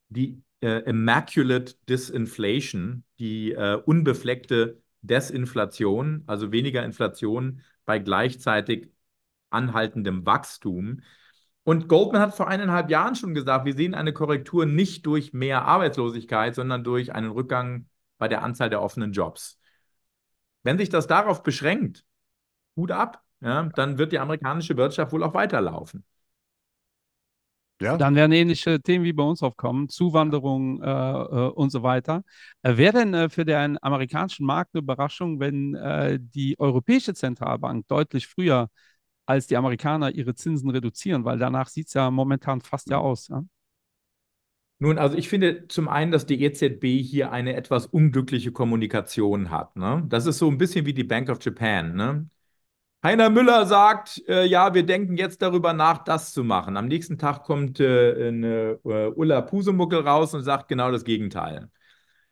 die 0.10 0.42
äh, 0.62 0.80
Immaculate 0.90 1.76
Disinflation, 1.90 3.04
die 3.20 3.52
äh, 3.52 3.76
unbefleckte 3.86 4.82
Desinflation, 5.02 6.24
also 6.28 6.52
weniger 6.52 6.84
Inflation 6.84 7.62
bei 7.86 8.00
gleichzeitig 8.00 8.90
anhaltendem 9.50 10.26
Wachstum. 10.26 11.02
Und 11.64 11.88
Goldman 11.88 12.22
hat 12.22 12.36
vor 12.36 12.48
eineinhalb 12.48 12.90
Jahren 12.90 13.16
schon 13.16 13.34
gesagt, 13.34 13.66
wir 13.66 13.74
sehen 13.74 13.94
eine 13.94 14.14
Korrektur 14.14 14.66
nicht 14.66 15.06
durch 15.06 15.34
mehr 15.34 15.66
Arbeitslosigkeit, 15.66 16.56
sondern 16.56 16.84
durch 16.84 17.14
einen 17.14 17.32
Rückgang 17.32 17.88
bei 18.18 18.28
der 18.28 18.44
Anzahl 18.44 18.70
der 18.70 18.82
offenen 18.82 19.12
Jobs. 19.12 19.60
Wenn 20.64 20.78
sich 20.78 20.90
das 20.90 21.08
darauf 21.08 21.44
beschränkt, 21.44 22.06
gut 22.76 22.92
ab, 22.92 23.24
ja, 23.42 23.64
dann 23.76 23.98
wird 23.98 24.12
die 24.12 24.20
amerikanische 24.20 24.78
Wirtschaft 24.78 25.12
wohl 25.12 25.24
auch 25.24 25.34
weiterlaufen. 25.34 26.04
Ja. 27.80 27.98
Dann 27.98 28.16
werden 28.16 28.32
ähnliche 28.32 28.82
Themen 28.82 29.06
wie 29.06 29.14
bei 29.14 29.24
uns 29.24 29.44
aufkommen, 29.44 29.88
Zuwanderung 29.88 30.82
äh, 30.82 30.90
äh, 30.90 31.50
und 31.50 31.70
so 31.70 31.84
weiter. 31.84 32.24
Äh, 32.64 32.78
Wäre 32.78 32.94
denn 32.94 33.14
äh, 33.14 33.30
für 33.30 33.46
den 33.46 33.78
amerikanischen 33.84 34.46
Markt 34.46 34.74
eine 34.74 34.82
Überraschung, 34.82 35.40
wenn 35.40 35.76
äh, 35.76 36.18
die 36.20 36.60
Europäische 36.60 37.14
Zentralbank 37.14 37.88
deutlich 37.88 38.28
früher 38.28 38.70
als 39.28 39.46
die 39.46 39.58
Amerikaner 39.58 40.12
ihre 40.12 40.34
Zinsen 40.34 40.72
reduzieren? 40.72 41.24
Weil 41.24 41.38
danach 41.38 41.68
sieht 41.68 41.88
es 41.88 41.94
ja 41.94 42.10
momentan 42.10 42.62
fast 42.62 42.90
ja 42.90 42.98
aus. 42.98 43.28
Ja? 43.28 43.44
Nun, 44.80 44.98
also 44.98 45.16
ich 45.18 45.30
finde 45.30 45.68
zum 45.68 45.88
einen, 45.88 46.12
dass 46.12 46.26
die 46.26 46.42
EZB 46.44 47.02
hier 47.02 47.32
eine 47.32 47.56
etwas 47.56 47.86
unglückliche 47.86 48.52
Kommunikation 48.52 49.50
hat. 49.52 49.76
Ne? 49.76 50.04
Das 50.08 50.26
ist 50.26 50.40
so 50.40 50.50
ein 50.50 50.58
bisschen 50.58 50.86
wie 50.86 50.94
die 50.94 51.04
Bank 51.04 51.30
of 51.30 51.44
Japan. 51.44 51.96
Ne? 51.96 52.30
Heiner 53.08 53.30
Müller 53.30 53.66
sagt, 53.66 54.22
äh, 54.28 54.44
ja, 54.44 54.74
wir 54.74 54.86
denken 54.86 55.16
jetzt 55.16 55.42
darüber 55.42 55.72
nach, 55.72 56.04
das 56.04 56.34
zu 56.34 56.44
machen. 56.44 56.76
Am 56.76 56.88
nächsten 56.88 57.18
Tag 57.18 57.46
kommt 57.46 57.80
äh, 57.80 58.28
eine, 58.28 58.80
äh, 58.84 59.08
Ulla 59.16 59.40
Pusemuckel 59.44 60.02
raus 60.02 60.34
und 60.34 60.44
sagt 60.44 60.68
genau 60.68 60.92
das 60.92 61.06
Gegenteil. 61.06 61.70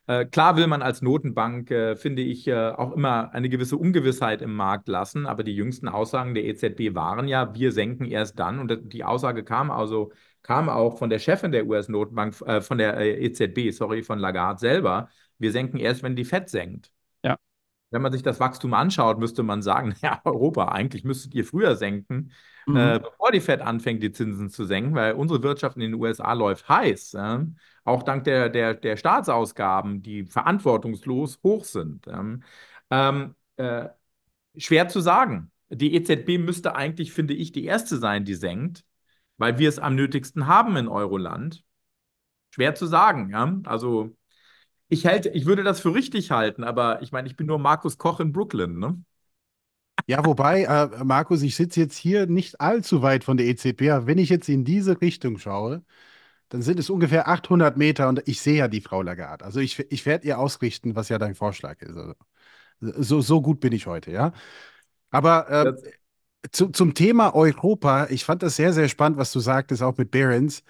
Äh, 0.07 0.25
klar 0.25 0.57
will 0.57 0.67
man 0.67 0.81
als 0.81 1.01
Notenbank, 1.01 1.71
äh, 1.71 1.95
finde 1.95 2.23
ich, 2.23 2.45
äh, 2.49 2.71
auch 2.71 2.91
immer 2.91 3.33
eine 3.33 3.47
gewisse 3.47 3.77
Ungewissheit 3.77 4.41
im 4.41 4.53
Markt 4.53 4.89
lassen, 4.89 5.25
aber 5.27 5.43
die 5.43 5.55
jüngsten 5.55 5.87
Aussagen 5.87 6.33
der 6.35 6.43
EZB 6.43 6.93
waren 6.93 7.29
ja, 7.29 7.55
wir 7.55 7.71
senken 7.71 8.03
erst 8.03 8.37
dann. 8.37 8.59
Und 8.59 8.91
die 8.93 9.05
Aussage 9.05 9.45
kam 9.45 9.71
also 9.71 10.11
kam 10.41 10.67
auch 10.67 10.97
von 10.97 11.09
der 11.09 11.19
Chefin 11.19 11.53
der 11.53 11.67
US-Notenbank, 11.67 12.35
von 12.35 12.77
der 12.77 12.99
EZB, 13.21 13.71
sorry, 13.71 14.03
von 14.03 14.19
Lagarde 14.19 14.59
selber, 14.59 15.07
wir 15.39 15.51
senken 15.53 15.77
erst, 15.77 16.03
wenn 16.03 16.17
die 16.17 16.25
FED 16.25 16.49
senkt 16.49 16.91
wenn 17.95 18.01
man 18.01 18.11
sich 18.11 18.23
das 18.23 18.41
Wachstum 18.41 18.73
anschaut, 18.73 19.19
müsste 19.19 19.41
man 19.41 19.61
sagen, 19.61 19.95
ja, 20.01 20.19
Europa, 20.25 20.67
eigentlich 20.67 21.05
müsstet 21.05 21.33
ihr 21.33 21.45
früher 21.45 21.77
senken, 21.77 22.31
mhm. 22.67 22.75
äh, 22.75 22.99
bevor 22.99 23.31
die 23.31 23.39
Fed 23.39 23.61
anfängt, 23.61 24.03
die 24.03 24.11
Zinsen 24.11 24.49
zu 24.49 24.65
senken, 24.65 24.93
weil 24.95 25.13
unsere 25.13 25.41
Wirtschaft 25.43 25.77
in 25.77 25.81
den 25.81 25.93
USA 25.93 26.33
läuft 26.33 26.67
heiß. 26.67 27.13
Ja? 27.13 27.45
Auch 27.85 28.03
dank 28.03 28.25
der, 28.25 28.49
der, 28.49 28.73
der 28.73 28.97
Staatsausgaben, 28.97 30.01
die 30.01 30.25
verantwortungslos 30.25 31.39
hoch 31.41 31.63
sind. 31.63 32.05
Ähm, 32.91 33.35
äh, 33.55 33.89
schwer 34.57 34.89
zu 34.89 34.99
sagen. 34.99 35.51
Die 35.69 35.95
EZB 35.95 36.37
müsste 36.37 36.75
eigentlich, 36.75 37.13
finde 37.13 37.33
ich, 37.33 37.53
die 37.53 37.65
erste 37.65 37.97
sein, 37.97 38.25
die 38.25 38.35
senkt, 38.35 38.83
weil 39.37 39.57
wir 39.57 39.69
es 39.69 39.79
am 39.79 39.95
nötigsten 39.95 40.47
haben 40.47 40.75
in 40.75 40.89
Euroland. 40.89 41.63
Schwer 42.51 42.75
zu 42.75 42.87
sagen, 42.87 43.29
ja. 43.31 43.57
Also 43.63 44.15
ich, 44.89 45.05
hält, 45.05 45.25
ich 45.27 45.45
würde 45.45 45.63
das 45.63 45.79
für 45.79 45.93
richtig 45.93 46.31
halten, 46.31 46.63
aber 46.63 47.01
ich 47.01 47.11
meine, 47.11 47.27
ich 47.27 47.35
bin 47.35 47.47
nur 47.47 47.59
Markus 47.59 47.97
Koch 47.97 48.19
in 48.19 48.31
Brooklyn, 48.31 48.79
ne? 48.79 49.03
Ja, 50.07 50.23
wobei, 50.25 50.63
äh, 50.65 51.03
Markus, 51.03 51.41
ich 51.41 51.55
sitze 51.55 51.79
jetzt 51.79 51.97
hier 51.97 52.27
nicht 52.27 52.61
allzu 52.61 53.01
weit 53.01 53.23
von 53.23 53.37
der 53.37 53.47
EZB. 53.47 53.89
Wenn 54.05 54.19
ich 54.19 54.29
jetzt 54.29 54.47
in 54.49 54.63
diese 54.63 55.01
Richtung 55.01 55.39
schaue, 55.39 55.83
dann 56.49 56.61
sind 56.61 56.79
es 56.79 56.89
ungefähr 56.89 57.27
800 57.29 57.77
Meter 57.77 58.09
und 58.09 58.21
ich 58.27 58.41
sehe 58.41 58.57
ja 58.57 58.67
die 58.69 58.81
Frau 58.81 59.01
Lagarde. 59.01 59.45
Also 59.45 59.59
ich, 59.61 59.79
ich 59.91 60.05
werde 60.05 60.27
ihr 60.27 60.39
ausrichten, 60.39 60.95
was 60.95 61.09
ja 61.09 61.17
dein 61.19 61.35
Vorschlag 61.35 61.81
ist. 61.81 61.97
Also, 61.97 62.13
so, 62.81 63.21
so 63.21 63.41
gut 63.41 63.59
bin 63.61 63.73
ich 63.73 63.87
heute, 63.87 64.11
ja. 64.11 64.33
Aber 65.11 65.49
äh, 65.51 65.73
zu, 66.51 66.69
zum 66.69 66.93
Thema 66.95 67.35
Europa, 67.35 68.07
ich 68.09 68.25
fand 68.25 68.43
das 68.43 68.55
sehr, 68.57 68.73
sehr 68.73 68.89
spannend, 68.89 69.17
was 69.19 69.31
du 69.33 69.39
sagtest, 69.39 69.83
auch 69.83 69.97
mit 69.97 70.11
Behrens. 70.11 70.63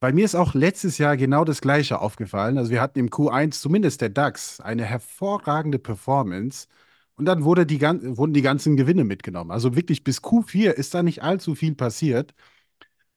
Bei 0.00 0.12
mir 0.12 0.24
ist 0.24 0.34
auch 0.34 0.54
letztes 0.54 0.96
Jahr 0.96 1.16
genau 1.18 1.44
das 1.44 1.60
Gleiche 1.60 2.00
aufgefallen. 2.00 2.56
Also 2.56 2.70
wir 2.70 2.80
hatten 2.80 2.98
im 2.98 3.10
Q1 3.10 3.60
zumindest 3.60 4.00
der 4.00 4.08
DAX 4.08 4.60
eine 4.60 4.84
hervorragende 4.84 5.78
Performance 5.78 6.68
und 7.16 7.26
dann 7.26 7.44
wurde 7.44 7.66
die, 7.66 7.80
wurden 7.82 8.32
die 8.32 8.40
ganzen 8.42 8.76
Gewinne 8.78 9.04
mitgenommen. 9.04 9.50
Also 9.50 9.76
wirklich 9.76 10.02
bis 10.02 10.22
Q4 10.22 10.70
ist 10.70 10.94
da 10.94 11.02
nicht 11.02 11.22
allzu 11.22 11.54
viel 11.54 11.74
passiert. 11.74 12.34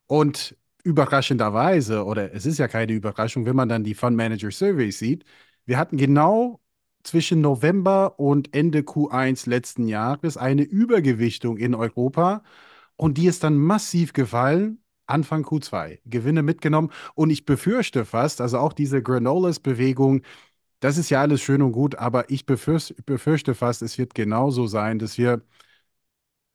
Und 0.07 0.57
überraschenderweise, 0.83 2.05
oder 2.05 2.33
es 2.33 2.45
ist 2.45 2.59
ja 2.59 2.67
keine 2.67 2.93
Überraschung, 2.93 3.45
wenn 3.45 3.55
man 3.55 3.69
dann 3.69 3.83
die 3.83 3.95
Fund 3.95 4.17
Manager 4.17 4.51
Surveys 4.51 4.99
sieht, 4.99 5.25
wir 5.65 5.77
hatten 5.77 5.97
genau 5.97 6.61
zwischen 7.03 7.41
November 7.41 8.19
und 8.19 8.53
Ende 8.55 8.81
Q1 8.81 9.49
letzten 9.49 9.87
Jahres 9.87 10.37
eine 10.37 10.63
Übergewichtung 10.63 11.57
in 11.57 11.75
Europa 11.75 12.43
und 12.97 13.17
die 13.17 13.27
ist 13.27 13.43
dann 13.43 13.57
massiv 13.57 14.13
gefallen 14.13 14.82
Anfang 15.13 15.43
Q2 15.43 15.99
Gewinne 16.05 16.43
mitgenommen. 16.43 16.91
Und 17.15 17.29
ich 17.29 17.45
befürchte 17.45 18.05
fast, 18.05 18.41
also 18.41 18.57
auch 18.59 18.73
diese 18.73 19.01
Granolas-Bewegung, 19.03 20.23
das 20.81 20.97
ist 20.97 21.09
ja 21.09 21.21
alles 21.21 21.41
schön 21.41 21.61
und 21.61 21.71
gut, 21.73 21.95
aber 21.95 22.29
ich 22.29 22.45
befürchte, 22.45 23.55
fast, 23.55 23.81
es 23.83 23.97
wird 23.97 24.15
genauso 24.15 24.67
sein, 24.67 24.99
dass 24.99 25.17
wir 25.17 25.41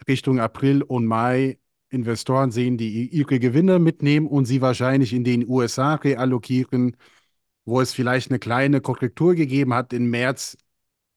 Richtung 0.06 0.40
April 0.40 0.82
und 0.82 1.06
Mai 1.06 1.59
Investoren 1.90 2.50
sehen, 2.50 2.76
die 2.76 3.09
ihre 3.09 3.38
Gewinne 3.40 3.78
mitnehmen 3.78 4.26
und 4.26 4.44
sie 4.44 4.61
wahrscheinlich 4.61 5.12
in 5.14 5.24
den 5.24 5.48
USA 5.48 5.94
reallokieren, 5.94 6.96
wo 7.64 7.80
es 7.80 7.92
vielleicht 7.94 8.30
eine 8.30 8.38
kleine 8.38 8.80
Korrektur 8.82 9.34
gegeben 9.34 9.74
hat 9.74 9.92
im 9.92 10.11
März. 10.11 10.59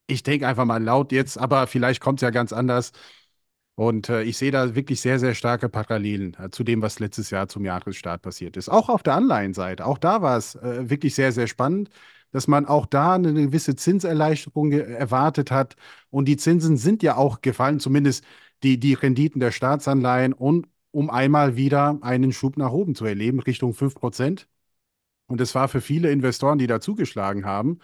Ich 0.08 0.24
denke 0.24 0.48
einfach 0.48 0.66
mal 0.66 0.84
laut 0.84 1.12
jetzt, 1.12 1.38
aber 1.38 1.68
vielleicht 1.68 2.02
kommt 2.02 2.20
es 2.20 2.24
ja 2.24 2.32
ganz 2.32 2.54
anders. 2.54 2.92
Und 3.76 4.10
äh, 4.10 4.24
ich 4.24 4.38
sehe 4.38 4.52
da 4.52 4.76
wirklich 4.76 5.02
sehr, 5.02 5.20
sehr 5.20 5.34
starke 5.34 5.70
Parallelen 5.70 6.36
äh, 6.40 6.50
zu 6.52 6.64
dem, 6.64 6.82
was 6.82 7.00
letztes 7.00 7.30
Jahr 7.32 7.48
zum 7.48 7.66
Jahresstart 7.66 8.22
passiert 8.22 8.58
ist. 8.58 8.70
Auch 8.70 8.90
auf 8.90 9.04
der 9.04 9.16
Anleihenseite. 9.16 9.86
Auch 9.86 9.98
da 9.98 10.22
war 10.22 10.38
es 10.38 10.56
äh, 10.56 10.90
wirklich 10.90 11.16
sehr, 11.16 11.32
sehr 11.32 11.48
spannend, 11.48 11.90
dass 12.32 12.48
man 12.48 12.66
auch 12.66 12.86
da 12.86 13.16
eine 13.16 13.34
gewisse 13.34 13.76
Zinserleichterung 13.76 14.72
erwartet 14.72 15.52
hat. 15.52 15.76
Und 16.10 16.26
die 16.28 16.38
Zinsen 16.38 16.78
sind 16.78 17.04
ja 17.04 17.18
auch 17.18 17.42
gefallen, 17.42 17.80
zumindest 17.80 18.24
die, 18.64 18.80
die 18.80 18.94
Renditen 18.94 19.40
der 19.40 19.52
Staatsanleihen, 19.52 20.34
und 20.34 20.68
um 20.92 21.10
einmal 21.10 21.56
wieder 21.56 21.98
einen 22.02 22.34
Schub 22.34 22.58
nach 22.58 22.72
oben 22.72 22.96
zu 22.96 23.06
erleben, 23.06 23.40
Richtung 23.40 23.74
5 23.74 23.96
Prozent. 23.96 24.48
Und 25.28 25.42
es 25.42 25.56
war 25.56 25.68
für 25.70 25.82
viele 25.82 26.12
Investoren, 26.12 26.60
die 26.60 26.68
da 26.68 26.82
zugeschlagen 26.82 27.46
haben, 27.46 27.80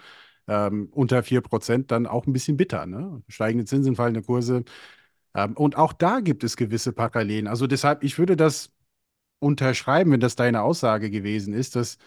ähm, 0.47 0.89
unter 0.91 1.23
4 1.23 1.41
Prozent 1.41 1.91
dann 1.91 2.07
auch 2.07 2.27
ein 2.27 2.33
bisschen 2.33 2.57
bitter. 2.57 2.85
Ne? 2.85 3.23
Steigende 3.29 3.65
Zinsen, 3.65 3.95
fallende 3.95 4.23
Kurse. 4.23 4.63
Ähm, 5.37 5.53
und 5.53 5.77
auch 5.77 5.93
da 5.93 6.19
gibt 6.19 6.43
es 6.43 6.57
gewisse 6.57 6.91
Parallelen. 6.91 7.47
Also 7.47 7.67
deshalb, 7.67 8.03
ich 8.03 8.17
würde 8.17 8.35
das 8.35 8.71
unterschreiben, 9.39 10.11
wenn 10.11 10.19
das 10.19 10.35
deine 10.35 10.63
Aussage 10.63 11.11
gewesen 11.11 11.53
ist, 11.53 11.75
dass 11.75 11.97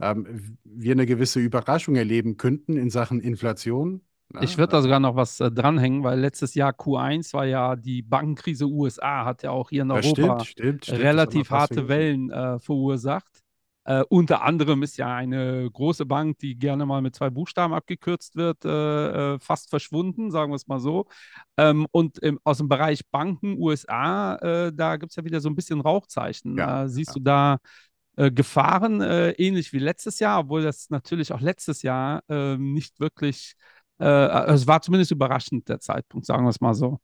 ähm, 0.00 0.58
wir 0.64 0.92
eine 0.92 1.06
gewisse 1.06 1.38
Überraschung 1.38 1.94
erleben 1.94 2.36
könnten 2.36 2.76
in 2.76 2.90
Sachen 2.90 3.20
Inflation. 3.20 4.00
Ich 4.40 4.58
würde 4.58 4.72
da 4.72 4.82
sogar 4.82 4.98
noch 4.98 5.14
was 5.14 5.38
äh, 5.38 5.50
dranhängen, 5.50 6.02
weil 6.02 6.18
letztes 6.18 6.54
Jahr 6.54 6.72
Q1 6.72 7.32
war 7.34 7.46
ja 7.46 7.76
die 7.76 8.02
Bankenkrise 8.02 8.66
USA, 8.66 9.24
hat 9.24 9.44
ja 9.44 9.52
auch 9.52 9.70
hier 9.70 9.82
in 9.82 9.92
Europa 9.92 10.40
stimmt, 10.40 10.46
stimmt, 10.46 10.84
stimmt, 10.86 11.00
relativ 11.00 11.50
harte 11.50 11.86
Wellen 11.88 12.30
äh, 12.30 12.58
verursacht. 12.58 13.43
Äh, 13.84 14.02
unter 14.08 14.42
anderem 14.42 14.82
ist 14.82 14.96
ja 14.96 15.14
eine 15.14 15.70
große 15.70 16.06
Bank, 16.06 16.38
die 16.38 16.56
gerne 16.56 16.86
mal 16.86 17.02
mit 17.02 17.14
zwei 17.14 17.28
Buchstaben 17.28 17.74
abgekürzt 17.74 18.34
wird, 18.34 18.64
äh, 18.64 19.34
äh 19.34 19.38
fast 19.38 19.68
verschwunden, 19.68 20.30
sagen 20.30 20.52
wir 20.52 20.56
es 20.56 20.66
mal 20.66 20.80
so. 20.80 21.06
Ähm, 21.58 21.86
und 21.90 22.18
im, 22.18 22.38
aus 22.44 22.58
dem 22.58 22.68
Bereich 22.68 23.02
Banken 23.10 23.58
USA, 23.58 24.36
äh, 24.36 24.72
da 24.74 24.96
gibt 24.96 25.10
es 25.12 25.16
ja 25.16 25.24
wieder 25.24 25.40
so 25.40 25.50
ein 25.50 25.54
bisschen 25.54 25.80
Rauchzeichen. 25.80 26.56
Ja, 26.56 26.88
siehst 26.88 27.10
ja. 27.10 27.14
du 27.14 27.20
da 27.20 27.58
äh, 28.16 28.30
Gefahren, 28.30 29.02
äh, 29.02 29.32
ähnlich 29.32 29.72
wie 29.74 29.78
letztes 29.78 30.18
Jahr, 30.18 30.40
obwohl 30.40 30.62
das 30.62 30.88
natürlich 30.88 31.32
auch 31.32 31.40
letztes 31.40 31.82
Jahr 31.82 32.22
nicht 32.58 33.00
wirklich, 33.00 33.54
es 33.96 34.66
war 34.66 34.82
zumindest 34.82 35.12
überraschend 35.12 35.68
der 35.68 35.78
Zeitpunkt, 35.78 36.26
sagen 36.26 36.44
wir 36.44 36.50
es 36.50 36.60
mal 36.60 36.74
so. 36.74 36.98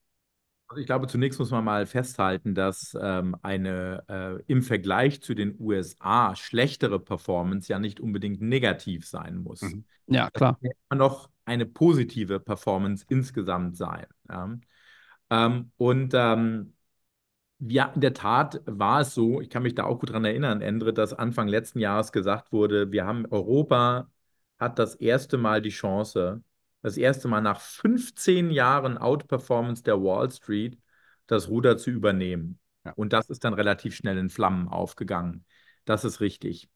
Also 0.71 0.81
ich 0.83 0.87
glaube, 0.87 1.09
zunächst 1.09 1.41
muss 1.41 1.51
man 1.51 1.64
mal 1.64 1.85
festhalten, 1.85 2.55
dass 2.55 2.97
ähm, 3.01 3.35
eine 3.43 4.05
äh, 4.09 4.43
im 4.47 4.62
Vergleich 4.62 5.21
zu 5.21 5.35
den 5.35 5.57
USA 5.59 6.37
schlechtere 6.37 7.01
Performance 7.01 7.73
ja 7.73 7.81
nicht 7.81 7.99
unbedingt 7.99 8.41
negativ 8.41 9.05
sein 9.05 9.39
muss. 9.39 9.62
Mhm. 9.62 9.85
Ja, 10.07 10.31
klar. 10.31 10.59
Es 10.62 10.71
kann 10.89 10.99
noch 10.99 11.29
eine 11.45 11.66
positive 11.66 12.39
Performance 12.39 13.05
insgesamt 13.09 13.77
sein. 13.77 14.07
Ja. 14.29 14.57
Ähm, 15.31 15.73
und 15.77 16.12
ähm, 16.14 16.75
ja, 17.59 17.91
in 17.93 18.01
der 18.01 18.14
Tat 18.14 18.62
war 18.64 19.01
es 19.01 19.12
so, 19.12 19.41
ich 19.41 19.51
kann 19.51 19.64
mich 19.64 19.75
da 19.75 19.87
auch 19.87 19.99
gut 19.99 20.11
daran 20.11 20.25
erinnern, 20.25 20.62
Endre, 20.62 20.93
dass 20.93 21.12
Anfang 21.12 21.49
letzten 21.49 21.81
Jahres 21.81 22.12
gesagt 22.12 22.53
wurde, 22.53 22.93
wir 22.93 23.07
haben 23.07 23.27
Europa 23.27 24.09
hat 24.61 24.79
das 24.79 24.95
erste 24.95 25.37
Mal 25.37 25.62
die 25.62 25.71
Chance, 25.71 26.45
das 26.83 26.97
erste 26.97 27.28
Mal 27.28 27.41
nach 27.41 27.61
15 27.61 28.51
Jahren 28.51 28.99
Outperformance 28.99 29.83
der 29.83 30.03
Wall 30.03 30.31
Street 30.31 30.78
das 31.26 31.49
Ruder 31.49 31.76
zu 31.76 31.91
übernehmen. 31.91 32.59
Ja. 32.85 32.93
Und 32.97 33.12
das 33.12 33.31
ist 33.31 33.45
dann 33.45 33.55
relativ 33.55 33.95
schnell 33.95 34.18
in 34.18 34.31
Flammen 34.31 34.68
aufgegangen. 34.68 35.45
Das 35.85 36.05
ist 36.05 36.20
richtig. 36.20 36.68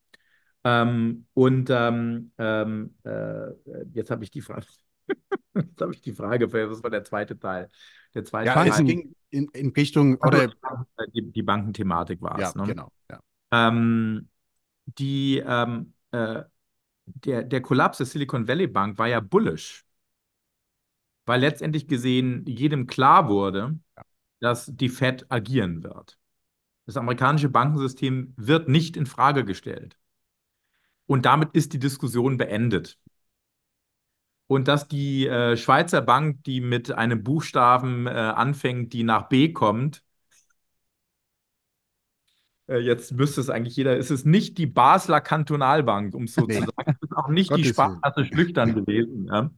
Ähm, 0.63 1.27
und 1.33 1.69
ähm, 1.69 2.31
ähm, 2.37 2.95
äh, 3.03 3.51
jetzt 3.93 4.11
habe 4.11 4.23
ich 4.23 4.31
die 4.31 4.41
Frage. 4.41 4.65
Jetzt 5.55 5.79
habe 5.79 5.93
ich 5.93 6.01
die 6.01 6.13
Frage, 6.13 6.47
das 6.47 6.83
war 6.83 6.89
der 6.89 7.03
zweite 7.03 7.37
Teil. 7.37 7.69
Der 8.13 8.25
zweite 8.25 8.47
Ja, 8.47 8.65
es 8.65 8.77
Teil. 8.77 8.85
ging 8.85 9.15
in, 9.29 9.47
in 9.53 9.69
Richtung, 9.69 10.17
oder, 10.17 10.47
die, 11.13 11.31
die, 11.31 11.43
Bankenthematik 11.43 12.21
war 12.21 12.39
ja, 12.39 12.49
es. 12.49 12.55
Ne? 12.55 12.63
genau. 12.63 12.91
Ja. 13.09 13.19
Ähm, 13.51 14.27
die, 14.85 15.43
ähm, 15.45 15.93
äh, 16.11 16.43
der, 17.05 17.43
der 17.43 17.61
Kollaps 17.61 17.99
der 17.99 18.07
Silicon 18.07 18.47
Valley 18.47 18.67
Bank 18.67 18.97
war 18.97 19.07
ja 19.07 19.19
bullish, 19.19 19.84
weil 21.25 21.41
letztendlich 21.41 21.87
gesehen 21.87 22.45
jedem 22.47 22.87
klar 22.87 23.29
wurde, 23.29 23.77
dass 24.39 24.67
die 24.73 24.89
Fed 24.89 25.25
agieren 25.29 25.83
wird. 25.83 26.17
Das 26.85 26.97
amerikanische 26.97 27.49
Bankensystem 27.49 28.33
wird 28.37 28.69
nicht 28.69 28.97
in 28.97 29.05
Frage 29.05 29.45
gestellt. 29.45 29.97
Und 31.07 31.25
damit 31.25 31.49
ist 31.53 31.73
die 31.73 31.79
Diskussion 31.79 32.37
beendet. 32.37 32.99
Und 34.47 34.67
dass 34.67 34.87
die 34.87 35.25
äh, 35.27 35.57
Schweizer 35.57 36.01
Bank, 36.01 36.43
die 36.43 36.61
mit 36.61 36.91
einem 36.91 37.23
Buchstaben 37.23 38.05
äh, 38.07 38.11
anfängt, 38.11 38.93
die 38.93 39.03
nach 39.03 39.27
B 39.27 39.51
kommt, 39.53 40.03
äh, 42.67 42.77
jetzt 42.79 43.11
müsste 43.13 43.41
es 43.41 43.49
eigentlich 43.49 43.75
jeder, 43.75 43.97
es 43.97 44.11
ist 44.11 44.25
nicht 44.25 44.57
die 44.57 44.65
Basler 44.67 45.21
Kantonalbank, 45.21 46.13
um 46.15 46.23
es 46.23 46.35
so 46.35 46.45
Nee. 46.45 46.59
zu 46.59 46.65
sagen. 46.65 46.97
Es 47.01 47.09
ist 47.09 47.15
auch 47.17 47.27
nicht 47.29 47.55
die 47.55 47.63
Gottes 47.63 47.77
Willen. 47.81 48.01
Sparkasse 48.01 48.25
Schlüchtern 48.25 48.73
gewesen. 48.75 49.27
Ja. 49.27 49.51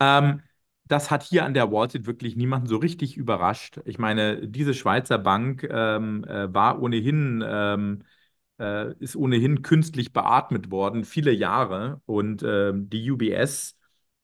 Ähm, 0.00 0.42
das 0.88 1.10
hat 1.10 1.22
hier 1.22 1.44
an 1.44 1.54
der 1.54 1.70
Wall 1.72 1.88
Street 1.88 2.06
wirklich 2.06 2.36
niemanden 2.36 2.68
so 2.68 2.76
richtig 2.76 3.16
überrascht. 3.16 3.80
Ich 3.84 3.98
meine, 3.98 4.46
diese 4.48 4.74
Schweizer 4.74 5.18
Bank 5.18 5.66
ähm, 5.70 6.24
äh, 6.24 6.52
war 6.52 6.80
ohnehin, 6.80 7.44
ähm, 7.46 8.02
äh, 8.58 8.94
ist 8.98 9.16
ohnehin 9.16 9.62
künstlich 9.62 10.12
beatmet 10.12 10.70
worden, 10.70 11.04
viele 11.04 11.32
Jahre. 11.32 12.00
Und 12.06 12.42
ähm, 12.46 12.88
die 12.88 13.10
UBS 13.10 13.76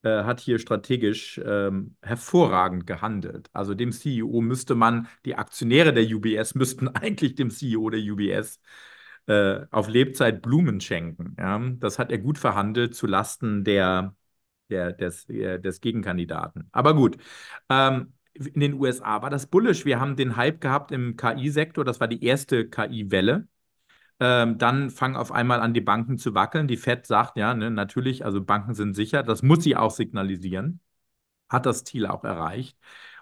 äh, 0.02 0.24
hat 0.24 0.40
hier 0.40 0.58
strategisch 0.58 1.40
ähm, 1.44 1.96
hervorragend 2.02 2.86
gehandelt. 2.86 3.50
Also 3.52 3.74
dem 3.74 3.92
CEO 3.92 4.40
müsste 4.40 4.74
man, 4.74 5.08
die 5.24 5.34
Aktionäre 5.36 5.92
der 5.92 6.04
UBS 6.04 6.54
müssten 6.56 6.88
eigentlich 6.88 7.34
dem 7.34 7.50
CEO 7.50 7.90
der 7.90 8.00
UBS 8.00 8.60
äh, 9.26 9.60
auf 9.70 9.88
Lebzeit 9.88 10.42
Blumen 10.42 10.80
schenken. 10.80 11.36
Ja? 11.38 11.60
Das 11.78 11.98
hat 11.98 12.10
er 12.12 12.18
gut 12.18 12.38
verhandelt 12.38 12.94
zu 12.94 13.06
Lasten 13.06 13.64
der, 13.64 14.14
der, 14.72 14.92
des, 14.92 15.28
äh, 15.28 15.60
des 15.60 15.80
Gegenkandidaten. 15.80 16.68
Aber 16.72 16.94
gut. 16.94 17.16
Ähm, 17.68 18.12
in 18.34 18.60
den 18.60 18.74
USA 18.74 19.20
war 19.22 19.30
das 19.30 19.46
bullish. 19.46 19.84
Wir 19.84 20.00
haben 20.00 20.16
den 20.16 20.36
Hype 20.36 20.60
gehabt 20.60 20.90
im 20.90 21.16
KI-Sektor. 21.16 21.84
Das 21.84 22.00
war 22.00 22.08
die 22.08 22.24
erste 22.24 22.68
KI-Welle. 22.68 23.46
Ähm, 24.20 24.58
dann 24.58 24.90
fangen 24.90 25.16
auf 25.16 25.32
einmal 25.32 25.60
an, 25.60 25.74
die 25.74 25.80
Banken 25.80 26.18
zu 26.18 26.34
wackeln. 26.34 26.68
Die 26.68 26.76
Fed 26.76 27.06
sagt, 27.06 27.36
ja, 27.36 27.54
ne, 27.54 27.70
natürlich, 27.70 28.24
also 28.24 28.42
Banken 28.42 28.74
sind 28.74 28.94
sicher. 28.94 29.22
Das 29.22 29.42
muss 29.42 29.64
sie 29.64 29.76
auch 29.76 29.90
signalisieren. 29.90 30.80
Hat 31.48 31.66
das 31.66 31.84
Ziel 31.84 32.06
auch 32.06 32.24
erreicht. 32.24 32.78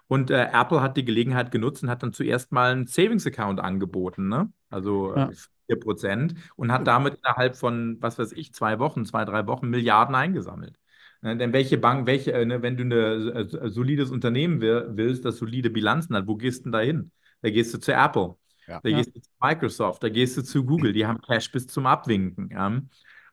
Und 0.06 0.30
äh, 0.30 0.48
Apple 0.52 0.82
hat 0.82 0.96
die 0.96 1.04
Gelegenheit 1.04 1.50
genutzt 1.52 1.82
und 1.82 1.90
hat 1.90 2.02
dann 2.02 2.12
zuerst 2.12 2.52
mal 2.52 2.72
einen 2.72 2.86
Savings-Account 2.86 3.60
angeboten, 3.60 4.28
ne? 4.28 4.52
Also 4.68 5.16
Ja. 5.16 5.28
äh, 5.30 5.34
4% 5.68 6.34
und 6.56 6.72
hat 6.72 6.86
damit 6.86 7.14
innerhalb 7.16 7.56
von, 7.56 7.96
was 8.00 8.18
weiß 8.18 8.32
ich, 8.32 8.52
zwei 8.54 8.78
Wochen, 8.80 9.04
zwei, 9.04 9.24
drei 9.24 9.46
Wochen 9.46 9.68
Milliarden 9.70 10.14
eingesammelt. 10.16 10.76
Ne, 11.22 11.36
denn 11.36 11.52
welche 11.52 11.76
Bank, 11.78 12.06
welche, 12.06 12.32
äh, 12.32 12.44
ne, 12.46 12.62
wenn 12.62 12.76
du 12.76 12.84
ein 12.84 12.92
äh, 12.92 13.68
solides 13.70 14.10
Unternehmen 14.10 14.60
will, 14.60 14.86
willst, 14.92 15.24
das 15.24 15.36
solide 15.38 15.68
Bilanzen 15.70 16.16
hat, 16.16 16.26
wo 16.26 16.36
gehst 16.36 16.60
du 16.60 16.64
denn 16.64 16.72
da 16.72 16.80
hin? 16.80 17.10
Da 17.42 17.50
gehst 17.50 17.74
du 17.74 17.78
zu 17.78 17.92
Apple. 17.92 18.36
Ja. 18.66 18.82
Da 18.82 18.88
Ja. 18.88 18.96
gehst 18.96 19.14
du 19.14 19.20
zu 19.20 19.30
Microsoft, 19.40 20.02
da 20.02 20.08
gehst 20.08 20.36
du 20.36 20.42
zu 20.42 20.64
Google, 20.64 20.92
die 20.94 21.04
haben 21.06 21.20
Cash 21.20 21.52
bis 21.52 21.66
zum 21.66 21.86
Abwinken. 21.86 22.48
Ja. 22.50 22.80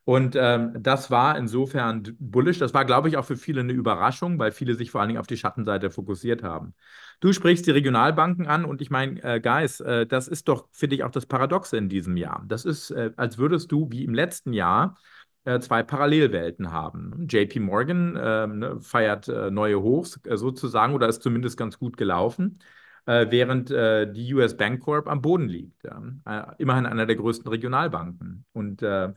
Und 0.04 0.36
ähm, 0.40 0.72
das 0.80 1.12
war 1.12 1.38
insofern 1.38 2.04
bullish. 2.20 2.60
Das 2.60 2.74
war, 2.74 2.86
glaube 2.86 3.10
ich, 3.10 3.18
auch 3.18 3.26
für 3.26 3.36
viele 3.36 3.60
eine 3.62 3.74
Überraschung, 3.74 4.40
weil 4.40 4.52
viele 4.52 4.76
sich 4.76 4.90
vor 4.92 5.02
allen 5.02 5.10
Dingen 5.10 5.20
auf 5.20 5.28
die 5.28 5.36
Schattenseite 5.38 5.90
fokussiert 5.92 6.44
haben. 6.44 6.74
Du 7.20 7.34
sprichst 7.34 7.66
die 7.68 7.72
Regionalbanken 7.72 8.48
an 8.48 8.64
und 8.64 8.82
ich 8.82 8.90
meine, 8.90 9.22
äh, 9.24 9.40
Guys, 9.42 9.80
äh, 9.82 10.06
das 10.06 10.28
ist 10.28 10.48
doch, 10.48 10.68
finde 10.72 10.96
ich, 10.96 11.04
auch 11.04 11.12
das 11.12 11.26
Paradoxe 11.26 11.76
in 11.78 11.90
diesem 11.90 12.16
Jahr. 12.16 12.44
Das 12.48 12.64
ist, 12.64 12.92
äh, 12.92 13.12
als 13.18 13.38
würdest 13.38 13.72
du 13.72 13.90
wie 13.92 14.04
im 14.06 14.14
letzten 14.14 14.54
Jahr 14.54 14.96
äh, 14.96 14.98
zwei 15.60 15.84
Parallelwelten 15.84 16.72
haben. 16.72 17.28
JP 17.30 17.60
Morgan 17.60 18.18
ähm, 18.22 18.60
ne, 18.60 18.80
feiert 18.82 19.28
äh, 19.28 19.52
neue 19.52 19.82
Hochs 19.82 20.20
äh, 20.26 20.38
sozusagen 20.38 20.94
oder 20.94 21.08
ist 21.08 21.22
zumindest 21.24 21.58
ganz 21.58 21.80
gut 21.80 21.98
gelaufen 21.98 22.60
äh, 23.06 23.28
während 23.30 23.72
äh, 23.72 24.12
die 24.12 24.34
US 24.34 24.56
Bank 24.58 24.82
Corp 24.82 25.08
am 25.08 25.22
Boden 25.22 25.48
liegt. 25.48 25.86
Äh, 25.86 26.42
immerhin 26.58 26.86
einer 26.86 27.06
der 27.06 27.16
größten 27.16 27.50
Regionalbanken. 27.50 28.46
Und 28.54 28.82
äh, 28.84 29.14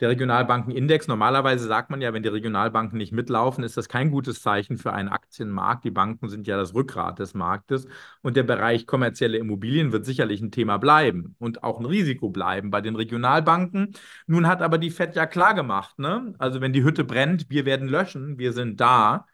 der 0.00 0.08
Regionalbankenindex, 0.08 1.08
normalerweise 1.08 1.66
sagt 1.68 1.90
man 1.90 2.00
ja, 2.00 2.12
wenn 2.14 2.22
die 2.22 2.28
Regionalbanken 2.30 2.96
nicht 2.96 3.12
mitlaufen, 3.12 3.62
ist 3.64 3.76
das 3.76 3.88
kein 3.88 4.10
gutes 4.10 4.40
Zeichen 4.42 4.78
für 4.78 4.92
einen 4.92 5.10
Aktienmarkt. 5.10 5.84
Die 5.84 5.90
Banken 5.90 6.28
sind 6.28 6.46
ja 6.46 6.56
das 6.56 6.74
Rückgrat 6.74 7.18
des 7.18 7.34
Marktes. 7.34 7.86
Und 8.22 8.36
der 8.36 8.44
Bereich 8.44 8.86
kommerzielle 8.86 9.36
Immobilien 9.38 9.92
wird 9.92 10.06
sicherlich 10.06 10.40
ein 10.40 10.50
Thema 10.50 10.78
bleiben 10.78 11.36
und 11.38 11.62
auch 11.62 11.78
ein 11.78 11.84
Risiko 11.86 12.30
bleiben 12.30 12.70
bei 12.70 12.80
den 12.80 12.96
Regionalbanken. 12.96 13.94
Nun 14.26 14.46
hat 14.46 14.62
aber 14.62 14.78
die 14.78 14.90
FED 14.90 15.16
ja 15.16 15.26
klar 15.26 15.54
gemacht, 15.54 15.98
ne? 15.98 16.34
Also 16.38 16.60
wenn 16.60 16.72
die 16.72 16.84
Hütte 16.84 17.04
brennt, 17.04 17.50
wir 17.50 17.66
werden 17.66 17.88
löschen, 17.88 18.38
wir 18.38 18.52
sind 18.52 18.80
da. 18.80 19.26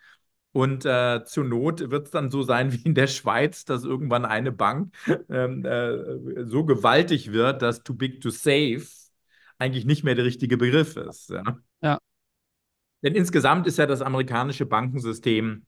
Und 0.53 0.87
äh, 0.87 1.23
zur 1.25 1.45
Not 1.45 1.91
wird 1.91 2.07
es 2.07 2.11
dann 2.11 2.31
so 2.31 2.43
sein 2.43 2.73
wie 2.73 2.81
in 2.83 2.95
der 2.95 3.09
Schweiz, 3.09 3.67
dass 3.67 3.85
irgendwann 3.85 4.25
eine 4.25 4.53
Bank 4.53 4.95
ähm, 5.29 5.65
äh, 5.65 6.45
so 6.47 6.65
gewaltig 6.65 7.33
wird, 7.33 7.63
dass 7.63 7.83
too 7.83 7.95
big 7.95 8.21
to 8.23 8.31
save 8.31 8.87
eigentlich 9.59 9.85
nicht 9.85 10.05
mehr 10.05 10.15
der 10.15 10.25
richtige 10.25 10.57
Begriff 10.57 10.97
ist. 10.97 11.31
Ja. 11.31 11.59
Ja. 11.83 11.99
Denn 13.03 13.15
insgesamt 13.15 13.67
ist 13.67 13.79
ja 13.79 13.87
das 13.87 14.03
amerikanische 14.03 14.67
Bankensystem, 14.67 15.67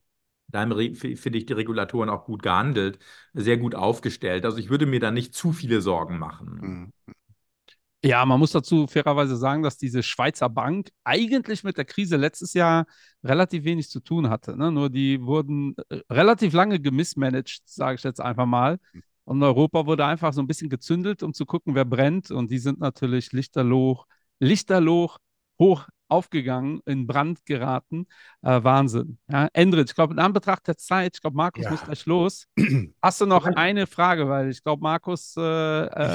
da 0.49 0.67
finde 0.67 1.39
ich 1.39 1.47
die 1.47 1.53
Regulatoren 1.53 2.09
auch 2.09 2.25
gut 2.25 2.43
gehandelt, 2.43 2.99
sehr 3.35 3.59
gut 3.59 3.75
aufgestellt. 3.75 4.45
Also 4.45 4.59
ich 4.59 4.71
würde 4.71 4.87
mir 4.87 4.99
da 4.99 5.11
nicht 5.11 5.35
zu 5.35 5.53
viele 5.53 5.81
Sorgen 5.83 6.19
machen. 6.19 6.93
Mhm. 7.07 7.15
Ja, 8.05 8.25
man 8.25 8.39
muss 8.39 8.53
dazu 8.53 8.87
fairerweise 8.87 9.37
sagen, 9.37 9.65
dass 9.65 9.77
diese 9.77 10.05
Schweizer 10.05 10.49
Bank 10.49 10.91
eigentlich 11.03 11.65
mit 11.65 11.77
der 11.77 11.85
Krise 11.85 12.17
letztes 12.17 12.55
Jahr 12.55 12.87
relativ 13.25 13.65
wenig 13.65 13.91
zu 13.91 13.99
tun 13.99 14.31
hatte. 14.31 14.57
Ne? 14.57 14.71
Nur 14.71 14.89
die 14.89 15.21
wurden 15.21 15.75
äh, 15.89 16.01
relativ 16.09 16.53
lange 16.53 16.79
gemismanagt, 16.79 17.61
sage 17.65 17.97
ich 17.97 18.05
jetzt 18.05 18.21
einfach 18.21 18.47
mal. 18.47 18.79
Und 19.29 19.37
in 19.39 19.43
Europa 19.43 19.85
wurde 19.87 20.07
einfach 20.07 20.33
so 20.33 20.41
ein 20.41 20.47
bisschen 20.47 20.71
gezündelt, 20.71 21.23
um 21.23 21.35
zu 21.35 21.45
gucken, 21.45 21.75
wer 21.75 21.85
brennt. 21.85 22.31
Und 22.31 22.51
die 22.51 22.59
sind 22.59 22.81
natürlich 22.81 23.33
lichterloh, 23.33 24.03
lichterloh 24.41 25.11
hoch 25.61 25.87
aufgegangen, 26.11 26.81
in 26.87 27.07
Brand 27.07 27.45
geraten. 27.45 28.07
Äh, 28.41 28.65
Wahnsinn. 28.65 29.19
Ja, 29.31 29.49
Endrit, 29.53 29.91
ich 29.91 29.95
glaube, 29.95 30.15
in 30.15 30.19
Anbetracht 30.19 30.67
der 30.67 30.79
Zeit, 30.79 31.17
ich 31.17 31.21
glaube, 31.21 31.37
Markus 31.37 31.65
Ja. 31.65 31.71
muss 31.71 31.85
gleich 31.85 32.07
los. 32.07 32.47
Hast 33.03 33.21
du 33.21 33.27
noch 33.27 33.45
eine 33.45 33.87
Frage? 33.87 34.27
Weil 34.31 34.49
ich 34.49 34.63
glaube, 34.63 34.83
Markus. 34.83 35.37
Äh, 35.37 35.41
Ich 35.41 35.43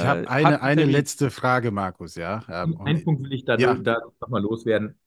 habe 0.06 0.22
äh, 0.24 0.26
eine, 0.26 0.46
einen 0.60 0.60
eine 0.62 0.84
letzte 0.84 1.30
Frage, 1.30 1.70
Markus, 1.70 2.16
ja. 2.16 2.42
Ähm, 2.50 2.76
Ein 2.80 2.96
und- 2.96 3.04
Punkt 3.04 3.22
will 3.22 3.32
ich 3.32 3.44
da, 3.44 3.56
Ja. 3.56 3.74
da 3.74 3.98
nochmal 4.20 4.42
loswerden. 4.42 4.98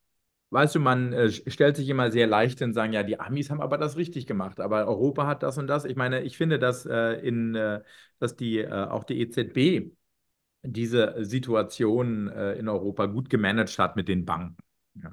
Weißt 0.50 0.74
du, 0.74 0.80
man 0.80 1.12
äh, 1.12 1.30
stellt 1.30 1.76
sich 1.76 1.88
immer 1.90 2.10
sehr 2.10 2.26
leicht 2.26 2.58
hin 2.58 2.68
und 2.68 2.74
sagen, 2.74 2.94
ja, 2.94 3.02
die 3.02 3.20
Amis 3.20 3.50
haben 3.50 3.60
aber 3.60 3.76
das 3.76 3.96
richtig 3.98 4.26
gemacht, 4.26 4.60
aber 4.60 4.86
Europa 4.86 5.26
hat 5.26 5.42
das 5.42 5.58
und 5.58 5.66
das. 5.66 5.84
Ich 5.84 5.94
meine, 5.96 6.22
ich 6.22 6.38
finde, 6.38 6.58
dass, 6.58 6.86
äh, 6.86 7.14
in, 7.20 7.54
äh, 7.54 7.82
dass 8.18 8.34
die, 8.36 8.58
äh, 8.60 8.70
auch 8.70 9.04
die 9.04 9.20
EZB 9.20 9.92
diese 10.62 11.16
Situation 11.24 12.28
äh, 12.28 12.54
in 12.54 12.68
Europa 12.68 13.06
gut 13.06 13.28
gemanagt 13.30 13.78
hat 13.78 13.96
mit 13.96 14.08
den 14.08 14.24
Banken. 14.24 14.56
Ja. 14.94 15.12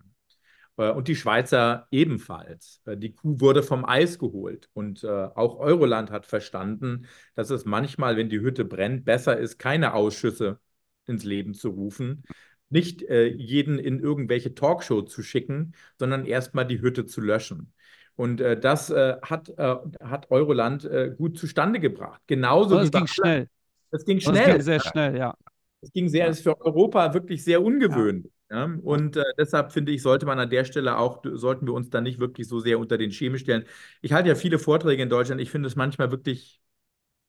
Äh, 0.78 0.92
Und 0.92 1.08
die 1.10 1.16
Schweizer 1.16 1.88
ebenfalls. 1.92 2.82
Die 2.88 3.14
Kuh 3.14 3.40
wurde 3.42 3.64
vom 3.64 3.86
Eis 3.86 4.20
geholt. 4.20 4.70
Und 4.74 5.06
auch 5.06 5.58
Euroland 5.60 6.12
hat 6.12 6.26
verstanden, 6.26 7.08
dass 7.36 7.50
es 7.50 7.66
manchmal, 7.66 8.18
wenn 8.18 8.30
die 8.30 8.40
Hütte 8.42 8.66
brennt, 8.66 9.06
besser 9.06 9.38
ist, 9.38 9.58
keine 9.60 9.94
Ausschüsse 9.94 10.60
ins 11.08 11.24
Leben 11.24 11.54
zu 11.54 11.70
rufen, 11.70 12.24
nicht 12.70 13.04
äh, 13.04 13.26
jeden 13.28 13.80
in 13.80 14.00
irgendwelche 14.00 14.54
Talkshow 14.56 15.02
zu 15.04 15.24
schicken, 15.24 15.74
sondern 16.00 16.26
erstmal 16.26 16.66
die 16.68 16.82
Hütte 16.82 17.06
zu 17.06 17.22
löschen. 17.22 17.74
Und 18.16 18.42
äh, 18.42 18.60
das 18.60 18.90
äh, 18.90 19.18
hat, 19.22 19.50
äh, 19.58 19.76
hat 20.04 20.32
Euroland 20.32 20.86
äh, 20.86 21.14
gut 21.18 21.38
zustande 21.38 21.80
gebracht. 21.80 22.22
Genauso 22.28 22.76
Und 22.76 22.82
wie 22.82 22.88
es 22.88 22.92
ging 22.92 23.08
schnell. 23.08 23.50
Es 23.92 24.06
ging 24.06 24.20
Und 24.24 24.36
es 24.36 24.44
schnell. 24.44 24.44
ging 24.44 24.62
sehr 24.62 24.80
schnell, 24.80 25.18
ja. 25.18 25.36
Es 25.82 25.92
ging 25.94 26.10
sehr, 26.10 26.28
Ja. 26.28 26.32
ist 26.32 26.42
für 26.44 26.60
Europa 26.62 27.14
wirklich 27.14 27.44
sehr 27.44 27.62
ungewöhnlich. 27.64 28.32
Ja. 28.50 28.66
Und 28.84 29.18
äh, 29.18 29.24
deshalb 29.38 29.72
finde 29.72 29.92
ich, 29.92 30.02
sollte 30.02 30.26
man 30.26 30.40
an 30.40 30.50
der 30.50 30.66
Stelle 30.66 30.98
auch, 30.98 31.22
sollten 31.34 31.66
wir 31.68 31.74
uns 31.74 31.90
da 31.90 32.02
nicht 32.02 32.20
wirklich 32.20 32.48
so 32.48 32.60
sehr 32.60 32.80
unter 32.80 32.98
den 32.98 33.12
Schemel 33.12 33.40
stellen. 33.40 33.66
Ich 34.02 34.14
halte 34.14 34.30
ja 34.30 34.36
viele 34.36 34.60
Vorträge 34.60 35.04
in 35.04 35.10
Deutschland. 35.10 35.42
Ich 35.42 35.52
finde 35.52 35.68
es 35.68 35.76
manchmal 35.76 36.12
wirklich 36.12 36.62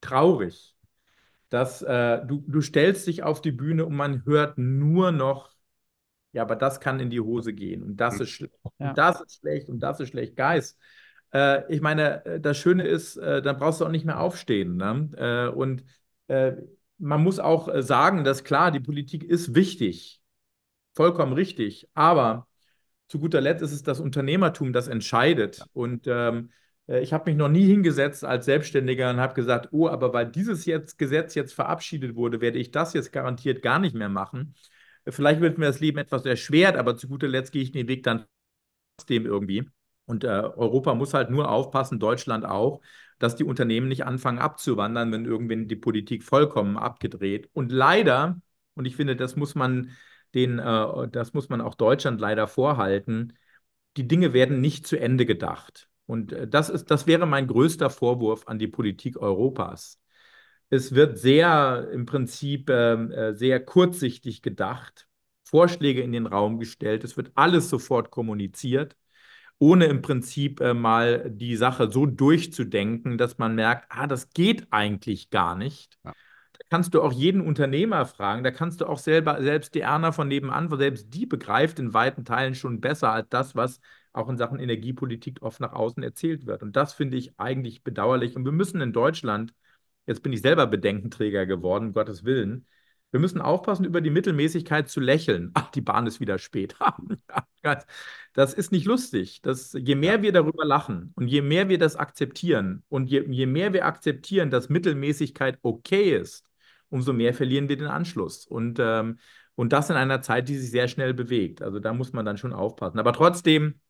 traurig, 0.03 0.76
dass 1.57 1.80
äh, 1.80 2.20
du, 2.26 2.44
du 2.46 2.61
stellst 2.61 3.07
dich 3.07 3.22
auf 3.22 3.40
die 3.40 3.50
Bühne 3.50 3.86
und 3.86 3.96
man 3.96 4.26
hört 4.26 4.59
nur 4.59 5.11
noch, 5.11 5.54
ja, 6.32 6.42
aber 6.42 6.54
das 6.54 6.80
kann 6.80 7.00
in 7.00 7.09
die 7.09 7.20
Hose 7.20 7.54
gehen 7.54 7.82
und 7.82 7.96
das 7.96 8.20
ist 8.20 8.28
schlecht 8.28 8.52
Ja. 8.78 8.90
und 8.90 8.98
das 8.98 9.22
ist 9.22 9.36
schlecht 9.40 9.70
und 9.70 9.80
das 9.80 9.98
ist 10.00 10.11
schlecht. 10.11 10.36
Guys, 10.36 10.76
äh, 11.32 11.62
ich 11.72 11.80
meine, 11.80 12.26
äh, 12.26 12.40
das 12.40 12.59
Schöne 12.59 12.86
ist, 12.86 13.16
äh, 13.16 13.40
dann 13.40 13.57
brauchst 13.57 13.80
du 13.80 13.86
auch 13.86 13.90
nicht 13.90 14.04
mehr 14.04 14.20
aufstehen. 14.20 14.76
Ne? 14.76 15.09
Äh, 15.16 15.57
und 15.57 15.82
äh, 16.28 16.52
man 16.98 17.22
muss 17.22 17.38
auch 17.38 17.70
sagen, 17.80 18.22
dass 18.22 18.44
klar, 18.44 18.70
die 18.70 18.80
Politik 18.80 19.24
ist 19.24 19.54
wichtig, 19.54 20.20
vollkommen 20.92 21.32
richtig, 21.32 21.88
aber 21.94 22.48
zu 23.09 23.18
guter 23.18 23.40
Letzt 23.40 23.62
ist 23.62 23.72
es 23.72 23.82
das 23.82 23.98
Unternehmertum, 23.98 24.74
das 24.74 24.88
entscheidet. 24.88 25.64
Und 25.72 26.07
ähm, 26.07 26.50
äh, 26.50 26.52
ich 26.89 27.12
habe 27.12 27.30
mich 27.30 27.37
noch 27.37 27.49
nie 27.49 27.66
hingesetzt 27.66 28.24
als 28.24 28.45
Selbstständiger 28.47 29.11
und 29.11 29.18
habe 29.18 29.34
gesagt, 29.34 29.68
oh, 29.72 29.89
aber 29.89 30.12
weil 30.12 30.26
dieses 30.30 30.66
jetzt 30.66 30.99
Gesetz 30.99 31.34
jetzt 31.34 31.55
verabschiedet 31.55 32.14
wurde, 32.14 32.41
werde 32.41 32.59
ich 32.59 32.70
das 32.70 32.93
jetzt 32.93 33.12
garantiert 33.12 33.62
gar 33.62 33.78
nicht 33.78 33.95
mehr 33.95 34.09
machen. 34.09 34.55
Vielleicht 35.09 35.41
wird 35.41 35.59
mir 35.59 35.66
das 35.66 35.80
Leben 35.80 35.99
etwas 35.99 36.24
erschwert, 36.24 36.76
aber 36.76 36.97
zu 36.97 37.09
guter 37.09 37.28
Letzt 37.28 37.53
gehe 37.53 37.62
ich 37.62 37.72
den 37.72 37.89
Weg 37.89 38.03
dann 38.03 38.26
trotzdem 38.97 39.26
irgendwie. 39.26 39.68
Und 40.07 40.24
äh, 40.24 40.28
Europa 40.28 40.95
muss 40.95 41.14
halt 41.14 41.30
nur 41.30 41.51
aufpassen, 41.51 41.99
Deutschland 41.99 42.45
auch, 42.45 42.80
dass 43.18 43.37
die 43.37 43.45
Unternehmen 43.45 43.89
nicht 43.89 44.05
anfangen 44.05 44.39
abzuwandern, 44.39 45.12
wenn 45.12 45.24
irgendwann 45.24 45.68
die 45.68 45.76
Politik 45.76 46.22
vollkommen 46.22 46.76
abgedreht. 46.76 47.49
Und 47.53 47.72
leider, 47.72 48.41
und 48.74 48.84
ich 48.87 48.97
finde, 48.97 49.16
das 49.16 49.37
muss 49.37 49.55
man 49.55 49.91
den, 50.34 50.59
äh, 50.59 51.09
das 51.09 51.34
muss 51.34 51.49
man 51.49 51.61
auch 51.61 51.74
Deutschland 51.74 52.20
leider 52.20 52.47
vorhalten, 52.47 53.34
die 53.97 54.07
Dinge 54.09 54.32
werden 54.32 54.61
nicht 54.61 54.87
zu 54.87 54.99
Ende 54.99 55.26
gedacht. 55.26 55.89
Und 56.07 56.32
äh, 56.32 56.48
das 56.48 56.70
ist, 56.70 56.90
das 56.90 57.07
wäre 57.07 57.26
mein 57.26 57.46
größter 57.46 57.90
Vorwurf 57.90 58.46
an 58.46 58.59
die 58.59 58.68
Politik 58.68 59.16
Europas. 59.18 60.00
Es 60.68 60.94
wird 60.94 61.18
sehr 61.18 61.88
im 61.92 62.07
Prinzip 62.07 62.70
ähm, 62.70 63.11
äh, 63.12 63.34
sehr 63.34 63.64
kurzsichtig 63.64 64.42
gedacht, 64.42 65.07
Vorschläge 65.44 66.02
in 66.02 66.12
den 66.12 66.26
Raum 66.26 66.59
gestellt, 66.59 67.04
es 67.04 67.16
wird 67.16 67.30
alles 67.36 67.68
sofort 67.68 68.11
kommuniziert, 68.11 68.96
ohne 69.59 69.86
im 69.86 70.02
Prinzip 70.02 70.61
äh, 70.61 70.74
mal 70.74 71.30
die 71.30 71.57
Sache 71.57 71.90
so 71.90 72.04
durchzudenken, 72.07 73.16
dass 73.16 73.38
man 73.38 73.54
merkt, 73.54 73.86
ah, 73.90 74.07
das 74.07 74.30
geht 74.30 74.66
eigentlich 74.70 75.30
gar 75.30 75.54
nicht. 75.57 75.98
Ja. 76.04 76.12
Da 76.52 76.61
kannst 76.68 76.94
du 76.94 77.02
auch 77.02 77.12
jeden 77.12 77.42
Unternehmer 77.42 78.07
fragen, 78.07 78.42
da 78.42 78.50
kannst 78.50 78.80
du 78.80 78.86
auch 78.86 78.98
selber, 78.98 79.40
selbst 79.42 79.74
die 79.74 79.80
Erna 79.80 80.11
von 80.11 80.26
nebenan, 80.26 80.68
selbst 80.76 81.14
die 81.14 81.26
begreift 81.26 81.78
in 81.78 81.94
weiten 81.94 82.24
Teilen 82.24 82.54
schon 82.54 82.80
besser 82.80 83.12
als 83.12 83.28
das, 83.28 83.54
was 83.54 83.80
auch 84.17 84.29
in 84.29 84.37
Sachen 84.39 84.59
Energiepolitik 84.59 85.43
oft 85.43 85.61
nach 85.61 85.73
außen 85.73 86.03
erzählt 86.03 86.47
wird. 86.47 86.62
Und 86.62 86.77
das 86.77 86.95
finde 86.95 87.17
ich 87.17 87.39
eigentlich 87.39 87.85
bedauerlich. 87.85 88.37
Und 88.37 88.45
wir 88.45 88.53
müssen 88.53 88.81
in 88.81 88.93
Deutschland 88.93 89.53
Jetzt 90.07 90.23
bin 90.23 90.33
ich 90.33 90.41
selber 90.41 90.67
Bedenkenträger 90.67 91.47
geworden, 91.47 91.87
um 91.89 91.93
Gottes 91.93 92.25
Willen. 92.25 92.67
Wir 93.11 93.21
müssen 93.21 93.41
aufpassen, 93.41 93.85
über 93.85 94.01
die 94.01 94.11
Mittelmäßigkeit 94.11 94.89
zu 94.89 95.01
lächeln. 95.01 95.51
Ach, 95.55 95.71
die 95.71 95.81
Bahn 95.81 96.07
ist 96.07 96.21
wieder 96.21 96.39
spät. 96.39 96.77
das 98.33 98.55
ist 98.55 98.73
nicht 98.73 98.87
lustig. 98.87 99.43
Das, 99.43 99.73
je 99.73 99.95
mehr 99.95 100.23
wir 100.23 100.33
darüber 100.33 100.64
lachen 100.64 101.12
und 101.17 101.29
je 101.29 101.43
mehr 101.43 101.69
wir 101.69 101.79
das 101.79 101.97
akzeptieren 101.97 102.85
und 102.89 103.11
je, 103.11 103.25
je 103.29 103.47
mehr 103.47 103.73
wir 103.73 103.85
akzeptieren, 103.87 104.51
dass 104.51 104.69
Mittelmäßigkeit 104.69 105.59
okay 105.62 106.17
ist, 106.17 106.45
umso 106.89 107.12
mehr 107.12 107.35
verlieren 107.35 107.69
wir 107.69 107.77
den 107.77 107.89
Anschluss. 107.89 108.47
Und, 108.47 108.79
ähm, 108.81 109.19
und 109.57 109.73
das 109.73 109.91
in 109.91 109.97
einer 109.97 110.23
Zeit, 110.23 110.49
die 110.49 110.57
sich 110.57 110.71
sehr 110.71 110.87
schnell 110.89 111.14
bewegt. 111.14 111.62
Also 111.62 111.81
da 111.81 111.93
muss 111.93 112.12
man 112.12 112.25
dann 112.25 112.39
schon 112.39 112.53
aufpassen. 112.53 112.99
Aber 113.01 113.12
trotzdem, 113.12 113.81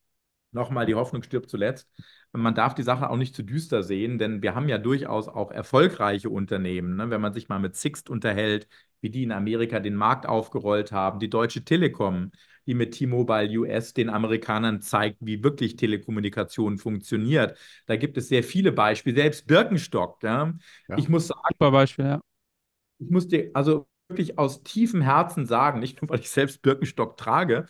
nochmal, 0.51 0.85
die 0.85 0.95
Hoffnung 0.95 1.23
stirbt 1.23 1.49
zuletzt. 1.49 1.89
Man 2.31 2.55
darf 2.55 2.75
die 2.75 2.83
Sache 2.83 3.09
auch 3.09 3.17
nicht 3.17 3.35
zu 3.35 3.43
düster 3.43 3.83
sehen, 3.83 4.17
denn 4.17 4.41
wir 4.41 4.53
haben 4.55 4.69
ja 4.69 4.77
durchaus 4.77 5.27
auch 5.27 5.51
erfolgreiche 5.51 6.29
Unternehmen. 6.29 6.95
Ne? 6.95 7.09
Wenn 7.09 7.21
man 7.21 7.33
sich 7.33 7.49
mal 7.49 7.59
mit 7.59 7.75
Sixt 7.75 8.09
unterhält, 8.09 8.67
wie 9.01 9.09
die 9.09 9.23
in 9.23 9.31
Amerika 9.31 9.79
den 9.79 9.95
Markt 9.95 10.25
aufgerollt 10.25 10.91
haben, 10.91 11.19
die 11.19 11.29
Deutsche 11.29 11.63
Telekom, 11.63 12.31
die 12.65 12.73
mit 12.73 12.93
T-Mobile 12.93 13.57
US 13.59 13.93
den 13.93 14.09
Amerikanern 14.09 14.81
zeigt, 14.81 15.17
wie 15.21 15.43
wirklich 15.43 15.77
Telekommunikation 15.77 16.77
funktioniert. 16.77 17.57
Da 17.85 17.95
gibt 17.95 18.17
es 18.17 18.27
sehr 18.27 18.43
viele 18.43 18.71
Beispiele, 18.71 19.15
selbst 19.15 19.47
Birkenstock. 19.47 20.21
Ja? 20.21 20.53
Ja. 20.87 20.97
Ich 20.97 21.07
muss 21.07 21.27
sagen, 21.27 21.41
Super 21.53 21.71
Beispiel, 21.71 22.05
ja. 22.05 22.21
Ich 22.99 23.09
muss 23.09 23.27
dir 23.27 23.51
also 23.53 23.87
wirklich 24.09 24.37
aus 24.37 24.63
tiefem 24.63 25.01
Herzen 25.01 25.45
sagen, 25.45 25.79
nicht 25.79 26.01
nur 26.01 26.09
weil 26.09 26.19
ich 26.19 26.29
selbst 26.29 26.61
Birkenstock 26.61 27.17
trage, 27.17 27.67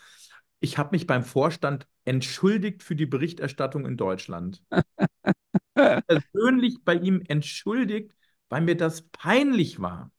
ich 0.59 0.77
habe 0.77 0.89
mich 0.91 1.05
beim 1.05 1.23
Vorstand 1.23 1.87
entschuldigt 2.07 2.83
für 2.83 2.95
die 2.95 3.05
Berichterstattung 3.05 3.85
in 3.85 3.97
Deutschland. 3.97 4.63
Persönlich 5.75 6.77
bei 6.83 6.95
ihm 6.95 7.21
entschuldigt, 7.27 8.15
weil 8.49 8.61
mir 8.61 8.77
das 8.77 9.03
peinlich 9.09 9.79
war. 9.79 10.11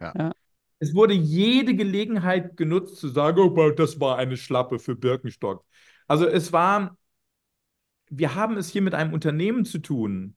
Ja. 0.00 0.32
Es 0.78 0.94
wurde 0.94 1.12
jede 1.12 1.74
Gelegenheit 1.74 2.56
genutzt 2.56 2.96
zu 2.96 3.08
sagen, 3.08 3.38
oh, 3.38 3.70
das 3.70 4.00
war 4.00 4.16
eine 4.16 4.38
Schlappe 4.38 4.78
für 4.78 4.96
Birkenstock. 4.96 5.64
Also 6.08 6.26
es 6.26 6.52
war, 6.52 6.96
wir 8.08 8.34
haben 8.34 8.56
es 8.56 8.70
hier 8.70 8.82
mit 8.82 8.94
einem 8.94 9.12
Unternehmen 9.12 9.66
zu 9.66 9.78
tun, 9.78 10.36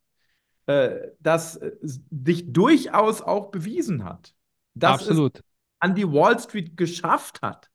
äh, 0.65 0.99
das 1.19 1.59
sich 1.81 2.51
durchaus 2.51 3.21
auch 3.21 3.51
bewiesen 3.51 4.03
hat. 4.03 4.35
Dass 4.75 5.07
Absolut. 5.07 5.37
es 5.37 5.43
an 5.79 5.95
die 5.95 6.11
Wall 6.11 6.37
Street 6.39 6.75
geschafft 6.75 7.41
hat. 7.41 7.69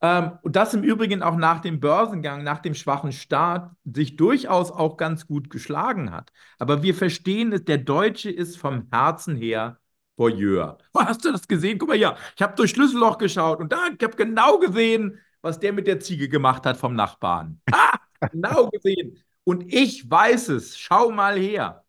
Ähm, 0.00 0.38
und 0.42 0.54
das 0.54 0.74
im 0.74 0.82
Übrigen 0.82 1.22
auch 1.22 1.36
nach 1.36 1.60
dem 1.60 1.80
Börsengang, 1.80 2.44
nach 2.44 2.60
dem 2.60 2.74
schwachen 2.74 3.12
Start, 3.12 3.72
sich 3.84 4.16
durchaus 4.16 4.70
auch 4.70 4.96
ganz 4.96 5.26
gut 5.26 5.50
geschlagen 5.50 6.12
hat. 6.12 6.32
Aber 6.58 6.82
wir 6.82 6.94
verstehen 6.94 7.52
es, 7.52 7.64
der 7.64 7.78
Deutsche 7.78 8.30
ist 8.30 8.58
vom 8.58 8.88
Herzen 8.92 9.36
her 9.36 9.78
Voyeur. 10.16 10.78
Oh, 10.94 11.00
hast 11.00 11.24
du 11.24 11.32
das 11.32 11.46
gesehen? 11.46 11.78
Guck 11.78 11.88
mal 11.88 11.96
hier, 11.96 12.16
ich 12.36 12.42
habe 12.42 12.54
durch 12.56 12.70
Schlüsselloch 12.72 13.18
geschaut 13.18 13.60
und 13.60 13.72
da, 13.72 13.78
ich 13.96 14.04
habe 14.04 14.16
genau 14.16 14.58
gesehen, 14.58 15.18
was 15.42 15.60
der 15.60 15.72
mit 15.72 15.86
der 15.86 16.00
Ziege 16.00 16.28
gemacht 16.28 16.66
hat 16.66 16.76
vom 16.76 16.94
Nachbarn. 16.94 17.60
Ha, 17.72 17.98
genau 18.32 18.68
gesehen. 18.70 19.22
Und 19.44 19.72
ich 19.72 20.08
weiß 20.10 20.48
es. 20.50 20.78
Schau 20.78 21.10
mal 21.10 21.38
her. 21.38 21.84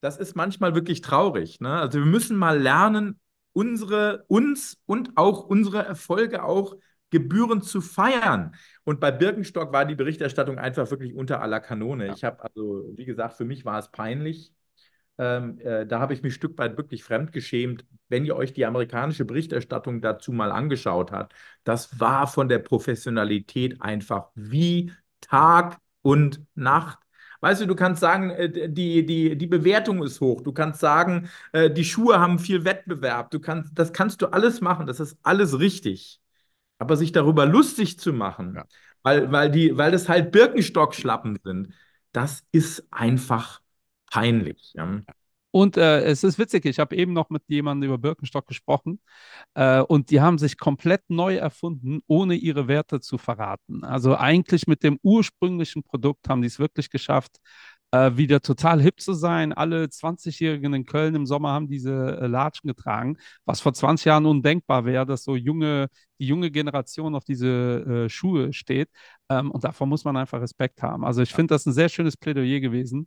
Das 0.00 0.18
ist 0.18 0.34
manchmal 0.36 0.74
wirklich 0.74 1.00
traurig. 1.00 1.60
Ne? 1.60 1.72
Also 1.80 1.98
wir 1.98 2.06
müssen 2.06 2.36
mal 2.36 2.60
lernen, 2.60 3.20
unsere, 3.52 4.24
uns 4.28 4.76
und 4.86 5.16
auch 5.16 5.44
unsere 5.44 5.84
Erfolge 5.84 6.42
auch 6.42 6.74
gebührend 7.14 7.64
zu 7.64 7.80
feiern. 7.80 8.56
Und 8.82 8.98
bei 8.98 9.12
Birkenstock 9.12 9.72
war 9.72 9.84
die 9.84 9.94
Berichterstattung 9.94 10.58
einfach 10.58 10.90
wirklich 10.90 11.14
unter 11.14 11.40
aller 11.40 11.60
Kanone. 11.60 12.08
Ja. 12.08 12.12
Ich 12.12 12.24
habe 12.24 12.42
also, 12.42 12.90
wie 12.96 13.04
gesagt, 13.04 13.36
für 13.36 13.44
mich 13.44 13.64
war 13.64 13.78
es 13.78 13.88
peinlich. 13.92 14.52
Ähm, 15.16 15.60
äh, 15.60 15.86
da 15.86 16.00
habe 16.00 16.12
ich 16.12 16.24
mich 16.24 16.32
ein 16.32 16.34
Stück 16.34 16.58
weit 16.58 16.76
wirklich 16.76 17.04
fremdgeschämt. 17.04 17.86
Wenn 18.08 18.24
ihr 18.24 18.34
euch 18.34 18.52
die 18.52 18.66
amerikanische 18.66 19.24
Berichterstattung 19.24 20.00
dazu 20.00 20.32
mal 20.32 20.50
angeschaut 20.50 21.12
habt, 21.12 21.34
das 21.62 22.00
war 22.00 22.26
von 22.26 22.48
der 22.48 22.58
Professionalität 22.58 23.80
einfach 23.80 24.30
wie 24.34 24.92
Tag 25.20 25.78
und 26.02 26.42
Nacht. 26.56 26.98
Weißt 27.42 27.60
du, 27.60 27.66
du 27.66 27.76
kannst 27.76 28.00
sagen, 28.00 28.30
äh, 28.30 28.68
die, 28.68 29.06
die, 29.06 29.38
die 29.38 29.46
Bewertung 29.46 30.02
ist 30.02 30.20
hoch. 30.20 30.40
Du 30.40 30.50
kannst 30.50 30.80
sagen, 30.80 31.28
äh, 31.52 31.70
die 31.70 31.84
Schuhe 31.84 32.18
haben 32.18 32.40
viel 32.40 32.64
Wettbewerb. 32.64 33.30
Du 33.30 33.38
kannst, 33.38 33.78
das 33.78 33.92
kannst 33.92 34.20
du 34.20 34.26
alles 34.26 34.60
machen. 34.60 34.88
Das 34.88 34.98
ist 34.98 35.16
alles 35.22 35.60
richtig. 35.60 36.20
Aber 36.78 36.96
sich 36.96 37.12
darüber 37.12 37.46
lustig 37.46 37.98
zu 37.98 38.12
machen, 38.12 38.54
ja. 38.56 38.64
weil, 39.02 39.30
weil, 39.32 39.50
die, 39.50 39.76
weil 39.76 39.92
das 39.92 40.08
halt 40.08 40.32
Birkenstock-Schlappen 40.32 41.38
sind, 41.42 41.74
das 42.12 42.44
ist 42.52 42.86
einfach 42.90 43.60
peinlich. 44.10 44.72
Ja. 44.74 45.00
Und 45.54 45.76
äh, 45.76 46.02
es 46.02 46.24
ist 46.24 46.36
witzig, 46.36 46.64
ich 46.64 46.80
habe 46.80 46.96
eben 46.96 47.12
noch 47.12 47.30
mit 47.30 47.44
jemandem 47.46 47.90
über 47.90 47.98
Birkenstock 47.98 48.44
gesprochen 48.48 48.98
äh, 49.54 49.82
und 49.82 50.10
die 50.10 50.20
haben 50.20 50.36
sich 50.36 50.58
komplett 50.58 51.02
neu 51.08 51.36
erfunden, 51.36 52.00
ohne 52.08 52.34
ihre 52.34 52.66
Werte 52.66 53.00
zu 53.00 53.18
verraten. 53.18 53.84
Also 53.84 54.16
eigentlich 54.16 54.66
mit 54.66 54.82
dem 54.82 54.98
ursprünglichen 55.04 55.84
Produkt 55.84 56.28
haben 56.28 56.42
die 56.42 56.48
es 56.48 56.58
wirklich 56.58 56.90
geschafft, 56.90 57.38
äh, 57.94 58.16
wieder 58.16 58.40
total 58.40 58.80
hip 58.82 59.00
zu 59.00 59.14
sein. 59.14 59.52
Alle 59.52 59.88
20-Jährigen 59.88 60.74
in 60.74 60.84
Köln 60.84 61.14
im 61.14 61.26
Sommer 61.26 61.50
haben 61.50 61.68
diese 61.68 62.18
äh, 62.20 62.26
Latschen 62.26 62.68
getragen, 62.68 63.16
was 63.44 63.60
vor 63.60 63.72
20 63.72 64.06
Jahren 64.06 64.26
undenkbar 64.26 64.84
wäre, 64.84 65.06
dass 65.06 65.22
so 65.22 65.36
junge, 65.36 65.88
die 66.18 66.26
junge 66.26 66.50
Generation 66.50 67.14
auf 67.14 67.24
diese 67.24 68.06
äh, 68.06 68.08
Schuhe 68.08 68.52
steht. 68.52 68.88
Ähm, 69.28 69.50
und 69.50 69.62
davor 69.62 69.86
muss 69.86 70.04
man 70.04 70.16
einfach 70.16 70.40
Respekt 70.40 70.82
haben. 70.82 71.04
Also 71.04 71.22
ich 71.22 71.32
finde 71.32 71.54
das 71.54 71.66
ein 71.66 71.72
sehr 71.72 71.88
schönes 71.88 72.16
Plädoyer 72.16 72.60
gewesen. 72.60 73.06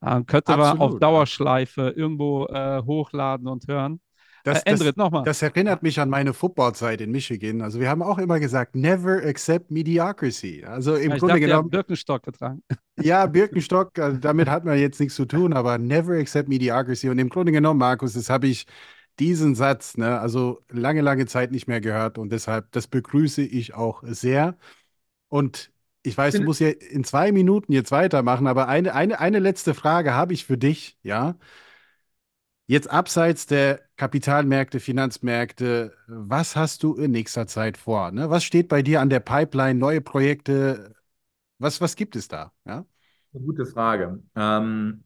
Äh, 0.00 0.22
könnte 0.24 0.56
man 0.56 0.78
auf 0.78 0.98
Dauerschleife 0.98 1.90
irgendwo 1.90 2.46
äh, 2.46 2.82
hochladen 2.82 3.48
und 3.48 3.68
hören. 3.68 4.00
Das, 4.44 4.62
äh, 4.62 4.70
Endrit, 4.70 4.96
nochmal. 4.96 5.24
Das 5.24 5.42
erinnert 5.42 5.82
mich 5.82 6.00
an 6.00 6.10
meine 6.10 6.34
Footballzeit 6.34 7.00
in 7.00 7.10
Michigan. 7.10 7.62
Also 7.62 7.80
wir 7.80 7.88
haben 7.88 8.02
auch 8.02 8.18
immer 8.18 8.40
gesagt, 8.40 8.74
never 8.74 9.24
accept 9.24 9.70
mediocrity. 9.70 10.64
Also 10.64 10.94
im 10.96 11.10
ja, 11.10 11.16
Grunde 11.16 11.34
dachte, 11.34 11.40
genommen. 11.40 11.70
Birkenstock 11.70 12.22
getragen. 12.22 12.62
Ja, 13.00 13.24
Birkenstock, 13.24 13.98
also 13.98 14.18
damit 14.18 14.50
hat 14.50 14.66
man 14.66 14.78
jetzt 14.78 15.00
nichts 15.00 15.14
zu 15.14 15.24
tun, 15.24 15.54
aber 15.54 15.78
never 15.78 16.12
accept 16.18 16.50
mediocrity. 16.50 17.08
Und 17.08 17.18
im 17.18 17.30
Grunde 17.30 17.50
genommen, 17.50 17.80
Markus, 17.80 18.12
das 18.12 18.28
habe 18.28 18.46
ich 18.46 18.66
diesen 19.18 19.54
Satz, 19.54 19.96
ne, 19.96 20.20
also 20.20 20.60
lange, 20.70 21.00
lange 21.00 21.26
Zeit 21.26 21.52
nicht 21.52 21.66
mehr 21.66 21.80
gehört 21.80 22.18
und 22.18 22.30
deshalb, 22.30 22.70
das 22.72 22.86
begrüße 22.88 23.42
ich 23.42 23.74
auch 23.74 24.02
sehr. 24.06 24.56
Und 25.28 25.72
ich 26.02 26.16
weiß, 26.16 26.34
du 26.34 26.42
musst 26.42 26.60
ja 26.60 26.68
in 26.68 27.04
zwei 27.04 27.32
Minuten 27.32 27.72
jetzt 27.72 27.92
weitermachen, 27.92 28.46
aber 28.46 28.68
eine, 28.68 28.94
eine, 28.94 29.20
eine 29.20 29.38
letzte 29.38 29.74
Frage 29.74 30.14
habe 30.14 30.32
ich 30.34 30.44
für 30.44 30.58
dich, 30.58 30.98
ja. 31.02 31.36
Jetzt 32.72 32.90
abseits 32.90 33.44
der 33.44 33.82
Kapitalmärkte, 33.96 34.80
Finanzmärkte, 34.80 35.92
was 36.06 36.56
hast 36.56 36.82
du 36.82 36.94
in 36.94 37.10
nächster 37.10 37.46
Zeit 37.46 37.76
vor? 37.76 38.10
Ne? 38.12 38.30
Was 38.30 38.44
steht 38.44 38.68
bei 38.68 38.80
dir 38.80 39.02
an 39.02 39.10
der 39.10 39.20
Pipeline? 39.20 39.78
Neue 39.78 40.00
Projekte? 40.00 40.94
Was, 41.58 41.82
was 41.82 41.96
gibt 41.96 42.16
es 42.16 42.28
da? 42.28 42.50
Ja? 42.64 42.86
Eine 43.34 43.44
gute 43.44 43.66
Frage. 43.66 44.22
Ähm, 44.34 45.04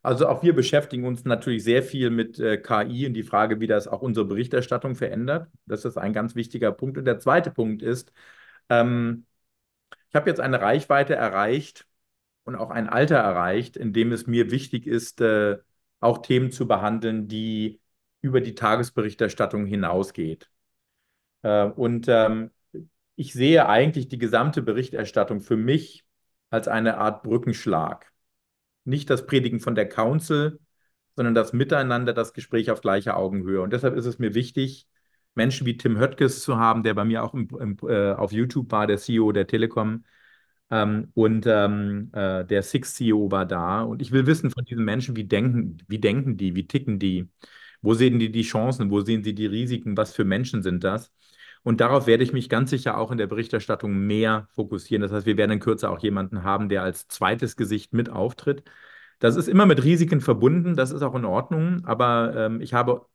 also 0.00 0.28
auch 0.28 0.44
wir 0.44 0.54
beschäftigen 0.54 1.04
uns 1.04 1.24
natürlich 1.24 1.64
sehr 1.64 1.82
viel 1.82 2.10
mit 2.10 2.38
äh, 2.38 2.56
KI 2.56 3.08
und 3.08 3.14
die 3.14 3.24
Frage, 3.24 3.58
wie 3.58 3.66
das 3.66 3.88
auch 3.88 4.00
unsere 4.00 4.26
Berichterstattung 4.26 4.94
verändert. 4.94 5.48
Das 5.66 5.84
ist 5.84 5.96
ein 5.96 6.12
ganz 6.12 6.36
wichtiger 6.36 6.70
Punkt. 6.70 6.98
Und 6.98 7.04
der 7.04 7.18
zweite 7.18 7.50
Punkt 7.50 7.82
ist, 7.82 8.12
ähm, 8.68 9.26
ich 10.08 10.14
habe 10.14 10.30
jetzt 10.30 10.38
eine 10.38 10.60
Reichweite 10.60 11.16
erreicht 11.16 11.84
und 12.44 12.54
auch 12.54 12.70
ein 12.70 12.88
Alter 12.88 13.16
erreicht, 13.16 13.76
in 13.76 13.92
dem 13.92 14.12
es 14.12 14.28
mir 14.28 14.52
wichtig 14.52 14.86
ist, 14.86 15.20
äh, 15.20 15.58
auch 16.02 16.18
Themen 16.18 16.50
zu 16.50 16.66
behandeln, 16.66 17.28
die 17.28 17.80
über 18.20 18.40
die 18.40 18.54
Tagesberichterstattung 18.54 19.66
hinausgeht. 19.66 20.50
Äh, 21.42 21.66
und 21.66 22.06
ähm, 22.08 22.50
ich 23.16 23.32
sehe 23.32 23.68
eigentlich 23.68 24.08
die 24.08 24.18
gesamte 24.18 24.62
Berichterstattung 24.62 25.40
für 25.40 25.56
mich 25.56 26.04
als 26.50 26.68
eine 26.68 26.98
Art 26.98 27.22
Brückenschlag. 27.22 28.12
Nicht 28.84 29.10
das 29.10 29.26
Predigen 29.26 29.60
von 29.60 29.74
der 29.74 29.88
Council, 29.88 30.60
sondern 31.16 31.34
das 31.34 31.52
Miteinander, 31.52 32.12
das 32.12 32.32
Gespräch 32.32 32.70
auf 32.70 32.80
gleicher 32.80 33.16
Augenhöhe. 33.16 33.62
Und 33.62 33.72
deshalb 33.72 33.96
ist 33.96 34.06
es 34.06 34.18
mir 34.18 34.34
wichtig, 34.34 34.88
Menschen 35.34 35.66
wie 35.66 35.76
Tim 35.76 35.98
Höttges 35.98 36.42
zu 36.42 36.58
haben, 36.58 36.82
der 36.82 36.94
bei 36.94 37.04
mir 37.04 37.22
auch 37.22 37.34
im, 37.34 37.48
im, 37.60 37.76
äh, 37.88 38.12
auf 38.12 38.32
YouTube 38.32 38.70
war, 38.72 38.86
der 38.86 38.98
CEO 38.98 39.32
der 39.32 39.46
Telekom. 39.46 40.04
Ähm, 40.70 41.10
und 41.14 41.46
ähm, 41.46 42.10
äh, 42.14 42.44
der 42.44 42.62
Six 42.62 42.94
CEO 42.94 43.30
war 43.30 43.46
da. 43.46 43.82
Und 43.82 44.00
ich 44.02 44.12
will 44.12 44.26
wissen 44.26 44.50
von 44.50 44.64
diesen 44.64 44.84
Menschen, 44.84 45.16
wie 45.16 45.24
denken, 45.24 45.78
wie 45.88 45.98
denken 45.98 46.36
die, 46.36 46.54
wie 46.54 46.66
ticken 46.66 46.98
die, 46.98 47.28
wo 47.82 47.94
sehen 47.94 48.18
die 48.18 48.30
die 48.32 48.42
Chancen, 48.42 48.90
wo 48.90 49.00
sehen 49.00 49.22
sie 49.24 49.34
die 49.34 49.46
Risiken, 49.46 49.96
was 49.96 50.14
für 50.14 50.24
Menschen 50.24 50.62
sind 50.62 50.84
das? 50.84 51.12
Und 51.62 51.80
darauf 51.80 52.06
werde 52.06 52.24
ich 52.24 52.32
mich 52.32 52.48
ganz 52.48 52.70
sicher 52.70 52.96
auch 52.98 53.10
in 53.12 53.18
der 53.18 53.26
Berichterstattung 53.28 53.96
mehr 54.06 54.48
fokussieren. 54.52 55.02
Das 55.02 55.12
heißt, 55.12 55.26
wir 55.26 55.36
werden 55.36 55.52
in 55.52 55.60
Kürze 55.60 55.90
auch 55.90 56.00
jemanden 56.00 56.42
haben, 56.42 56.68
der 56.68 56.82
als 56.82 57.06
zweites 57.08 57.56
Gesicht 57.56 57.92
mit 57.92 58.08
auftritt. 58.10 58.64
Das 59.20 59.36
ist 59.36 59.48
immer 59.48 59.66
mit 59.66 59.84
Risiken 59.84 60.20
verbunden, 60.20 60.74
das 60.76 60.90
ist 60.90 61.02
auch 61.02 61.14
in 61.14 61.24
Ordnung, 61.24 61.84
aber 61.84 62.34
ähm, 62.36 62.60
ich 62.60 62.74
habe 62.74 63.06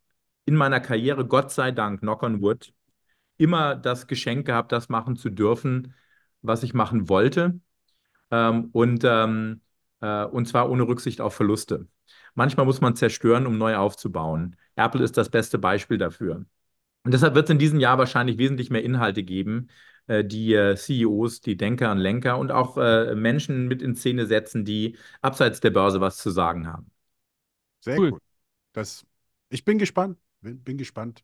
in 0.45 0.55
meiner 0.55 0.79
Karriere, 0.79 1.25
Gott 1.27 1.51
sei 1.51 1.71
Dank, 1.71 1.99
knock 2.01 2.23
on 2.23 2.41
wood, 2.41 2.73
immer 3.37 3.75
das 3.75 4.07
Geschenk 4.07 4.45
gehabt, 4.47 4.71
das 4.71 4.89
machen 4.89 5.15
zu 5.17 5.29
dürfen, 5.29 5.93
was 6.41 6.63
ich 6.63 6.73
machen 6.73 7.09
wollte. 7.09 7.59
Ähm, 8.31 8.69
und, 8.73 9.03
ähm, 9.05 9.61
äh, 10.01 10.25
und 10.25 10.47
zwar 10.47 10.69
ohne 10.69 10.87
Rücksicht 10.87 11.21
auf 11.21 11.35
Verluste. 11.35 11.87
Manchmal 12.35 12.65
muss 12.65 12.81
man 12.81 12.95
zerstören, 12.95 13.47
um 13.47 13.57
neu 13.57 13.75
aufzubauen. 13.77 14.55
Apple 14.75 15.03
ist 15.03 15.17
das 15.17 15.29
beste 15.29 15.57
Beispiel 15.57 15.97
dafür. 15.97 16.45
Und 17.03 17.13
deshalb 17.13 17.35
wird 17.35 17.45
es 17.45 17.51
in 17.51 17.59
diesem 17.59 17.79
Jahr 17.79 17.97
wahrscheinlich 17.97 18.37
wesentlich 18.37 18.69
mehr 18.69 18.83
Inhalte 18.83 19.23
geben, 19.23 19.69
äh, 20.07 20.25
die 20.25 20.53
äh, 20.53 20.75
CEOs, 20.75 21.41
die 21.41 21.57
Denker 21.57 21.91
und 21.91 21.99
Lenker 21.99 22.37
und 22.37 22.51
auch 22.51 22.77
äh, 22.77 23.15
Menschen 23.15 23.67
mit 23.67 23.81
in 23.81 23.95
Szene 23.95 24.25
setzen, 24.25 24.65
die 24.65 24.97
abseits 25.21 25.59
der 25.59 25.69
Börse 25.71 26.01
was 26.01 26.17
zu 26.17 26.29
sagen 26.31 26.67
haben. 26.67 26.91
Sehr 27.79 27.97
cool. 27.99 28.19
Das, 28.73 29.05
ich 29.49 29.63
bin 29.63 29.77
gespannt. 29.77 30.17
Bin, 30.41 30.61
bin 30.61 30.77
gespannt. 30.77 31.23